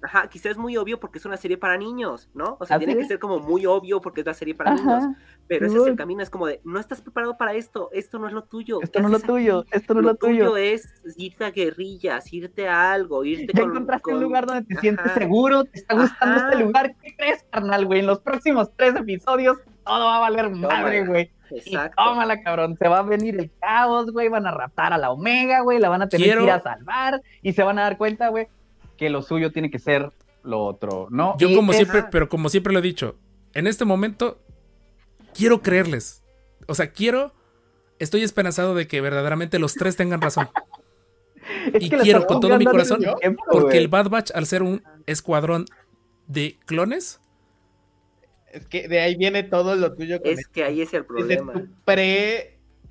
[0.05, 2.59] Ajá, quizás es muy obvio porque es una serie para niños, ¿no?
[2.61, 5.05] O sea, tiene que ser como muy obvio porque es la serie para niños.
[5.47, 8.27] Pero ese es el camino, es como de, no estás preparado para esto, esto no
[8.29, 8.81] es lo tuyo.
[8.83, 10.57] Esto ¿qué no es lo tuyo, esto no es lo tuyo.
[10.59, 13.71] es irte a guerrillas, irte a algo, irte Ya con...
[13.71, 14.81] encontraste un lugar donde te Ajá.
[14.83, 16.51] sientes seguro, te está gustando Ajá.
[16.51, 16.95] este lugar.
[17.03, 18.01] ¿Qué crees, carnal, güey?
[18.01, 19.57] En los próximos tres episodios
[19.87, 21.31] todo va a valer madre, güey.
[21.51, 22.03] Y Exacto.
[22.03, 22.77] tómala, cabrón.
[22.79, 24.29] Se va a venir el caos, güey.
[24.29, 25.79] Van a raptar a la Omega, güey.
[25.79, 27.21] La van a tener Quiero- que ir a salvar.
[27.43, 28.49] Y se van a dar cuenta, güey,
[28.97, 30.13] que lo suyo tiene que ser
[30.43, 31.37] lo otro, ¿no?
[31.39, 33.17] Yo Y como siempre, pero como siempre lo he dicho,
[33.55, 34.39] en este momento
[35.35, 36.23] quiero creerles.
[36.67, 37.33] O sea, quiero,
[37.99, 40.49] estoy esperanzado de que verdaderamente los tres tengan razón.
[41.73, 43.79] es y quiero con todo mi corazón, tiempo, Porque güey.
[43.79, 45.67] el Bad Batch, al ser un escuadrón
[46.27, 47.21] de clones,
[48.53, 50.21] Es que de ahí viene todo lo tuyo.
[50.23, 51.69] con Es que ahí es el Desde problema.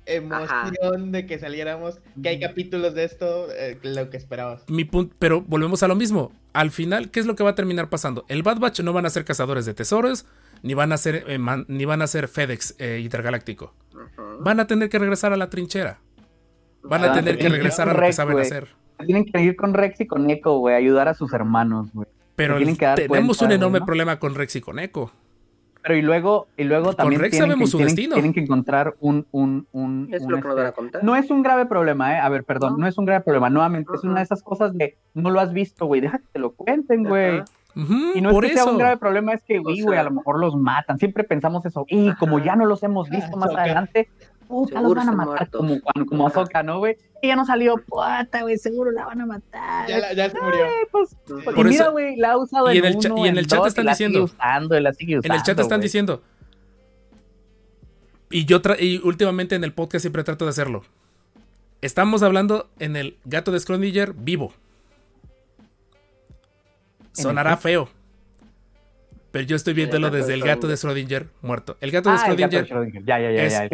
[0.04, 4.62] Tu pre-emoción de que saliéramos, que hay capítulos de esto, eh, lo que esperabas.
[4.68, 6.32] mi punto, pero volvemos a lo mismo.
[6.52, 8.24] Al final, ¿qué es lo que va a terminar pasando?
[8.28, 10.26] El Bad Batch no van a ser cazadores de tesoros,
[10.62, 13.74] ni van a ser, eh, man- ni van a ser FedEx eh, intergaláctico.
[14.40, 15.98] Van a tener que regresar a la trinchera.
[16.82, 18.68] Van a Ah, tener que regresar a lo que saben hacer.
[19.06, 20.74] Tienen que ir con Rex y con Echo, güey.
[20.76, 22.06] Ayudar a sus hermanos, güey.
[22.36, 25.10] Pero el- que tenemos cuenta, un enorme problema con Rex y con Echo.
[25.86, 28.14] Pero y luego, y luego también Rex tienen, sabemos que, su tienen- destino.
[28.14, 31.04] tienen que encontrar un, un, un, Es un, lo que nos van a este, contar.
[31.04, 32.18] No es un grave problema, ¿eh?
[32.18, 32.78] A ver, perdón, No.
[32.78, 33.50] no, es un grave problema.
[33.50, 36.00] Nuevamente, es una de esas cosas de no lo has visto, güey.
[36.00, 37.42] Deja que te lo cuenten, güey.
[38.14, 40.12] Y no es por que sea un grave problema, es que, güey, güey, a lo
[40.12, 40.98] mejor los matan.
[40.98, 41.84] Siempre pensamos eso.
[41.88, 43.62] Y como ya no los hemos visto más Ahsoka.
[43.64, 44.08] adelante,
[44.48, 45.26] puta, los van a matar.
[45.26, 45.60] muertos.
[45.60, 46.40] Como, cuando, como Ajá.
[46.40, 46.96] Ahsoka, ¿no, güey?
[47.24, 49.88] Ella no salió, puta, güey, seguro la van a matar.
[49.88, 50.66] Ya, la- ya se murió.
[50.92, 53.28] Pues, pues, Por y mira, eso- güey, la ha usado y en, el uno, y
[53.28, 55.80] en el chat dos, están diciendo- sigue usando, y la sigue En el chat están
[55.80, 56.22] diciendo.
[58.30, 60.82] Y yo tra- y últimamente en el podcast siempre trato de hacerlo.
[61.80, 64.52] Estamos hablando en el gato de Schrödinger vivo.
[67.12, 67.88] Sonará feo.
[69.34, 71.76] Pero yo estoy viéndolo desde el gato de Schrödinger muerto.
[71.80, 73.02] El gato de Schrödinger Schrödinger.
[73.04, 73.64] Ya, ya, ya,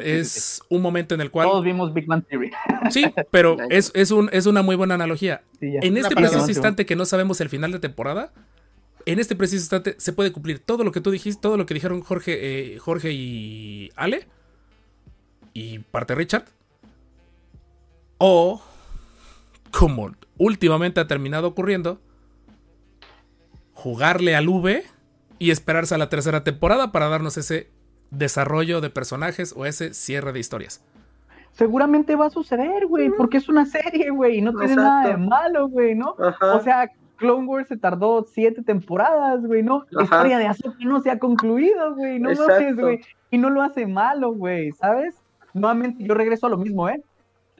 [0.00, 1.46] es un, momento en el cual.
[1.46, 2.52] Todos vimos Big Man Theory.
[2.88, 5.42] Sí, pero es, es, un, es una muy buena analogía.
[5.60, 5.74] Sí.
[5.82, 8.32] En este preciso instante que no sabemos el final de temporada,
[9.04, 11.74] en este preciso instante se puede cumplir todo lo que tú dijiste, todo lo que
[11.74, 14.26] dijeron Jorge, eh, Jorge y Ale,
[15.52, 16.46] y parte Richard.
[18.16, 18.62] O,
[19.70, 22.00] como últimamente ha terminado ocurriendo,
[23.86, 24.82] jugarle al V
[25.38, 27.70] y esperarse a la tercera temporada para darnos ese
[28.10, 30.84] desarrollo de personajes o ese cierre de historias.
[31.52, 35.16] Seguramente va a suceder, güey, porque es una serie, güey, y no tiene nada de
[35.16, 36.16] malo, güey, ¿no?
[36.18, 36.56] Ajá.
[36.56, 39.84] O sea, Clone Wars se tardó siete temporadas, güey, ¿no?
[39.90, 43.00] La historia de Ahsoka no se ha concluido, güey, no mames, güey.
[43.30, 45.14] Y no lo hace malo, güey, ¿sabes?
[45.54, 47.00] Nuevamente yo regreso a lo mismo, ¿eh?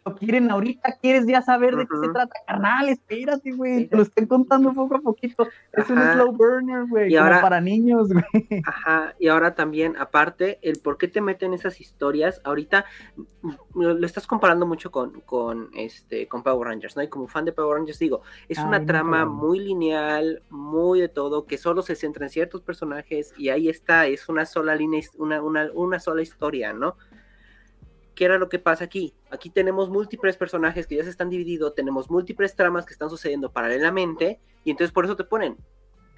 [0.06, 3.86] Lo quieren ahorita, quieres ya saber de qué se trata, carnal, espérate, güey, Sí.
[3.88, 5.48] te lo están contando poco a poquito.
[5.72, 8.24] Es un slow burner, güey, Y como ahora- para niños, güey.
[8.64, 12.84] Ajá, y ahora también, aparte, el por qué te meten esas historias, ahorita
[13.16, 17.02] mm, lo, lo estás comparando mucho con, con, este, con Power Rangers, ¿no?
[17.02, 21.00] Y como fan de Power Rangers digo, es Ay, una no, trama muy lineal, muy
[21.00, 24.76] de todo, que solo se centra en ciertos personajes y ahí está, es una sola
[24.76, 26.96] línea, una, una, una sola historia, ¿no?
[28.16, 29.14] ¿Qué era lo que pasa aquí?
[29.30, 33.52] Aquí tenemos múltiples personajes que ya se están divididos, tenemos múltiples tramas que están sucediendo
[33.52, 35.58] paralelamente, y entonces por eso te ponen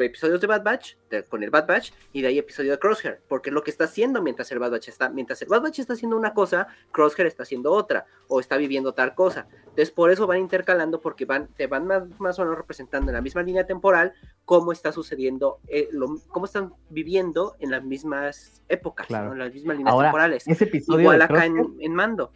[0.06, 3.20] episodios de Bad Batch de- con el Bad Batch y de ahí episodio de Crosshair,
[3.28, 5.78] porque es lo que está haciendo mientras el Bad Batch está, mientras el Bad Batch
[5.80, 9.46] está haciendo una cosa, Crosshair está haciendo otra, o está viviendo tal cosa.
[9.60, 13.14] Entonces por eso van intercalando, porque van, te van más, más o menos representando en
[13.14, 14.12] la misma línea temporal
[14.44, 19.26] cómo está sucediendo, eh, lo- cómo están viviendo en las mismas épocas, Claro.
[19.28, 19.32] ¿no?
[19.34, 20.46] en las mismas líneas Ahora, temporales.
[20.48, 22.32] ese episodio Igual acá en, en Mando.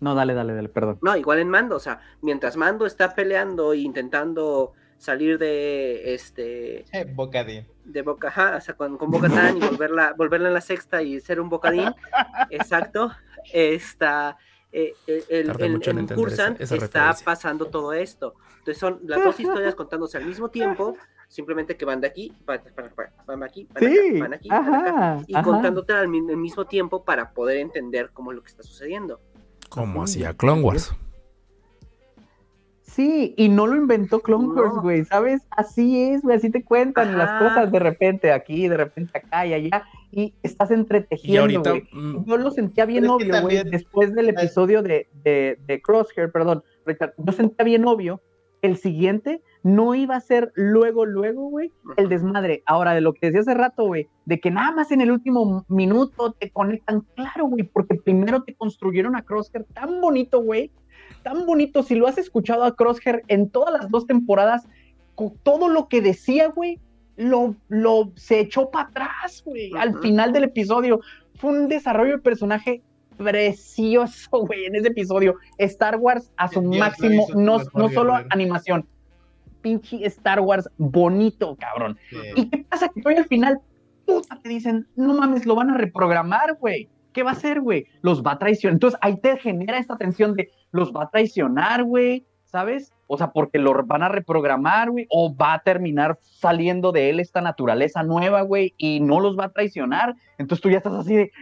[0.00, 0.98] No, dale, dale, dale, perdón.
[1.00, 6.84] No, igual en Mando, o sea, mientras Mando está peleando e intentando salir de este
[6.92, 7.66] Eh, bocadín.
[7.84, 11.20] de Boca, ajá, o sea, con, con Bocatán y volverla, volverla en la sexta y
[11.20, 11.90] ser un bocadín,
[12.50, 13.10] exacto,
[13.52, 14.36] está
[14.70, 15.78] eh, el, el, el- en
[16.28, 17.24] esa- esa está referencia.
[17.24, 18.34] pasando todo esto.
[18.60, 20.96] Entonces son las dos historias contándose al mismo tiempo,
[21.28, 22.60] simplemente que van de aquí, van,
[23.26, 25.42] van- aquí, van Sí, acá, van aquí, van acá, ajá, y ajá.
[25.44, 29.20] contándote al, mi- al mismo tiempo para poder entender cómo es lo que está sucediendo.
[29.68, 30.94] Como hacía Clone Wars.
[32.94, 34.54] Sí, y no lo inventó Clone No.
[34.54, 35.46] Wars, güey, ¿sabes?
[35.50, 39.54] Así es, güey, así te cuentan las cosas de repente aquí, de repente acá y
[39.54, 41.88] allá, y estás Y entretejiendo, ahorita, güey.
[41.92, 46.30] mm, Yo lo sentía bien Pero obvio, güey, después del episodio de, de, de Crosshair,
[46.30, 48.20] perdón, Richard, yo sentía bien obvio,
[48.60, 52.62] el siguiente no iba a ser luego, luego, güey, el desmadre.
[52.66, 55.64] Ahora, de lo que decía hace rato, güey, de que nada más en el último
[55.68, 60.70] minuto te conectan, claro, güey, porque primero te construyeron a Crosshair tan bonito, güey,
[61.22, 61.82] tan bonito.
[61.82, 64.66] Si lo has escuchado a Crosshair en todas las dos temporadas,
[65.14, 66.78] con todo lo que decía, güey,
[67.16, 71.00] lo, lo se echó para atrás, güey, al final del episodio.
[71.36, 72.82] Fue un desarrollo de personaje
[73.16, 75.36] precioso, güey, en ese episodio.
[75.58, 78.86] Star Wars a su Dios máximo, no, no solo animación,
[79.60, 81.98] pinche Star Wars bonito, cabrón.
[82.10, 82.16] Sí.
[82.36, 82.88] ¿Y qué pasa?
[82.88, 83.60] Que hoy al final,
[84.06, 86.88] puta, te dicen, no mames, lo van a reprogramar, güey.
[87.12, 87.86] ¿Qué va a hacer, güey?
[88.00, 88.74] Los va a traicionar.
[88.74, 92.92] Entonces ahí te genera esta tensión de, los va a traicionar, güey, ¿sabes?
[93.06, 97.20] O sea, porque lo van a reprogramar, güey, o va a terminar saliendo de él
[97.20, 100.14] esta naturaleza nueva, güey, y no los va a traicionar.
[100.38, 101.32] Entonces tú ya estás así de,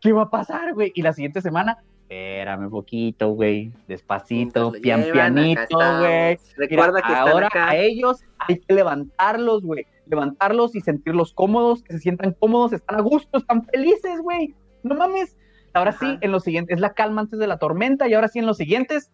[0.00, 0.92] ¿qué va a pasar, güey?
[0.94, 6.38] Y la siguiente semana, espérame un poquito, güey, despacito, pian pianito, güey.
[6.56, 7.70] Recuerda Mira, que están ahora acá.
[7.70, 9.86] a ellos hay que levantarlos, güey.
[10.06, 14.54] Levantarlos y sentirlos cómodos, que se sientan cómodos, están a gusto, están felices, güey.
[14.82, 15.36] No mames.
[15.74, 18.38] Ahora sí, en los siguientes, es la calma antes de la tormenta, y ahora sí
[18.38, 19.10] en los siguientes,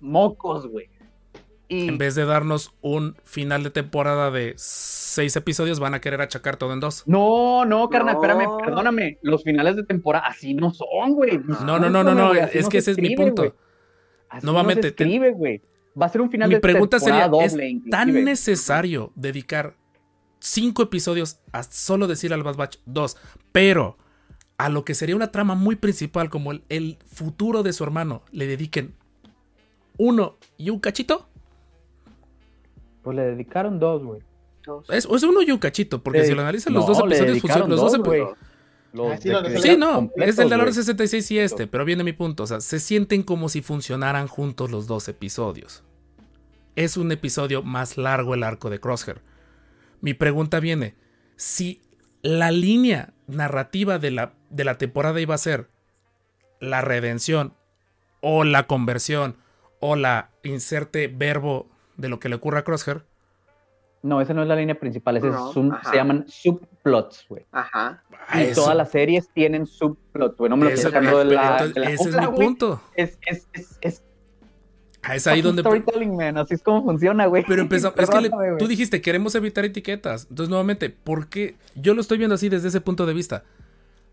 [0.00, 0.88] mocos, güey.
[1.68, 6.20] Y en vez de darnos un final de temporada de seis episodios, van a querer
[6.20, 7.04] achacar todo en dos.
[7.06, 8.20] no, no, carnal, No.
[8.22, 9.18] espérame, perdóname.
[9.22, 11.38] Los finales de temporada así no son, güey.
[11.64, 12.32] No, no, no, no, no.
[12.34, 13.54] Es no que se ese es mi punto.
[14.42, 15.62] Nuevamente, no se te- escribe, güey.
[16.00, 18.30] Va a ser un final Mi de pregunta sería, temporada ¿es doble, tan inclusive.
[18.30, 19.76] necesario dedicar
[20.38, 23.16] cinco episodios a solo decir al Bad Batch 2,
[23.52, 23.96] pero
[24.64, 28.22] a lo que sería una trama muy principal como el, el futuro de su hermano
[28.32, 28.94] le dediquen
[29.96, 31.28] uno y un cachito?
[33.02, 34.20] Pues le dedicaron dos, güey.
[34.90, 37.38] Es, es uno y un cachito, porque Le- si lo analizan los no, dos episodios,
[37.42, 38.20] funcionan- los dos dos, epi- güey.
[38.92, 39.28] Los Ah, sí,
[39.78, 40.74] no, es el de la hora güey.
[40.74, 42.42] 66 y este, pero viene mi punto.
[42.42, 45.84] O sea, se sienten como si funcionaran juntos los dos episodios.
[46.76, 49.20] Es un episodio más largo el arco de Crosshair.
[50.00, 50.94] Mi pregunta viene:
[51.36, 51.80] si
[52.22, 55.68] la línea narrativa de la, de la temporada iba a ser
[56.60, 57.54] la redención,
[58.20, 59.36] o la conversión,
[59.80, 61.66] o la inserte verbo
[61.96, 63.04] de lo que le ocurra a Crosshair,
[64.02, 67.44] No, esa no es la línea principal, ese No, es un- se llaman subplots, güey.
[67.52, 68.02] Ajá.
[68.28, 70.48] ah, Y eso- todas las series tienen subplots, güey.
[70.48, 72.82] No me lo estoy sacando de la, ese es mi punto.
[72.94, 74.02] Es, es, es, es
[75.02, 75.62] Ah, Es ahí donde.
[75.62, 76.36] storytelling, man.
[76.36, 77.44] Así es como funciona, güey.
[77.48, 77.98] Pero empezamos.
[77.98, 80.26] es que le- tú dijiste, queremos evitar etiquetas.
[80.28, 81.56] Entonces, nuevamente, ¿por qué?
[81.74, 83.44] Yo lo estoy viendo así desde ese punto de vista.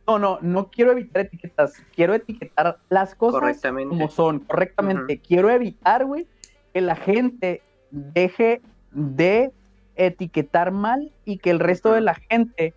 [0.08, 1.74] No, no, no quiero evitar etiquetas.
[1.94, 3.60] Quiero etiquetar las cosas
[3.90, 5.20] como son, correctamente.
[5.20, 6.26] Quiero evitar, güey,
[6.74, 7.62] que la gente
[7.92, 8.62] deje
[8.92, 9.52] de
[9.98, 12.74] etiquetar mal y que el resto de la gente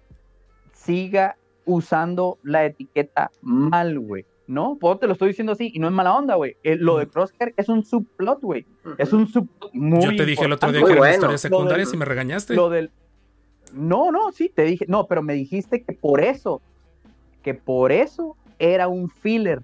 [0.72, 4.24] siga usando la etiqueta mal, güey.
[4.50, 4.76] ¿No?
[4.80, 6.56] Pues te lo estoy diciendo así y no es mala onda, güey.
[6.64, 8.66] Eh, Lo de Crosshair es un subplot, güey.
[8.98, 11.14] Es un subplot muy Yo te dije el otro día que eran bueno.
[11.14, 12.54] historias secundarias y me regañaste.
[12.54, 12.90] lo del.
[13.72, 14.86] No, no, sí, te dije.
[14.88, 16.60] No, pero me dijiste que por eso.
[17.44, 19.62] Que por eso era un filler.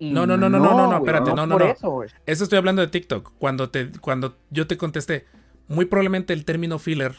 [0.00, 1.70] No, no, no, no, no, no, no, espérate, no, no, por no.
[1.70, 2.08] eso, güey.
[2.24, 3.34] Eso estoy hablando de TikTok.
[3.38, 5.26] Cuando, te, cuando yo te contesté,
[5.68, 7.16] muy probablemente el término filler,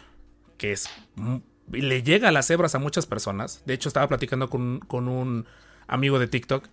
[0.58, 0.90] que es.
[1.14, 1.36] mm,
[1.74, 3.62] le llega a las hebras a muchas personas.
[3.68, 5.46] De hecho, estaba platicando con, con un
[5.86, 6.68] amigo de TikTok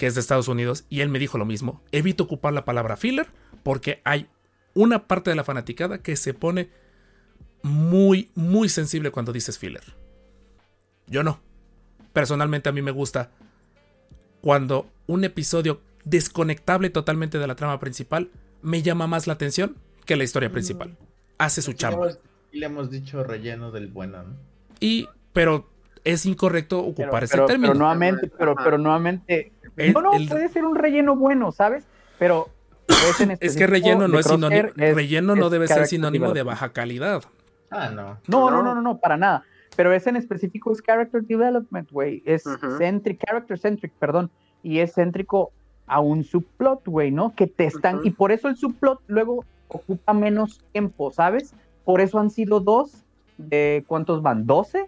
[0.00, 1.82] que es de Estados Unidos y él me dijo lo mismo.
[1.92, 3.26] Evito ocupar la palabra filler
[3.62, 4.28] porque hay
[4.72, 6.70] una parte de la fanaticada que se pone
[7.62, 9.82] muy, muy sensible cuando dices filler.
[11.06, 11.38] Yo no.
[12.14, 13.30] Personalmente a mí me gusta
[14.40, 18.30] cuando un episodio desconectable totalmente de la trama principal
[18.62, 20.96] me llama más la atención que la historia principal.
[21.36, 22.08] Hace su chamba.
[22.52, 24.36] Y le hemos dicho relleno del bueno, ¿no?
[24.80, 25.68] Y, pero
[26.04, 27.68] es incorrecto Pero, ocupar ese pero- término.
[27.72, 29.52] pero nuevamente, pero, pero nuevamente.
[29.76, 31.86] El- no, no, el- puede ser un relleno bueno, ¿sabes?
[32.18, 32.48] Pero.
[32.88, 36.42] Es, en Es que relleno no es sinónimo, es- relleno no debe ser sinónimo de
[36.42, 37.22] baja calidad.
[37.70, 38.18] Ah, no.
[38.26, 38.74] No, no, No.
[38.74, 39.44] no, no, para nada.
[39.76, 42.22] Pero ese en específico es character development, güey.
[42.26, 42.44] Es
[42.78, 44.30] centric, character centric, perdón.
[44.62, 45.52] Y es céntrico
[45.86, 47.34] a un subplot, güey, ¿no?
[47.34, 48.00] Que te están.
[48.04, 51.54] Y por eso el subplot luego ocupa menos tiempo, ¿sabes?
[51.84, 53.04] Por eso han sido dos.
[53.38, 54.46] De ¿Cuántos van?
[54.46, 54.86] ¿12?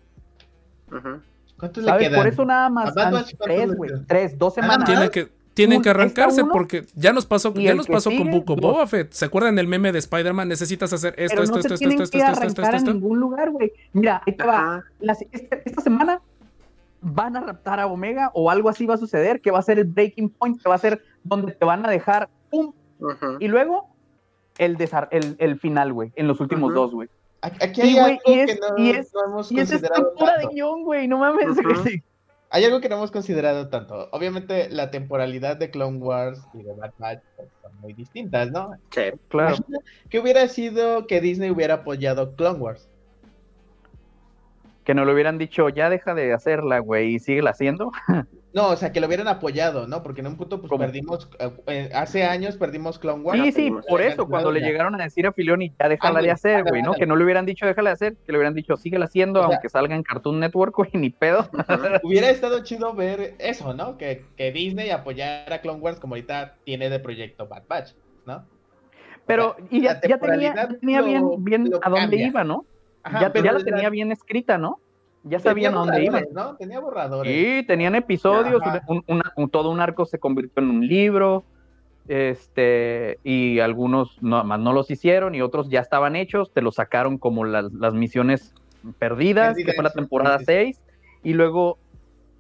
[0.90, 1.20] Ujú.
[1.62, 2.08] ¿Cuántos le ¿Sabes?
[2.08, 2.20] quedan?
[2.20, 3.90] Por eso nada más Bad han- Batch, ¿cuántos tres, le güey.
[4.08, 4.84] Tres, dos semanas.
[4.84, 8.32] Tiene que, tienen que arrancarse porque ya nos pasó, ya el nos pasó con, sigue,
[8.40, 8.72] Bu- con dos.
[8.72, 9.12] Boba Fett.
[9.12, 10.48] ¿Se acuerdan del meme de Spider-Man?
[10.48, 12.70] Necesitas hacer esto, pero esto, no esto, se esto, esto, que esto, esto, esto, esto,
[12.70, 12.92] en esto.
[12.94, 13.72] ningún lugar, güey.
[13.92, 14.82] Mira, ahí te va.
[14.98, 16.20] Las- esta, esta semana
[17.00, 19.78] van a raptar a Omega o algo así va a suceder, que va a ser
[19.78, 23.36] el breaking point, que va a ser donde te van a dejar pum, Ujú.
[23.38, 23.88] y luego
[24.58, 26.80] el, desar- el, el final, güey, en los últimos Ujú.
[26.80, 27.08] dos, güey.
[27.42, 30.38] Aquí hay algo es- que no, y es- no hemos Y esa considerado estructura de
[30.42, 30.54] tanto.
[30.54, 31.48] guion, güey, no mames.
[31.58, 31.82] Ujú.
[31.84, 32.02] sí.
[32.54, 34.10] Hay algo que no hemos considerado tanto.
[34.12, 37.22] Obviamente la temporalidad de Clone Wars y de Bad Batch
[37.62, 38.72] son muy distintas, ¿no?
[38.90, 39.04] Sí.
[39.28, 39.56] Claro.
[40.10, 42.90] Que hubiera sido que Disney hubiera apoyado Clone Wars.
[44.84, 47.90] Que no le hubieran dicho, ya deja de hacerla, güey, y síguela haciendo.
[48.54, 50.02] No, o sea, que lo hubieran apoyado, ¿no?
[50.02, 50.80] Porque en un punto pues ¿Cómo?
[50.80, 53.40] perdimos, eh, eh, hace años perdimos Clone Wars.
[53.40, 56.62] Sí, sí, por eso, cuando le llegaron a decir a Filoni, ya déjala de hacer,
[56.64, 56.92] güey, ¿no?
[56.92, 59.44] Que no le hubieran dicho, déjala de hacer, que le hubieran dicho, síguela haciendo, O
[59.44, 61.48] sea- aunque salga en Cartoon Network, güey, ni pedo.
[62.02, 63.96] Hubiera estado chido ver eso, ¿no?
[63.96, 67.92] Que, que Disney apoyara a Clone Wars como ahorita tiene de proyecto Bad Batch,
[68.26, 68.44] ¿no?
[69.26, 70.18] Pero, y ya, tenía,
[70.80, 72.26] tenía lo- bien, bien lo a dónde cambia.
[72.26, 72.66] iba, ¿no?
[73.02, 74.78] Ajá, ya pero ya la- tenía bien escrita, ¿no?
[75.24, 76.12] Ya sabían dónde iba.
[76.20, 76.56] borradores, ¿no?
[76.56, 77.32] Tenía borradores.
[77.32, 79.04] Sí, tenían episodios, un-
[79.36, 81.44] un- todo un arco se convirtió en un libro,
[82.08, 86.74] este, y algunos no, más no los hicieron y otros ya estaban hechos, te los
[86.74, 88.52] sacaron como las, las misiones
[88.98, 90.44] perdidas, que fue la Perdidas, temporada sí.
[90.46, 90.80] 6,
[91.22, 91.78] y luego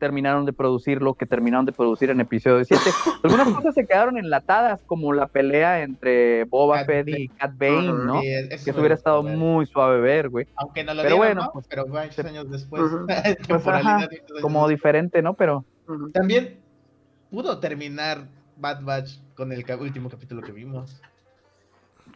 [0.02, 2.82] terminaron de producir lo que terminaron de producir en episodio 7.
[3.22, 7.92] Algunas cosas se quedaron enlatadas, como la pelea entre Boba Cat Fett y Cat Bane.
[7.92, 8.20] ¿no?
[8.20, 9.36] Que eso hubiera estado ver.
[9.36, 10.48] muy suave ver, güey.
[10.56, 11.52] Aunque no lo Pero dieron, bueno, ¿no?
[11.52, 12.82] pues, pero muchos años después.
[13.48, 14.08] Pues, ajá,
[14.40, 15.34] como diferente, ¿no?
[15.34, 15.64] Pero.
[16.12, 16.58] También
[17.30, 18.26] pudo terminar
[18.56, 21.00] Bad Batch con el último capítulo que vimos.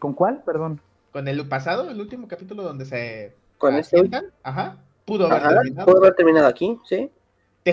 [0.01, 0.43] ¿con cuál?
[0.45, 0.81] Perdón.
[1.13, 4.11] Con el pasado, el último capítulo donde se Con este.
[4.43, 4.79] Ajá.
[5.05, 5.87] Pudo haber Ajá, terminado.
[5.87, 7.13] pudo haber terminado aquí, sí.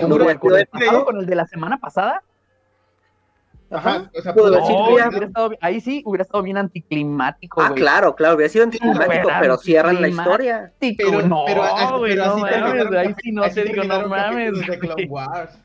[0.06, 0.78] juro hubiera que sido ¿Con el, épico.
[0.78, 2.22] pasado, con el de la semana pasada?
[3.70, 4.10] Ajá.
[4.16, 8.48] O sea, No, hubiera estado- ahí sí hubiera estado bien anticlimático, Ah, claro, claro, hubiera
[8.52, 10.72] sido anticlimático, pero cierran la historia.
[10.78, 11.62] Pero, no, pero,
[11.98, 14.66] güey, pero no así mames, ahí sí no así te digo, no mames.
[14.66, 15.06] de Clone.
[15.08, 15.58] Wars.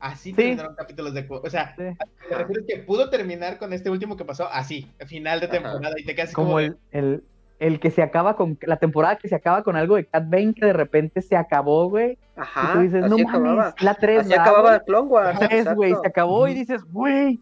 [0.00, 0.36] Así Sí.
[0.36, 1.82] terminaron capítulos de O sea, Sí.
[2.30, 5.54] me refiero que pudo terminar con este último que pasó así, final de Ajá.
[5.56, 7.24] temporada, y te quedas así como, Como de, el, el,
[7.58, 10.54] el que se acaba con, la temporada que se acaba con algo de Cat Bane
[10.54, 12.12] que de repente se acabó, güey.
[12.12, 13.54] Y Ajá, tú dices, así no acababa.
[13.56, 15.40] mames, la 3, Así acababa Clone Wars.
[15.40, 17.40] La 3, güey, se acabó y dices, güey,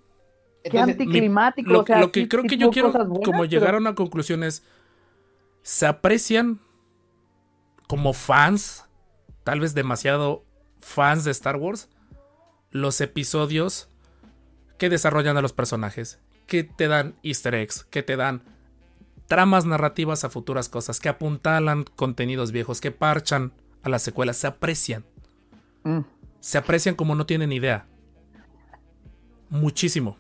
[0.65, 1.71] qué Entonces, anticlimático.
[1.71, 3.75] Lo, o sea, lo que sí- creo sí que yo quiero buenas, como pero- llegar
[3.75, 4.65] a una conclusión es,
[5.63, 6.61] se aprecian
[7.87, 8.85] como fans,
[9.45, 10.45] tal vez demasiado
[10.81, 11.89] fans de Star Wars,
[12.71, 13.89] los episodios
[14.79, 18.43] que desarrollan a los personajes, que te dan easter eggs, que te dan
[19.27, 24.47] tramas narrativas a futuras cosas, que apuntalan contenidos viejos, que parchan a las secuelas, se
[24.47, 25.05] aprecian.
[25.85, 26.01] Mm.
[26.41, 27.87] Se aprecian como no tienen idea.
[29.51, 30.17] Muchísimo.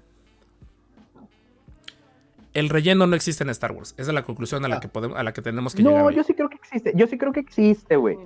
[2.53, 3.95] El relleno no existe en Star Wars.
[3.99, 6.03] Esa es la conclusión a la que, podemos, a la que tenemos que llegar.
[6.03, 6.93] No, yo sí creo que existe.
[6.95, 8.17] Yo sí creo que existe, güey.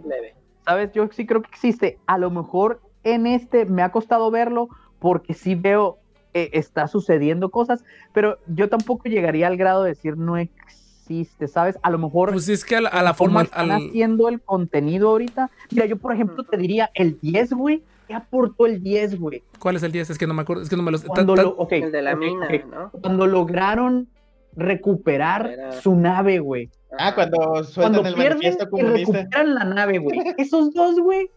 [0.65, 0.93] ¿Sabes?
[0.93, 1.99] Yo sí creo que existe.
[2.07, 4.69] A lo mejor en este me ha costado verlo
[5.01, 5.99] porque sí veo
[6.33, 11.79] que está sucediendo cosas, pero yo tampoco llegaría al grado de decir no existe, ¿sabes?
[11.83, 13.43] A lo mejor Pues es que a la, a la forma.
[13.43, 15.51] están al- haciendo el contenido ahorita.
[15.71, 17.83] Mira, yo por ejemplo te diría el 10, güey.
[18.07, 19.43] ¿Qué aportó el 10, güey?
[19.61, 20.11] ¿Cuál es el 10?
[20.11, 20.63] Es que no me acuerdo.
[20.63, 21.05] Es que no me los.
[21.05, 22.49] Cuando, tan- lo- ok, El de la mina.
[22.71, 22.91] ¿no?
[22.91, 24.09] Cuando lograron
[24.57, 26.71] recuperar Era- su nave, güey.
[26.99, 29.13] ah, cuando sueltan Cuando el pierden manifiesto y comunista.
[29.19, 30.19] recuperan la nave, güey.
[30.39, 31.31] Esos dos, güey.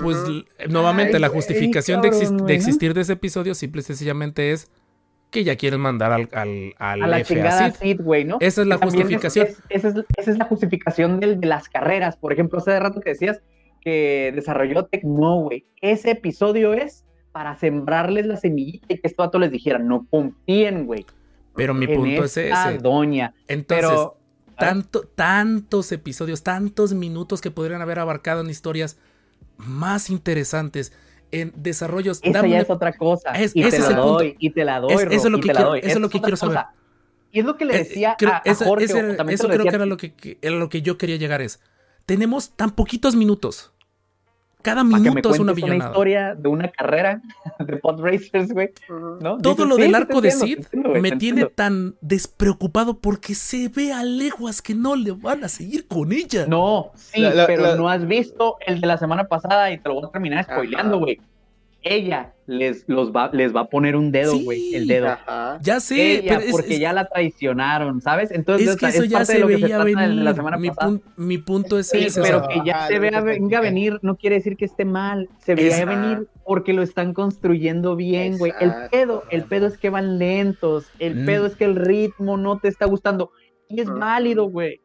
[0.00, 4.52] Pues l- nuevamente, Ay, la justificación de, de existir de ese episodio simple y sencillamente
[4.52, 4.70] es
[5.30, 7.78] que ya quieren mandar al, al, al a la chingada así.
[7.94, 8.38] Sid, güey, ¿no?
[8.40, 9.46] Esa es la también justificación.
[9.46, 12.16] es- esa, es, esa es la justificación del- de las carreras.
[12.16, 13.40] Por ejemplo, hace rato que decías
[13.82, 15.66] que desarrolló Tech, no, güey.
[15.80, 20.86] Ese episodio es para sembrarles la semillita y que esto vato les dijera, no confíen,
[20.86, 21.04] güey.
[21.54, 22.78] Pero mi en punto es ese.
[22.80, 23.34] doña.
[23.48, 24.16] Entonces, Pero,
[24.56, 28.98] tanto, tantos episodios, tantos minutos que podrían haber abarcado en historias
[29.58, 30.92] más interesantes,
[31.30, 32.20] en desarrollos.
[32.22, 33.32] esa ya es otra cosa.
[33.32, 34.94] Es- y ese te es la doy, y te la doy.
[34.94, 36.56] Es- eso es lo que quiero- eso es lo que quiero saber.
[36.56, 36.72] cosa.
[37.30, 39.58] Y es lo que le Eh, decía creo- a, a eso Jorge, ese eso creo
[39.58, 41.60] decía que era lo que, que- era lo que yo quería llegar es.
[42.06, 43.72] Tenemos tan poquitos minutos.
[44.62, 45.90] Cada minuto es una cuentes una billonada.
[45.90, 47.22] historia de una carrera
[47.60, 48.70] de pod racers, güey.
[48.88, 53.68] Todo Dices, lo sí, del arco de Sid entiendo, me tiene tan despreocupado porque se
[53.68, 56.46] ve a leguas que no le van a seguir con ella.
[56.48, 59.78] No, sí, La- la- pero la- no has visto el de la semana pasada y
[59.78, 61.20] te lo voy a terminar spoileando, güey.
[61.82, 64.44] Ella les, los va, les va a poner un dedo, Sí.
[64.44, 65.06] güey, el dedo.
[65.08, 65.58] Ajá.
[65.62, 68.30] Ya sé, Ella, pero es, porque es- ya la traicionaron, ¿sabes?
[68.32, 70.22] Entonces, es que es eso ya parte se de lo que veía el de venir.
[70.24, 70.88] la semana Mi, pasada.
[70.90, 72.20] pun- mi punto es Sí, ese.
[72.20, 74.64] o pero sea, que ya se vea, que venga a venir no quiere decir que
[74.64, 75.28] esté mal.
[75.38, 78.52] Se Esa- venir porque lo están construyendo bien, güey.
[78.60, 80.86] El pedo, el pedo es que van lentos.
[80.98, 81.26] El Mm.
[81.26, 83.30] pedo es que el ritmo no te está gustando.
[83.68, 84.80] Y es válido, güey.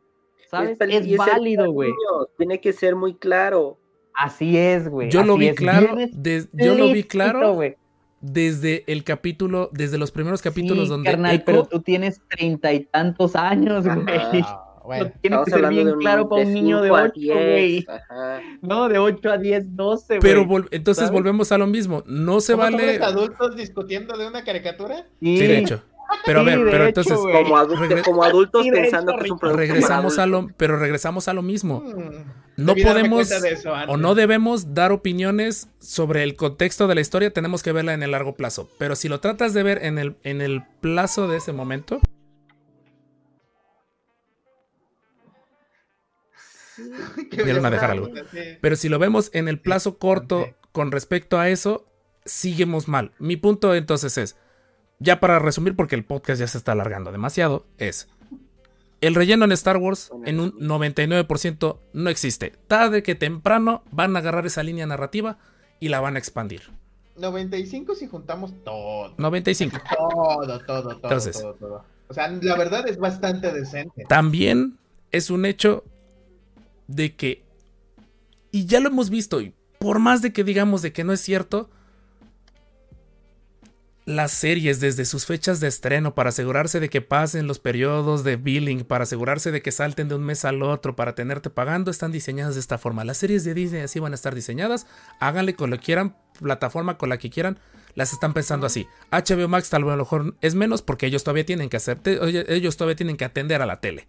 [0.52, 0.78] ¿Sabes?
[0.80, 1.92] Es, válido, güey.
[2.38, 3.80] Tiene que ser muy claro.
[4.16, 5.10] Así es, güey.
[5.10, 5.56] yo lo vi es.
[5.56, 5.96] claro.
[6.12, 7.76] Des- yo lo vi claro güey.
[8.22, 12.72] desde el capítulo, desde los primeros capítulos Sí, donde carnal, Echo- pero tú tienes treinta
[12.74, 13.98] y tantos años, güey.
[14.08, 15.06] Ah, bueno.
[15.14, 17.70] No tiene Estamos que ser bien claro para un niño de cinco a 8, güey.
[17.72, 17.90] 10.
[17.90, 18.42] Ajá.
[18.62, 20.20] No, de 8 a 10, 12, güey.
[20.20, 21.12] Pero vol- entonces ¿sabes?
[21.14, 22.04] volvemos a lo mismo.
[22.06, 22.98] No se ¿Somos vale.
[23.02, 25.08] adultos discutiendo de una caricatura?
[25.22, 25.82] Sí, Sí, de hecho.
[26.26, 27.18] Pero a ver, pero hecho, entonces.
[28.06, 31.28] Como, adultos Sí, pensando hecho, que es un producto regresamos para a lo, pero regresamos
[31.28, 31.82] a lo mismo.
[31.82, 32.24] Hmm,
[32.58, 37.32] No debí podemos eso o no debemos dar opiniones sobre el contexto de la historia,
[37.32, 38.70] tenemos que verla en el largo plazo.
[38.78, 42.00] Pero si lo tratas de ver en el, en el plazo de ese momento,
[47.64, 48.10] a dejar algo.
[48.32, 48.40] sí.
[48.62, 51.86] pero si lo vemos en el plazo corto con respecto a eso,
[52.26, 53.12] seguimos mal.
[53.20, 54.36] Mi punto entonces es,
[55.00, 58.08] ya para resumir porque el podcast ya se está alargando demasiado, es
[59.04, 62.54] el relleno en Star Wars en un 99% no existe.
[62.68, 65.38] Tarde que temprano van a agarrar esa línea narrativa
[65.82, 66.62] y la van a expandir.
[67.18, 69.14] 95 si juntamos todo.
[69.18, 69.78] 95.
[69.98, 71.40] Todo, todo, todo, Entonces.
[71.40, 71.86] todo, todo.
[72.08, 74.06] O sea, la verdad es bastante decente.
[74.08, 74.78] También
[75.12, 75.84] es un hecho
[76.88, 77.44] de que,
[78.52, 81.20] y ya lo hemos visto, y por más de que digamos de que no es
[81.20, 81.70] cierto,
[84.06, 88.36] las series desde sus fechas de estreno para asegurarse de que pasen los periodos de
[88.36, 92.12] billing, para asegurarse de que salten de un mes al otro, para tenerte pagando, están
[92.12, 93.06] diseñadas de esta forma.
[93.06, 94.88] Las series de Disney así van a estar diseñadas,
[95.20, 97.60] háganle con lo que quieran, plataforma con la que quieran,
[97.96, 98.88] las están pensando así.
[99.12, 101.98] HBO Max tal vez a lo mejor es menos porque ellos todavía tienen que hacer,
[102.00, 104.08] te- oye, ellos todavía tienen que atender a la tele.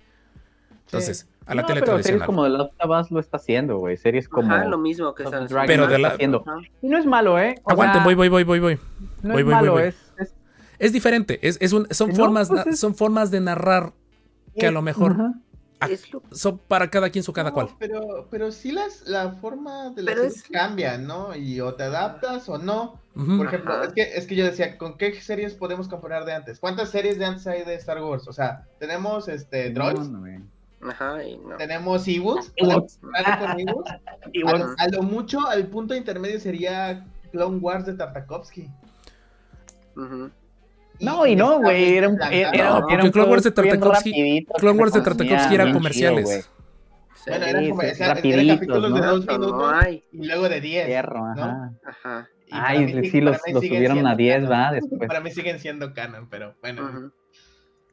[0.98, 2.26] Entonces, a la No, tele pero series tradicional.
[2.26, 3.96] como The Last of Us lo está haciendo, güey.
[3.96, 6.44] Series como Ajá, lo mismo que están Dragon Pero de está la- haciendo.
[6.82, 7.60] Y no es malo, ¿eh?
[7.64, 8.78] O Aguanten, sea, voy, voy, voy, voy, voy.
[9.22, 9.88] No voy, es voy, malo, voy, voy.
[9.88, 9.96] es...
[10.18, 10.34] es-
[10.78, 13.92] Es diferente, es, es un- son, No, formas, pues es- son formas de narrar
[14.58, 15.16] que a lo mejor
[15.80, 17.68] ah, lo- son para cada quien su cada No, cual.
[17.78, 21.34] Pero, pero sí las, la forma de las series es- cambia, ¿no?
[21.36, 23.00] Y o te adaptas o no.
[23.16, 23.36] Ujú.
[23.38, 23.84] Por ejemplo, Ajá.
[23.84, 26.58] es que, es que yo decía, ¿con qué series podemos comparar de antes?
[26.58, 28.26] ¿Cuántas series de antes hay de Star Wars?
[28.26, 30.38] O sea, tenemos este Droids, No, güey.
[30.88, 31.56] Ajá, y no.
[31.56, 33.00] tenemos Ewoks, Ewoks.
[33.14, 33.52] A,
[34.78, 38.68] a lo mucho, al punto intermedio sería Clone Wars de Tartakovsky.
[41.00, 42.52] No, y no, güey, era un, era, plantado.
[42.54, 45.72] era, No, era porque un Clone Wars de Tartakovsky- rapidito, Clone Wars de Tartakovsky eran
[45.72, 46.28] comerciales.
[46.28, 46.54] chido.
[47.26, 48.96] Bueno, eran Sí, como, sí, o sea, eran rapiditos, capítulos ¿no?
[48.96, 50.04] de dos No, no minutos hay.
[50.12, 50.86] y luego de 10.
[50.86, 51.42] Fierro, ¿no?
[51.42, 51.72] ajá.
[51.86, 52.28] Ajá.
[52.46, 54.52] Y Ay, mí sí, los, los subieron a 10, canon.
[54.52, 54.72] ¿va?
[54.72, 55.08] Después.
[55.08, 56.84] Para mí siguen siendo canon, pero bueno.
[56.84, 57.12] Ujú.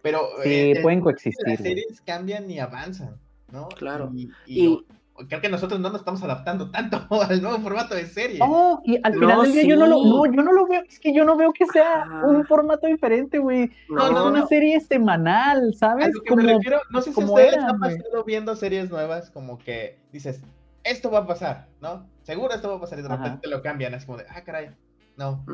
[0.02, 1.45] Pero Sí, eh, pueden las coexistir.
[1.45, 1.57] güey.
[1.57, 3.18] series cambian y avanzan,
[3.52, 3.68] ¿no?
[3.69, 4.10] Claro.
[4.14, 4.86] Y, y Y-
[5.28, 6.98] creo que nosotros no nos estamos adaptando tanto
[7.30, 8.40] al nuevo formato de serie.
[8.40, 10.10] No, y al No, final del día yo no lo, sí.
[10.10, 12.26] no, yo no lo veo, es que yo no veo que sea Ajá.
[12.26, 13.69] un formato diferente, güey.
[13.90, 14.48] No, es no, una no.
[14.48, 16.14] serie semanal, A ¿sabes?
[16.15, 19.30] lo que me Como, refiero, no sé si a ustedes han pasado viendo series nuevas
[19.30, 20.41] como que dices,
[20.84, 22.07] esto va a pasar, ¿no?
[22.23, 23.23] Seguro esto va a pasar y de Ajá.
[23.23, 24.72] repente lo cambian, así como de, ah, caray,
[25.17, 25.45] no.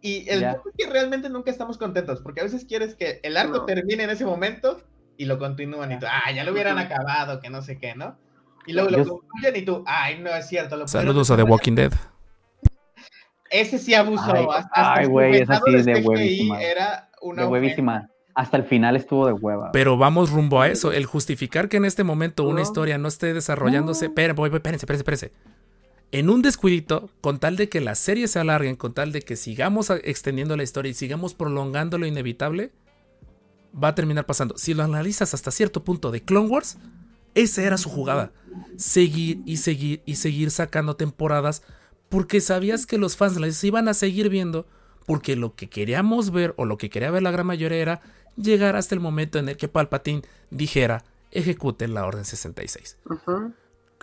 [0.00, 3.36] Y el punto es que realmente nunca estamos contentos, porque a veces quieres que el
[3.36, 3.64] arco No.
[3.64, 4.80] termine en ese momento
[5.16, 8.16] y lo continúan y tú, ah, ya lo hubieran acabado, que no sé qué, ¿no?
[8.66, 10.76] Y luego lo concluyen y tú, ay, no es cierto.
[10.76, 11.50] Lo Saludos a The desarrollar".
[11.52, 11.92] Walking Dead.
[13.50, 14.30] Ese sí abusó.
[14.34, 16.62] Ay, hasta, ay, su güey, esa sí es de huevísima.
[16.62, 18.08] Era una de huevísima.
[18.34, 19.72] Hasta el final estuvo de hueva.
[19.72, 20.92] Pero vamos rumbo a eso.
[20.92, 24.08] El justificar que en este momento una historia no esté desarrollándose.
[24.08, 24.34] No.
[24.34, 25.32] Voy, espérense, espérense, espérense.
[26.10, 29.36] En un descuidito, con tal de que las series se alarguen, con tal de que
[29.36, 32.72] sigamos extendiendo la historia y sigamos prolongando lo inevitable,
[33.72, 34.56] va a terminar pasando.
[34.56, 36.78] Si lo analizas hasta cierto punto de Clone Wars,
[37.34, 38.32] esa era su jugada.
[38.76, 41.62] Seguir y seguir y seguir sacando temporadas
[42.08, 44.66] porque sabías que los fans las iban a seguir viendo
[45.06, 48.00] porque lo que queríamos ver o lo que quería ver la gran mayoría era
[48.36, 52.96] llegar hasta el momento en el que Palpatine dijera ejecuten la Orden 66.
[53.04, 53.52] Ujú.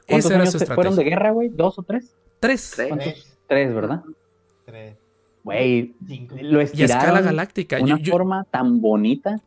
[0.07, 1.49] ¿Cuántos Esa era años su se fueron de guerra, güey?
[1.49, 2.15] ¿Dos o tres?
[2.39, 2.73] Tres.
[2.75, 3.37] Tres.
[3.47, 4.01] Tres, ¿verdad?
[4.65, 4.97] tres,
[5.43, 5.93] Güey,
[6.41, 7.75] lo Y a escala estiraron galáctica.
[7.77, 9.39] de una Yo- yo- forma tan bonita.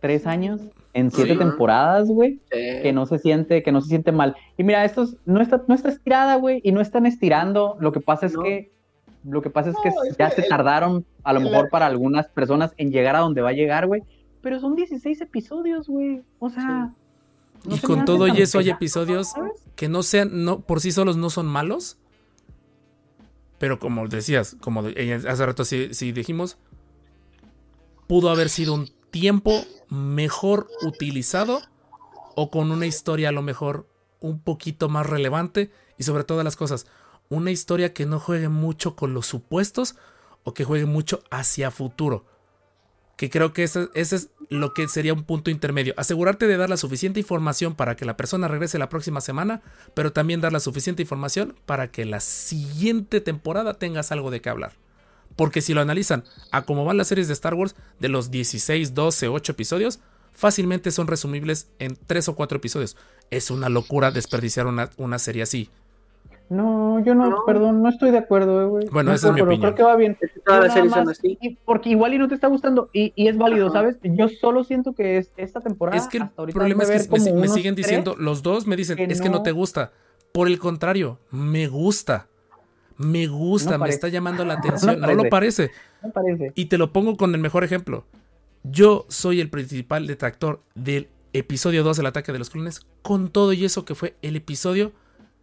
[0.00, 0.62] tres años
[0.94, 1.38] en siete Sí.
[1.38, 4.34] temporadas, güey, Eh, que no se siente, que no se siente mal.
[4.56, 7.76] Y mira, esto es- no está, no está estirada, güey, y no están estirando.
[7.80, 8.42] Lo que pasa es No.
[8.42, 8.70] que,
[9.24, 11.50] lo que pasa es No, que es ya que se el- tardaron, a lo la-
[11.50, 14.02] mejor para algunas personas, en llegar a donde va a llegar, güey.
[14.40, 16.22] Pero son 16 episodios, güey.
[16.38, 16.94] O sea.
[17.64, 19.32] No y con todo y eso hay episodios
[19.76, 21.98] que no sean, no, por sí solos no son malos.
[23.58, 26.56] Pero como decías, como eh, hace rato sí, sí dijimos,
[28.06, 31.60] pudo haber sido un tiempo mejor utilizado
[32.36, 33.86] o con una historia a lo mejor
[34.20, 36.86] un poquito más relevante y sobre todas las cosas,
[37.28, 39.96] una historia que no juegue mucho con los supuestos
[40.44, 42.24] o que juegue mucho hacia futuro.
[43.20, 45.92] Que creo que ese, es lo que sería un punto intermedio.
[45.98, 49.60] Asegurarte de dar la suficiente información para que la persona regrese la próxima semana,
[49.92, 54.48] pero también dar la suficiente información para que la siguiente temporada tengas algo de qué
[54.48, 54.72] hablar.
[55.36, 58.94] Porque si lo analizan a cómo van las series de Star Wars, de los 16,
[58.94, 60.00] 12, 8 episodios,
[60.32, 62.96] fácilmente son resumibles en 3 o 4 episodios.
[63.28, 65.68] Es una locura desperdiciar una, una serie así.
[66.50, 67.44] No, yo no, No.
[67.46, 68.86] perdón, no estoy de acuerdo, eh, güey.
[68.90, 69.60] Bueno, No esa es mi opinión.
[69.62, 70.18] Creo que va bien.
[70.44, 71.38] todas las series son así.
[71.40, 73.74] y porque igual y no te está gustando, y, y es válido, Ajá.
[73.74, 73.98] ¿sabes?
[74.02, 75.96] Yo solo siento que es, esta temporada.
[75.96, 79.20] Es que el problema es que me, siguen diciendo, los dos me dicen, que es
[79.20, 79.92] que no no- te gusta.
[80.32, 82.26] Por el contrario, me gusta.
[82.96, 85.00] Me gusta, No me está llamando la atención.
[85.00, 85.70] no, lo parece.
[86.02, 86.52] Me parece.
[86.56, 88.04] Y te lo pongo con el mejor ejemplo.
[88.64, 93.52] Yo soy el principal detractor del episodio 2 del ataque de los clones, con todo
[93.52, 94.92] y eso que fue el episodio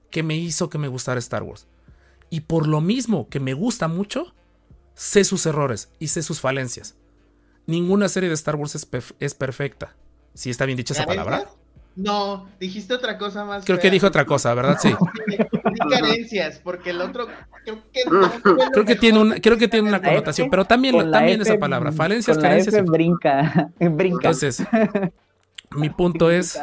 [0.09, 1.67] que me hizo que me gustara Star Wars.
[2.29, 4.33] Y por lo mismo que me gusta mucho,
[4.93, 6.95] sé sus errores y sé sus falencias.
[7.65, 9.95] Ninguna serie de Star Wars es, perf- es perfecta.
[10.33, 11.45] Si está bien dicha esa palabra.
[11.95, 13.65] No, dijiste otra cosa más.
[13.65, 14.77] Creo que dijo otra cosa, ¿verdad?
[14.79, 14.93] Sí.
[15.89, 17.27] Carencias, porque el otro
[17.63, 20.95] creo que no Creo que tiene una, creo que tiene una F, connotación, pero también,
[20.95, 21.91] Con también F, esa palabra.
[21.91, 22.75] Falencias, con la carencias.
[22.75, 23.71] F brinca.
[23.79, 24.63] Entonces,
[25.71, 26.59] mi punto es,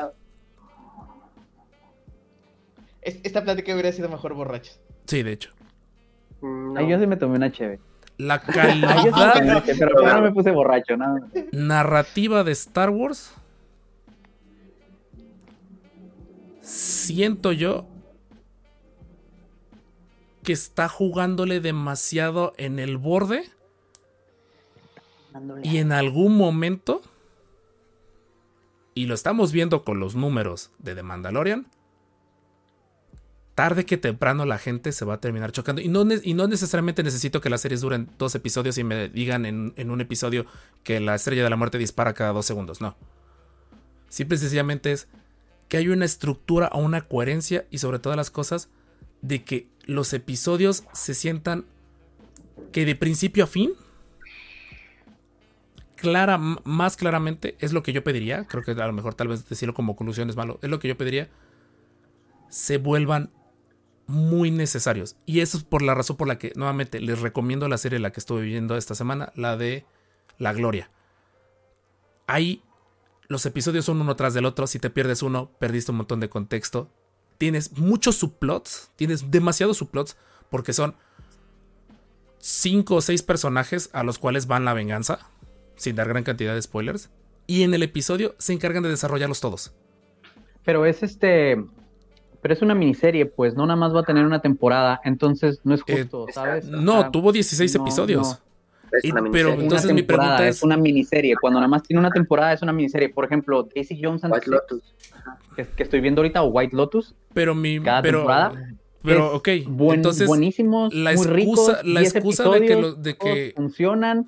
[3.05, 4.81] Es- Esta plática hubiera sido mejor borrachos.
[5.07, 5.51] sí, de hecho,
[6.41, 6.91] Mm, Ay, no.
[6.91, 7.79] yo sí me tomé una cheve.
[8.19, 11.21] la Ay, calidad pero yo no me puse borracho, nada.
[11.53, 13.33] narrativa de Star Wars,
[16.61, 17.87] siento yo
[20.43, 23.45] que está jugándole demasiado en el borde
[25.63, 27.01] y en algún momento,
[28.95, 31.67] y lo estamos viendo con los números de The Mandalorian,
[33.55, 35.81] tarde que temprano la gente se va a terminar chocando.
[35.81, 39.47] Y no, y no necesariamente necesito que las series duren dos episodios y me digan
[39.47, 40.47] en, en un episodio
[40.83, 42.81] que la estrella de la muerte dispara cada dos segundos.
[42.81, 42.97] No.
[44.09, 45.09] Simple y sencillamente es
[45.69, 48.69] que hay una estructura o una coherencia y sobre todas las cosas
[49.23, 51.65] de que los episodios se sientan
[52.73, 53.73] que de principio a fin
[55.97, 58.45] clara, más claramente es lo que yo pediría.
[58.45, 60.59] Creo que a lo mejor tal vez decirlo como conclusión es malo.
[60.63, 61.29] Es lo que yo pediría.
[62.49, 63.31] Se vuelvan
[64.07, 65.17] muy necesarios.
[65.27, 68.13] Y eso es por la razón por la que nuevamente les recomiendo la serie la
[68.13, 69.85] que estuve viendo esta semana, la de
[70.39, 70.91] La Gloria.
[72.27, 72.63] Ahí
[73.29, 74.67] los episodios son uno tras del otro.
[74.67, 76.91] Si te pierdes uno, perdiste un montón de contexto.
[77.39, 80.17] Tienes muchos subplots, tienes demasiados subplots
[80.51, 80.95] porque son
[82.39, 85.19] cinco o seis personajes a los cuales van la venganza,
[85.77, 87.11] sin dar gran cantidad de spoilers.
[87.47, 89.75] Y en el episodio se encargan de desarrollarlos todos.
[90.65, 91.65] Pero es este.
[92.45, 95.75] Pero es una miniserie, pues no nada más va a tener una temporada, entonces no
[95.75, 96.67] es Eh, justo, ¿sabes?
[96.69, 98.39] O No, sea, tuvo 16 no, episodios.
[98.93, 98.99] no.
[98.99, 101.37] Es Y- una pero entonces una mi pregunta es- es una miniserie.
[101.41, 103.09] Cuando nada más tiene una temporada es una miniserie.
[103.09, 104.95] Por ejemplo, Daisy Jones and the White Six, Lotus.
[105.57, 107.81] que, que estoy viendo ahorita, o White Lotus, Pero mi.
[107.81, 108.53] cada pero, temporada
[109.03, 109.49] pero, ok.
[109.67, 113.17] buen- entonces, buenísimos, la muy excusa- ricos, la 10 excusa de que episodios, lo- de
[113.17, 114.27] que- funcionan,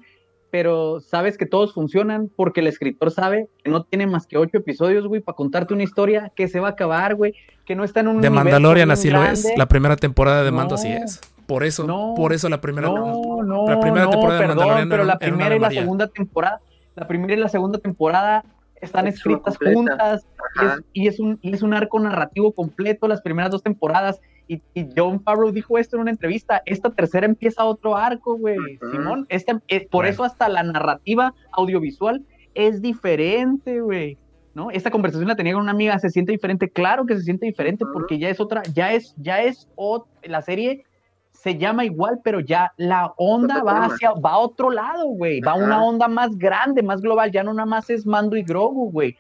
[0.58, 4.56] pero sabes que todos funcionan porque el escritor sabe que no tiene más que ocho
[4.56, 7.34] episodios, güey, para contarte una historia que se va a acabar, güey,
[7.66, 9.46] que no está en un de Mandalorian así lo es.
[9.58, 11.20] La primera temporada de Mando así es.
[11.46, 12.14] Por eso, No.
[12.16, 12.88] por eso la primera.
[12.88, 16.06] No, no, la primera no, temporada de perdón, Mandalorian pero la primera y la segunda
[16.08, 16.60] temporada,
[16.94, 18.42] la primera y la segunda temporada
[18.86, 20.26] están Es escritas juntas
[20.60, 24.20] y es, y, es un, y es un arco narrativo completo las primeras dos temporadas
[24.48, 28.56] y, y John Favreau dijo esto en una entrevista, esta tercera empieza otro arco, güey.
[28.92, 30.10] Simón, esta- eh, por Bueno.
[30.12, 34.16] eso hasta la narrativa audiovisual es diferente, güey.
[34.54, 34.70] ¿No?
[34.70, 37.84] Esta conversación la tenía con una amiga, se siente diferente, claro que se siente diferente
[37.92, 39.68] porque ya es otra, ya es, ya es,
[40.22, 40.84] la serie
[41.46, 45.52] se llama igual, pero ya la onda va hacia, va a otro lado, güey, va
[45.52, 48.90] a una onda más grande, más global, ya no nada más es Mando y Grogu,
[48.90, 49.16] güey,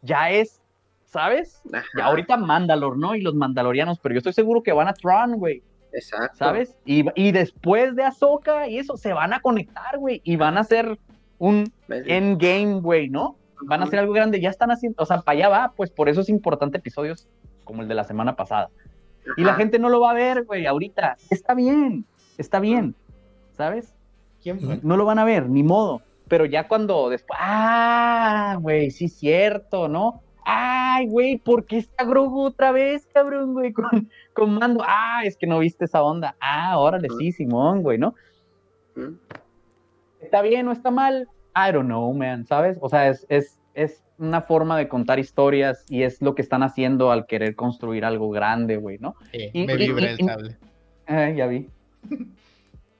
[0.00, 0.62] ya es,
[1.04, 1.60] ¿sabes?
[1.70, 3.14] Ajá, Ya ahorita Mandalor, ¿no?
[3.14, 5.62] Y los mandalorianos, pero yo estoy seguro que van a Tron, güey,
[5.92, 6.38] Exacto.
[6.38, 6.78] ¿sabes?
[6.86, 10.60] Y, y después de Ahsoka y eso, se van a conectar, güey, y van a
[10.60, 10.98] hacer
[11.36, 13.36] un endgame, güey, ¿no?
[13.64, 16.08] van a hacer algo grande, ya están haciendo, o sea, para allá va, pues por
[16.08, 17.28] eso es importante episodios
[17.64, 18.70] como el de la semana pasada.
[19.36, 21.16] Y la gente no lo va a ver, güey, ahorita.
[21.30, 22.04] Está bien,
[22.38, 22.94] está bien,
[23.56, 23.94] ¿sabes?
[24.42, 24.78] ¿Quién fue?
[24.82, 26.02] No lo van a ver, ni modo.
[26.28, 30.22] Pero ya cuando después, ah, güey, sí cierto, ¿no?
[30.44, 33.72] Ay, güey, ¿por qué está Grogu otra vez, cabrón, güey?
[33.72, 34.82] Con, con mando.
[34.86, 36.36] Ah, es que no viste esa onda.
[36.40, 38.14] Ah, órale, sí, Simón, güey, ¿no?
[40.20, 41.28] ¿Está bien o está mal?
[41.54, 42.78] I don't know, man, ¿sabes?
[42.80, 46.62] O sea, es, es, es una forma de contar historias y es lo que están
[46.62, 49.14] haciendo al querer construir algo grande, güey, ¿no?
[49.32, 50.56] Sí, Y- me y- vibra y- el y- sable.
[51.08, 51.68] Eh, ya vi.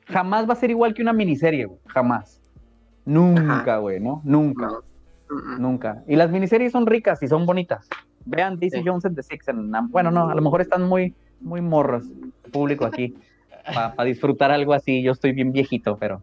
[0.09, 1.81] Jamás va a ser igual que una miniserie, güey.
[1.87, 2.41] Jamás.
[3.05, 3.79] Nunca, Ajá.
[3.79, 4.21] güey, ¿no?
[4.25, 5.59] Nunca, No.
[5.59, 6.05] Nunca.
[6.07, 7.89] Y las miniseries son ricas y son bonitas.
[8.25, 8.85] Vean DC Sí.
[8.87, 9.49] Jones and the Six.
[9.49, 12.05] En, bueno, no, a lo mejor están muy, muy morros
[12.45, 13.15] el público aquí
[13.75, 15.03] para disfrutar algo así.
[15.03, 16.23] Yo estoy bien viejito, pero.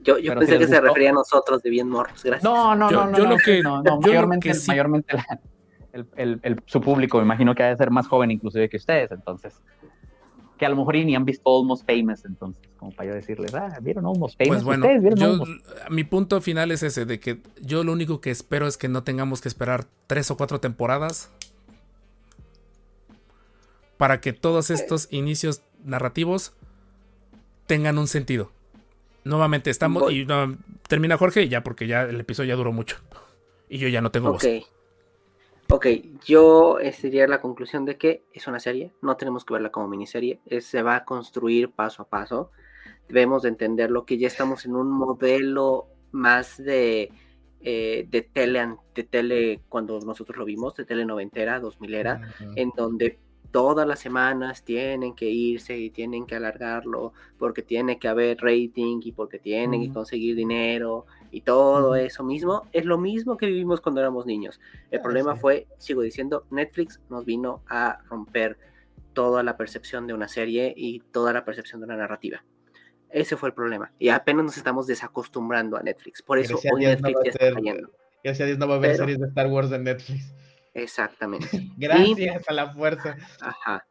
[0.00, 2.42] Yo, pensé si que se refería a nosotros de bien morros, gracias.
[2.44, 3.18] No, no, Yo- no, no.
[3.18, 5.40] yo no, lo que- no, no, yo lo mayormente, que sí- mayormente la-
[5.92, 8.76] el, el- el- su público, me imagino que ha de ser más joven inclusive que
[8.76, 9.54] ustedes, entonces.
[10.58, 13.78] Que a lo mejor ni han visto Almost Famous, entonces, como para yo decirles, ah,
[13.80, 14.54] ¿vieron Almost Famous?
[14.56, 15.50] Pues bueno, ¿Ustedes vieron yo, Almost?
[15.90, 19.04] mi punto final es ese, de que yo lo único que espero es que no
[19.04, 21.30] tengamos que esperar tres o cuatro temporadas
[23.96, 26.52] para que todos estos inicios narrativos
[27.66, 28.50] tengan un sentido.
[29.28, 30.20] Nuevamente estamos, Voy.
[30.20, 30.56] y no,
[30.88, 32.96] termina Jorge y ya, porque ya el episodio ya duró mucho.
[33.68, 34.42] Y yo ya no tengo Ok.
[34.42, 34.72] voz.
[35.70, 35.86] Ok,
[36.24, 39.86] yo eh, sería la conclusión de que es una serie, no tenemos que verla como
[39.86, 42.50] miniserie, es- se va a construir paso a paso.
[43.06, 47.12] Debemos de entenderlo que ya estamos en un modelo más de,
[47.60, 52.52] eh, de tele, de tele cuando nosotros lo vimos, de tele noventera, dos milera, Ujú.
[52.56, 53.18] en donde
[53.50, 59.00] todas las semanas tienen que irse y tienen que alargarlo porque tiene que haber rating
[59.02, 63.80] y porque tienen que conseguir dinero y todo eso mismo es lo mismo que vivimos
[63.80, 64.60] cuando éramos niños.
[64.90, 65.40] El Ah, problema sí.
[65.40, 68.58] fue, sigo diciendo, Netflix nos vino a romper
[69.14, 72.44] toda la percepción de una serie y toda la percepción de una narrativa.
[73.10, 73.90] Ese fue el problema.
[73.98, 76.20] Y apenas nos estamos desacostumbrando a Netflix.
[76.22, 77.90] Por eso hoy no Netflix ya está cayendo.
[78.22, 80.34] Gracias a Dios no va a haber Pero- series de Star Wars en Netflix.
[80.82, 81.48] Exactamente.
[81.76, 83.16] Gracias a la fuerza.
[83.40, 83.86] Ajá.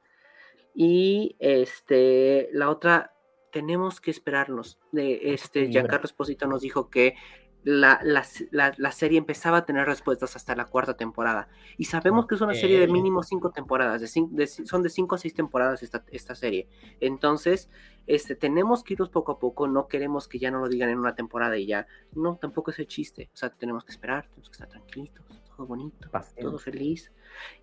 [0.74, 3.14] Y este, la otra,
[3.52, 4.80] tenemos que esperarnos.
[4.92, 5.68] De, este.
[5.70, 7.16] Giancarlo Esposito nos dijo que
[7.64, 11.50] la, la, la- la serie empezaba a tener respuestas hasta la cuarta temporada.
[11.78, 14.00] Y sabemos que es una serie de mínimo cinco temporadas.
[14.02, 16.68] De cin- de son de cinco a seis temporadas esta, esta serie.
[17.02, 17.70] Entonces,
[18.06, 19.68] este, tenemos que irnos poco a poco.
[19.68, 21.88] No queremos que ya no lo digan en una temporada y ya.
[22.14, 23.30] No, tampoco es el chiste.
[23.34, 25.26] O sea, tenemos que esperar, tenemos que estar tranquilitos,
[25.58, 26.10] todo bonito
[26.40, 27.12] todo feliz.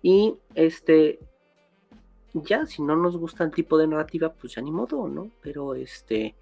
[0.01, 1.19] Y este,
[2.33, 5.31] ya, si no nos gusta el tipo de narrativa, pues ya ni modo, ¿no?
[5.41, 6.35] Pero este,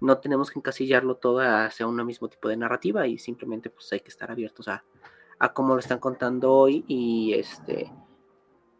[0.00, 4.00] no tenemos que encasillarlo todo hacia un mismo tipo de narrativa y simplemente pues hay
[4.00, 4.84] que estar abiertos a,
[5.38, 7.90] a cómo lo están contando hoy y este,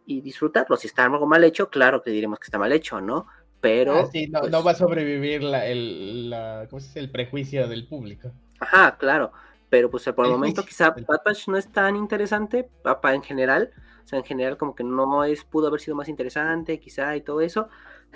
[0.07, 0.77] y disfrutarlo.
[0.77, 3.27] Si está algo mal hecho, claro que diremos que está mal hecho, ¿no?
[3.61, 7.01] Pero, Ah, sí, no, pues, no va a sobrevivir la, el, la, ¿cómo se dice?
[7.01, 8.31] el prejuicio del público.
[8.61, 9.33] Ajá, claro.
[9.71, 13.23] Pero pues por el momento quizá el- Bad Batch no es tan interesante, papá en
[13.23, 13.73] general.
[14.05, 17.21] O sea, en general como que no es, pudo haber sido más interesante, quizá, y
[17.21, 17.69] todo eso.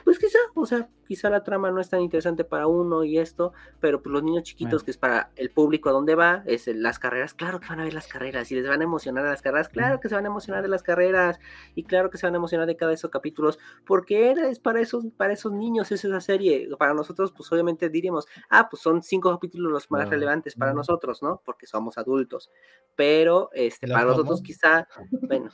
[0.05, 3.53] Pues quizá, o sea, quizá la trama no es tan interesante para uno y esto,
[3.79, 4.85] pero pues los niños chiquitos, Bueno.
[4.85, 7.85] que es para el público a donde va, es las carreras, claro que van a
[7.85, 10.25] ver las carreras, y les van a emocionar a las carreras, claro que se van
[10.25, 11.39] a emocionar de las carreras,
[11.75, 14.81] y claro que se van a emocionar de cada de esos capítulos, porque es para
[14.81, 16.69] esos, para esos niños, es esa serie.
[16.79, 20.73] Para nosotros, pues obviamente diríamos, ah, pues son cinco capítulos los más No, relevantes para
[20.73, 20.79] no.
[20.79, 21.43] nosotros, ¿no?
[21.45, 22.51] Porque somos adultos.
[22.97, 24.89] Pero, este, ¿Lo para nosotros quizá,
[25.29, 25.51] bueno,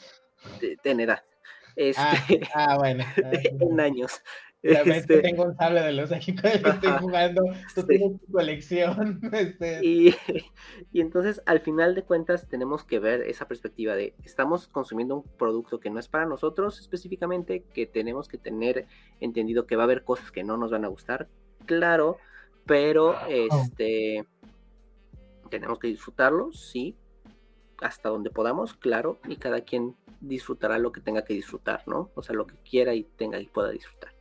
[0.61, 1.23] de, de en edad,
[1.79, 2.19] este, Ah,
[2.55, 3.05] ah, bueno.
[3.25, 4.21] Ah, en años.
[4.61, 7.43] Que Este, tengo un sable de luz aquí con el que estoy jugando.
[7.77, 7.87] Tú sí.
[7.87, 9.21] tienes tu colección.
[9.33, 10.15] Este, Y,
[10.93, 15.23] y entonces, al final de cuentas, tenemos que ver esa perspectiva de estamos consumiendo un
[15.23, 18.87] producto que no es para nosotros específicamente, que tenemos que tener
[19.21, 21.29] entendido que va a haber cosas que no nos van a gustar,
[21.65, 22.19] claro,
[22.67, 24.27] pero este
[25.49, 26.97] tenemos que disfrutarlo, sí,
[27.81, 32.11] hasta donde podamos, claro, y cada quien disfrutará lo que tenga que disfrutar, ¿no?
[32.15, 34.13] O sea, lo que quiera y tenga y pueda disfrutar.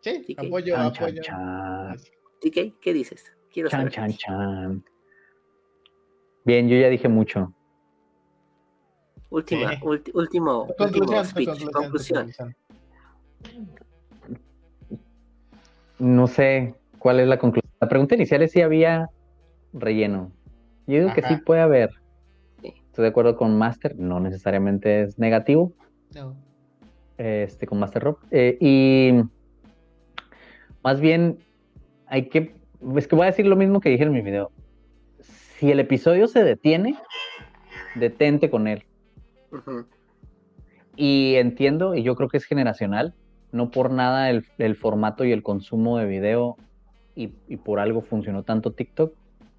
[0.00, 1.22] sí, apoyo, Chan, apoyo.
[1.22, 1.96] chan.
[2.40, 3.32] TK, ¿qué dices?
[3.50, 3.92] Quiero Chan, saber.
[3.92, 4.84] chan, chan.
[6.44, 7.54] Bien, yo ya dije mucho.
[9.30, 9.76] Última, Sí.
[9.82, 12.32] ulti- último, último speech, conclusión, tu conclusión.
[12.32, 12.56] conclusión.
[15.98, 17.72] No sé cuál es la conclusión.
[17.80, 19.08] La pregunta inicial es si había
[19.72, 20.32] relleno.
[20.86, 21.90] Yo digo que sí puede haber.
[22.60, 22.74] Sí.
[22.86, 25.72] Estoy de acuerdo con Master, no necesariamente es negativo.
[26.14, 26.36] No.
[27.18, 28.18] este, con Master Rob.
[28.30, 29.12] Eh, y
[30.82, 31.38] más bien
[32.06, 32.54] hay que,
[32.96, 34.52] es que voy a decir lo mismo que dije en mi video.
[35.20, 36.96] si el episodio se detiene,
[37.94, 38.84] detente con él.
[40.96, 43.14] Y entiendo, y yo creo que es generacional,
[43.52, 46.56] no por nada el, el formato y el consumo de video
[47.14, 49.14] y, y por algo funcionó tanto TikTok.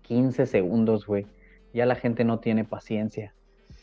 [0.07, 1.25] 15 segundos, güey.
[1.73, 3.33] Ya la gente no tiene paciencia,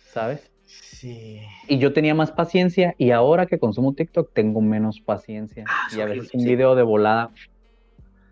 [0.05, 0.51] ¿sabes?
[0.65, 1.41] Sí.
[1.69, 5.65] Y yo tenía más paciencia y ahora que consumo TikTok tengo menos paciencia.
[5.69, 7.31] Ah, y a veces un video de volada,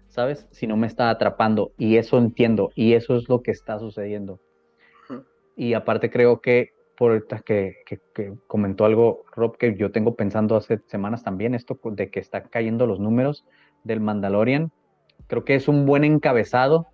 [0.08, 0.46] ¿sabes?
[0.50, 1.72] Si no me está atrapando.
[1.76, 2.70] Y eso entiendo.
[2.74, 4.40] Y eso es lo que está sucediendo.
[5.56, 10.56] Y aparte creo que, por que, que- que comentó algo Rob, que yo tengo pensando
[10.56, 13.44] hace semanas también, esto de que están cayendo los números
[13.84, 14.70] del Mandalorian,
[15.26, 16.86] creo que es un buen encabezado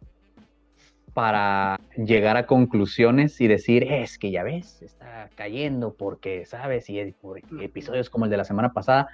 [1.16, 6.90] para llegar a conclusiones y decir, es que ya ves, está cayendo porque, ¿sabes?
[6.90, 9.09] Y por episodios como el de la semana pasada,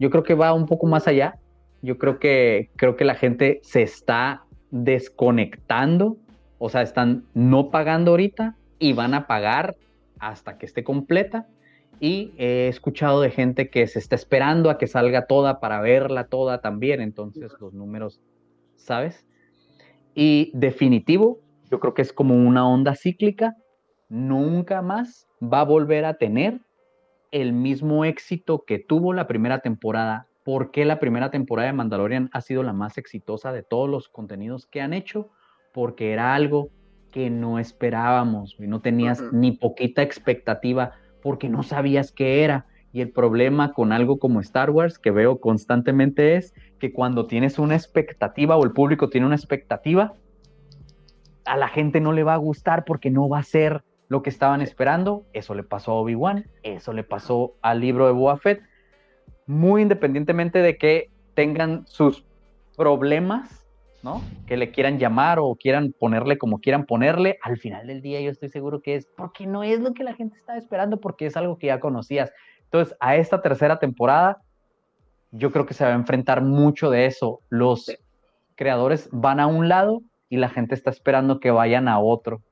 [0.00, 1.38] yo creo que va un poco más allá.
[1.80, 6.16] Yo creo que, creo que la gente se está desconectando,
[6.58, 9.76] o sea, están no pagando ahorita y van a pagar
[10.18, 11.46] hasta que esté completa.
[12.00, 16.24] Y he escuchado de gente que se está esperando a que salga toda para verla
[16.24, 18.20] toda también, entonces los números,
[18.74, 19.24] ¿sabes?
[20.16, 21.43] Y definitivo,
[21.74, 23.56] yo creo que es como una onda cíclica,
[24.08, 26.60] nunca más va a volver a tener
[27.32, 30.28] el mismo éxito que tuvo la primera temporada.
[30.44, 34.08] ¿Por qué la primera temporada de Mandalorian ha sido la más exitosa de todos los
[34.08, 35.30] contenidos que han hecho?
[35.72, 36.70] Porque era algo
[37.10, 40.92] que no esperábamos, y no tenías ni poquita expectativa
[41.22, 42.66] porque no sabías qué era.
[42.92, 47.58] Y el problema con algo como Star Wars que veo constantemente es que cuando tienes
[47.58, 50.14] una expectativa o el público tiene una expectativa,
[51.44, 54.30] a la gente no le va a gustar porque no va a ser lo que
[54.30, 55.24] estaban esperando.
[55.32, 58.62] Eso le pasó a Obi-Wan, eso le pasó al libro de Boba Fett.
[59.46, 62.24] Muy independientemente de que tengan sus
[62.76, 63.66] problemas,
[64.02, 64.22] ¿no?
[64.46, 68.30] Que le quieran llamar o quieran ponerle como quieran ponerle, al final del día yo
[68.30, 71.36] estoy seguro que es porque no es lo que la gente estaba esperando, porque es
[71.36, 72.32] algo que ya conocías.
[72.64, 74.38] Entonces, a esta tercera temporada,
[75.30, 77.40] yo creo que se va a enfrentar mucho de eso.
[77.48, 77.90] Los
[78.56, 80.02] creadores van a un lado
[80.34, 82.42] y la gente está esperando que vayan a otro,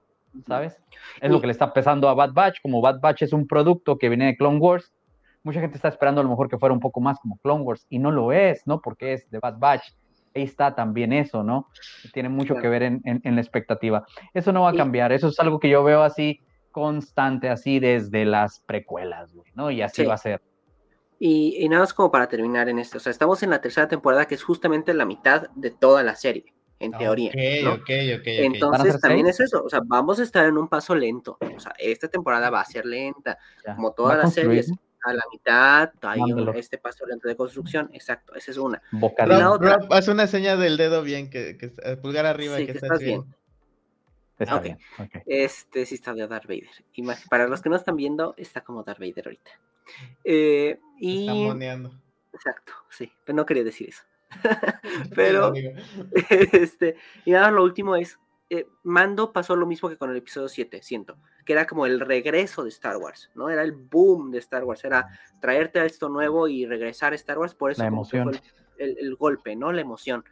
[0.46, 0.80] ¿sabes?
[1.20, 3.98] Es lo que le está pesando a Bad Batch, como Bad Batch es un producto
[3.98, 4.92] que viene de Clone Wars,
[5.42, 7.84] mucha gente está esperando a lo mejor que fuera un poco más como Clone Wars,
[7.90, 8.80] y no lo es, ¿no?
[8.80, 9.82] Porque es de Bad Batch.
[10.34, 11.66] Ahí está también eso, ¿no?
[12.14, 14.06] Tiene mucho que ver en, en- en la expectativa.
[14.32, 16.38] Eso no va a cambiar, eso es algo que yo veo así
[16.70, 19.70] constante, así desde las precuelas, güey, ¿no?
[19.70, 20.08] Y así Sí.
[20.08, 20.40] va a ser.
[21.18, 22.96] Y, y nada más como para terminar en esto.
[22.96, 26.14] O sea, estamos en la tercera temporada, que es justamente la mitad de toda la
[26.14, 26.46] serie,
[26.84, 27.30] en teoría.
[27.30, 27.72] Ok, ¿no?
[27.74, 27.88] ok, ok,
[28.20, 28.26] ok.
[28.26, 29.40] ¿Van a Entonces también seis?
[29.40, 31.38] es eso, o sea, vamos a estar en un paso lento.
[31.56, 33.74] O sea, esta temporada va a ser lenta, Ya.
[33.76, 34.78] como todas las construir, series.
[35.04, 38.80] A la mitad hay un- este paso lento de construcción, exacto, esa es una.
[38.92, 39.36] Bocadillo.
[39.38, 42.56] la Rob, otra- Rob, haz una seña del dedo bien, que, que el pulgar arriba,
[42.58, 43.22] Sí, que, que estás estás bien.
[43.22, 43.34] bien.
[44.38, 44.78] Está bien.
[45.26, 46.68] Este sí está de Darth Vader.
[46.96, 49.50] Imag- Para los que no están viendo, está como Darth Vader ahorita.
[50.24, 51.22] Eh, y...
[51.22, 51.92] Está moneando.
[52.32, 54.02] Exacto, sí, pero no quería decir eso.
[55.14, 55.52] pero,
[56.52, 58.18] este, y nada, lo último es,
[58.50, 62.00] eh, Mando pasó lo mismo que con el episodio 7, siento, que era como el
[62.00, 63.48] regreso de Star Wars, ¿no?
[63.48, 65.08] Era el boom de Star Wars, era
[65.40, 68.28] traerte a esto nuevo y regresar a Star Wars, por eso La que fue emoción.
[68.28, 68.40] el,
[68.90, 69.72] el- el golpe, ¿no?
[69.72, 70.24] La emoción.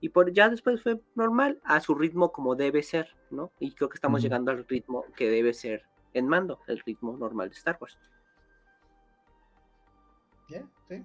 [0.00, 3.52] Y por ya después fue normal, a su ritmo como debe ser, ¿no?
[3.60, 7.48] Y creo que estamos llegando al ritmo que debe ser en Mando, el ritmo normal
[7.50, 7.96] de Star Wars.
[10.48, 11.02] ya, sí,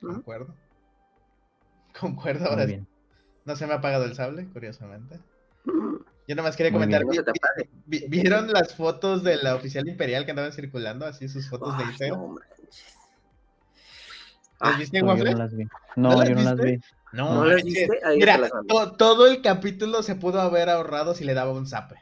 [0.00, 0.14] Ujú.
[0.14, 0.54] concuerdo.
[2.00, 2.68] Concuerdo, Muy ahora sí.
[2.68, 2.86] bien.
[3.44, 5.18] No se me ha apagado el sable, curiosamente.
[6.28, 7.10] Yo nomás quería comentar, bien.
[7.12, 7.70] ¿vi- No se te apague.
[7.86, 11.06] vi- vi- ¿vieron las fotos de la oficial imperial que andaban circulando?
[11.06, 12.20] Así sus fotos de ay, Instagram.
[12.20, 12.34] no.
[12.34, 12.46] ¿Las
[14.58, 15.64] Ah, viste, No, yo no las vi.
[15.64, 16.70] ¿No No, las yo no las viste?
[16.72, 16.80] vi.
[17.12, 17.88] No, ¿No las viste?
[18.04, 21.66] Ahí Mira, las to- todo el capítulo se pudo haber ahorrado si le daba un
[21.66, 21.96] zape.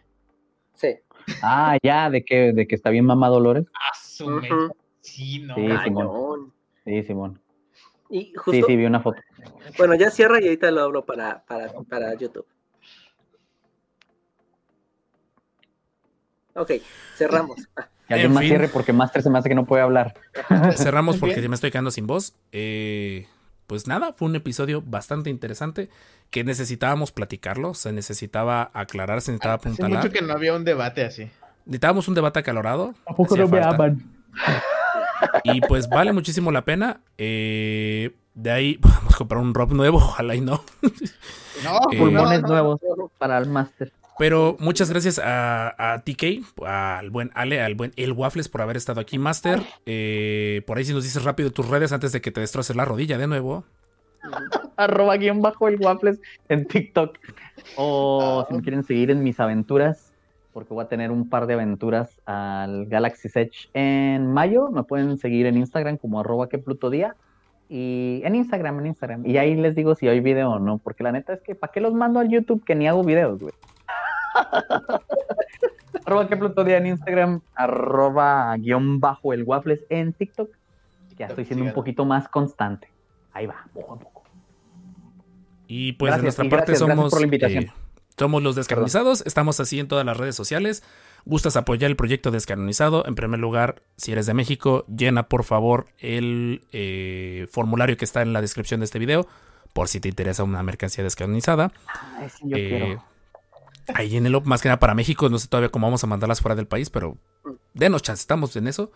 [0.75, 0.97] Sí.
[1.43, 3.67] Ah, ya, de que, de que está bien mamá Dolores.
[3.75, 4.41] Ah, su.
[5.01, 5.55] Sí, no.
[5.57, 5.69] Sí.
[5.85, 6.53] Simón.
[6.85, 7.41] Sí, Simón.
[8.11, 9.21] Y Sí, justo, sí, vi una foto.
[9.79, 12.47] bueno, ya cierra y ahorita lo hablo para, para, para YouTube.
[16.55, 16.71] Ok,
[17.17, 17.57] cerramos.
[17.77, 18.51] Ah, Que alguien En más fin.
[18.51, 20.15] cierre porque Master se me hace que no puede hablar.
[20.77, 22.35] Cerramos porque ya me estoy quedando sin voz.
[22.53, 23.27] Eh,
[23.67, 25.89] pues nada, fue un episodio bastante interesante
[26.31, 30.03] que necesitábamos platicarlo, se necesitaba aclarar, se necesitaba Hace apuntalar.
[30.05, 31.31] mucho que no había un debate así.
[31.65, 32.95] Necesitábamos un debate acalorado.
[33.07, 33.75] ¿A poco no me falta.
[33.75, 34.03] aman?
[35.45, 37.01] Y pues vale muchísimo la pena.
[37.19, 40.63] Eh, de ahí podemos comprar un rob nuevo, ojalá y no.
[41.63, 42.55] No, Eh, Pulmones no, no.
[42.55, 42.81] nuevos
[43.19, 43.93] para el Master.
[44.17, 48.77] Pero muchas gracias a, a TK, al buen Ale, al buen El Waffles por haber
[48.77, 49.61] estado aquí, Master.
[49.87, 52.85] Eh, por ahí si nos dices rápido tus redes antes de que te destroces la
[52.85, 53.65] rodilla de nuevo.
[54.77, 57.19] Arroba guion bajo el waffles en TikTok.
[57.77, 60.04] O si me quieren seguir en mis aventuras
[60.55, 64.71] porque voy a tener un par de aventuras al Galaxy Edge en mayo.
[64.71, 66.63] Me pueden seguir en Instagram como arroba que.
[67.69, 69.27] Y en Instagram, en Instagram.
[69.27, 71.73] Y ahí les digo si hay video o no, porque la neta es que ¿para
[71.73, 73.53] qué los mando al YouTube que ni hago videos, güey?
[76.07, 76.37] arroba que
[76.77, 80.51] en Instagram, arroba guion bajo el waffles en TikTok.
[81.19, 82.89] Ya estoy siendo un poquito más constante.
[83.33, 84.23] Ahí va, poco a poco.
[85.67, 87.65] Y pues de nuestra y parte gracias, gracias somos, por la invitación.
[87.65, 87.84] eh,
[88.19, 90.83] somos los descanonizados, estamos así en todas las redes sociales.
[91.27, 93.07] ¿Gustas apoyar el proyecto descanonizado?
[93.07, 98.21] En primer lugar, si eres de México, llena por favor el eh, formulario que está
[98.23, 99.27] en la descripción de este video,
[99.73, 101.73] por si te interesa una mercancía descanonizada.
[102.19, 103.05] Ay, sí, yo Eh, quiero.
[103.95, 106.55] Ahí llénelo, más que nada para México, no sé todavía cómo vamos a mandarlas fuera
[106.55, 107.19] del país, pero
[107.75, 108.93] denos chance, estamos en eso.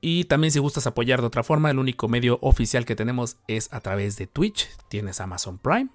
[0.00, 3.72] Y también si gustas apoyar de otra forma, el único medio oficial que tenemos es
[3.72, 4.68] a través de Twitch.
[4.88, 5.88] Tienes Amazon Prime,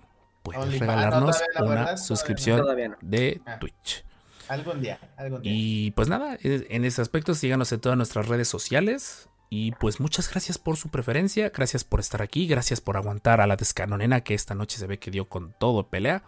[0.56, 2.98] puedes OnlyFans, regalarnos no, una suscripción no.
[3.02, 3.60] de Ah.
[3.60, 4.06] Twitch.
[4.48, 5.52] Algún día, algún día.
[5.54, 9.30] Y pues nada, en ese aspecto síganos en todas nuestras redes sociales.
[9.52, 13.48] Y pues muchas gracias por su preferencia, gracias por estar aquí, gracias por aguantar a
[13.48, 16.24] la descanonena que esta noche se ve que dio con todo pelea.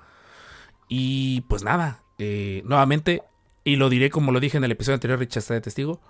[0.87, 3.21] Y pues nada, eh, nuevamente,
[3.63, 6.01] y lo diré como lo dije en el episodio anterior, Richard está de testigo,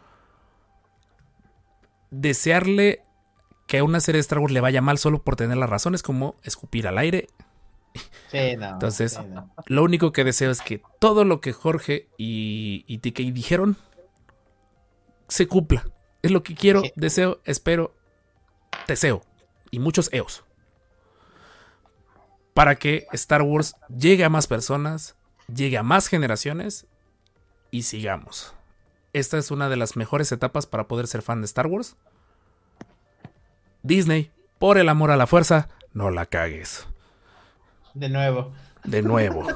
[2.12, 3.04] desearle
[3.68, 5.96] que a una serie de Star Wars le vaya mal solo por tener la razón
[5.96, 7.28] es como escupir al aire
[8.32, 8.70] Sí, no.
[8.70, 9.54] Entonces, sí, no.
[9.66, 13.78] lo único que deseo es que todo lo que Jorge y, y TK dijeron
[15.28, 15.86] se cumpla.
[16.22, 16.92] Es lo que quiero, Sí.
[16.96, 17.96] deseo, espero,
[18.88, 19.22] deseo.
[19.72, 20.44] Y muchos eos.
[22.54, 25.16] Para que Star Wars llegue a más personas,
[25.54, 26.86] llegue a más generaciones
[27.72, 28.54] y sigamos.
[29.14, 31.96] Esta es una de las mejores etapas para poder ser fan de Star Wars.
[33.84, 36.88] Disney, por el amor a la fuerza, no la cagues
[37.94, 38.54] De nuevo.
[38.84, 39.48] de nuevo.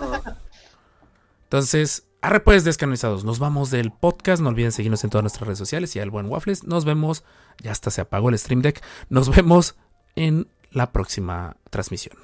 [1.43, 3.23] Entonces, arre pues descanonizados.
[3.23, 4.41] Nos vamos del podcast.
[4.41, 6.63] No olviden seguirnos en todas nuestras redes sociales y al buen Waffles.
[6.63, 7.23] Nos vemos.
[7.61, 8.83] Ya hasta se apagó el Stream Deck.
[9.09, 9.75] Nos vemos
[10.15, 12.17] en la próxima transmisión.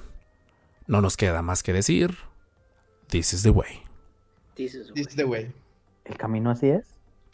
[0.86, 2.16] No nos queda más que decir.
[3.08, 3.82] This is the way.
[4.54, 5.52] This is This is the way.
[6.04, 6.86] ¿El camino así es?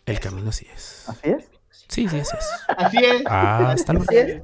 [0.06, 1.08] El camino sí es.
[1.08, 1.50] ¿Así es?
[1.70, 2.50] Sí, sí, sí es.
[2.76, 3.22] Así es.
[3.26, 4.06] Hasta luego.
[4.08, 4.42] Así es.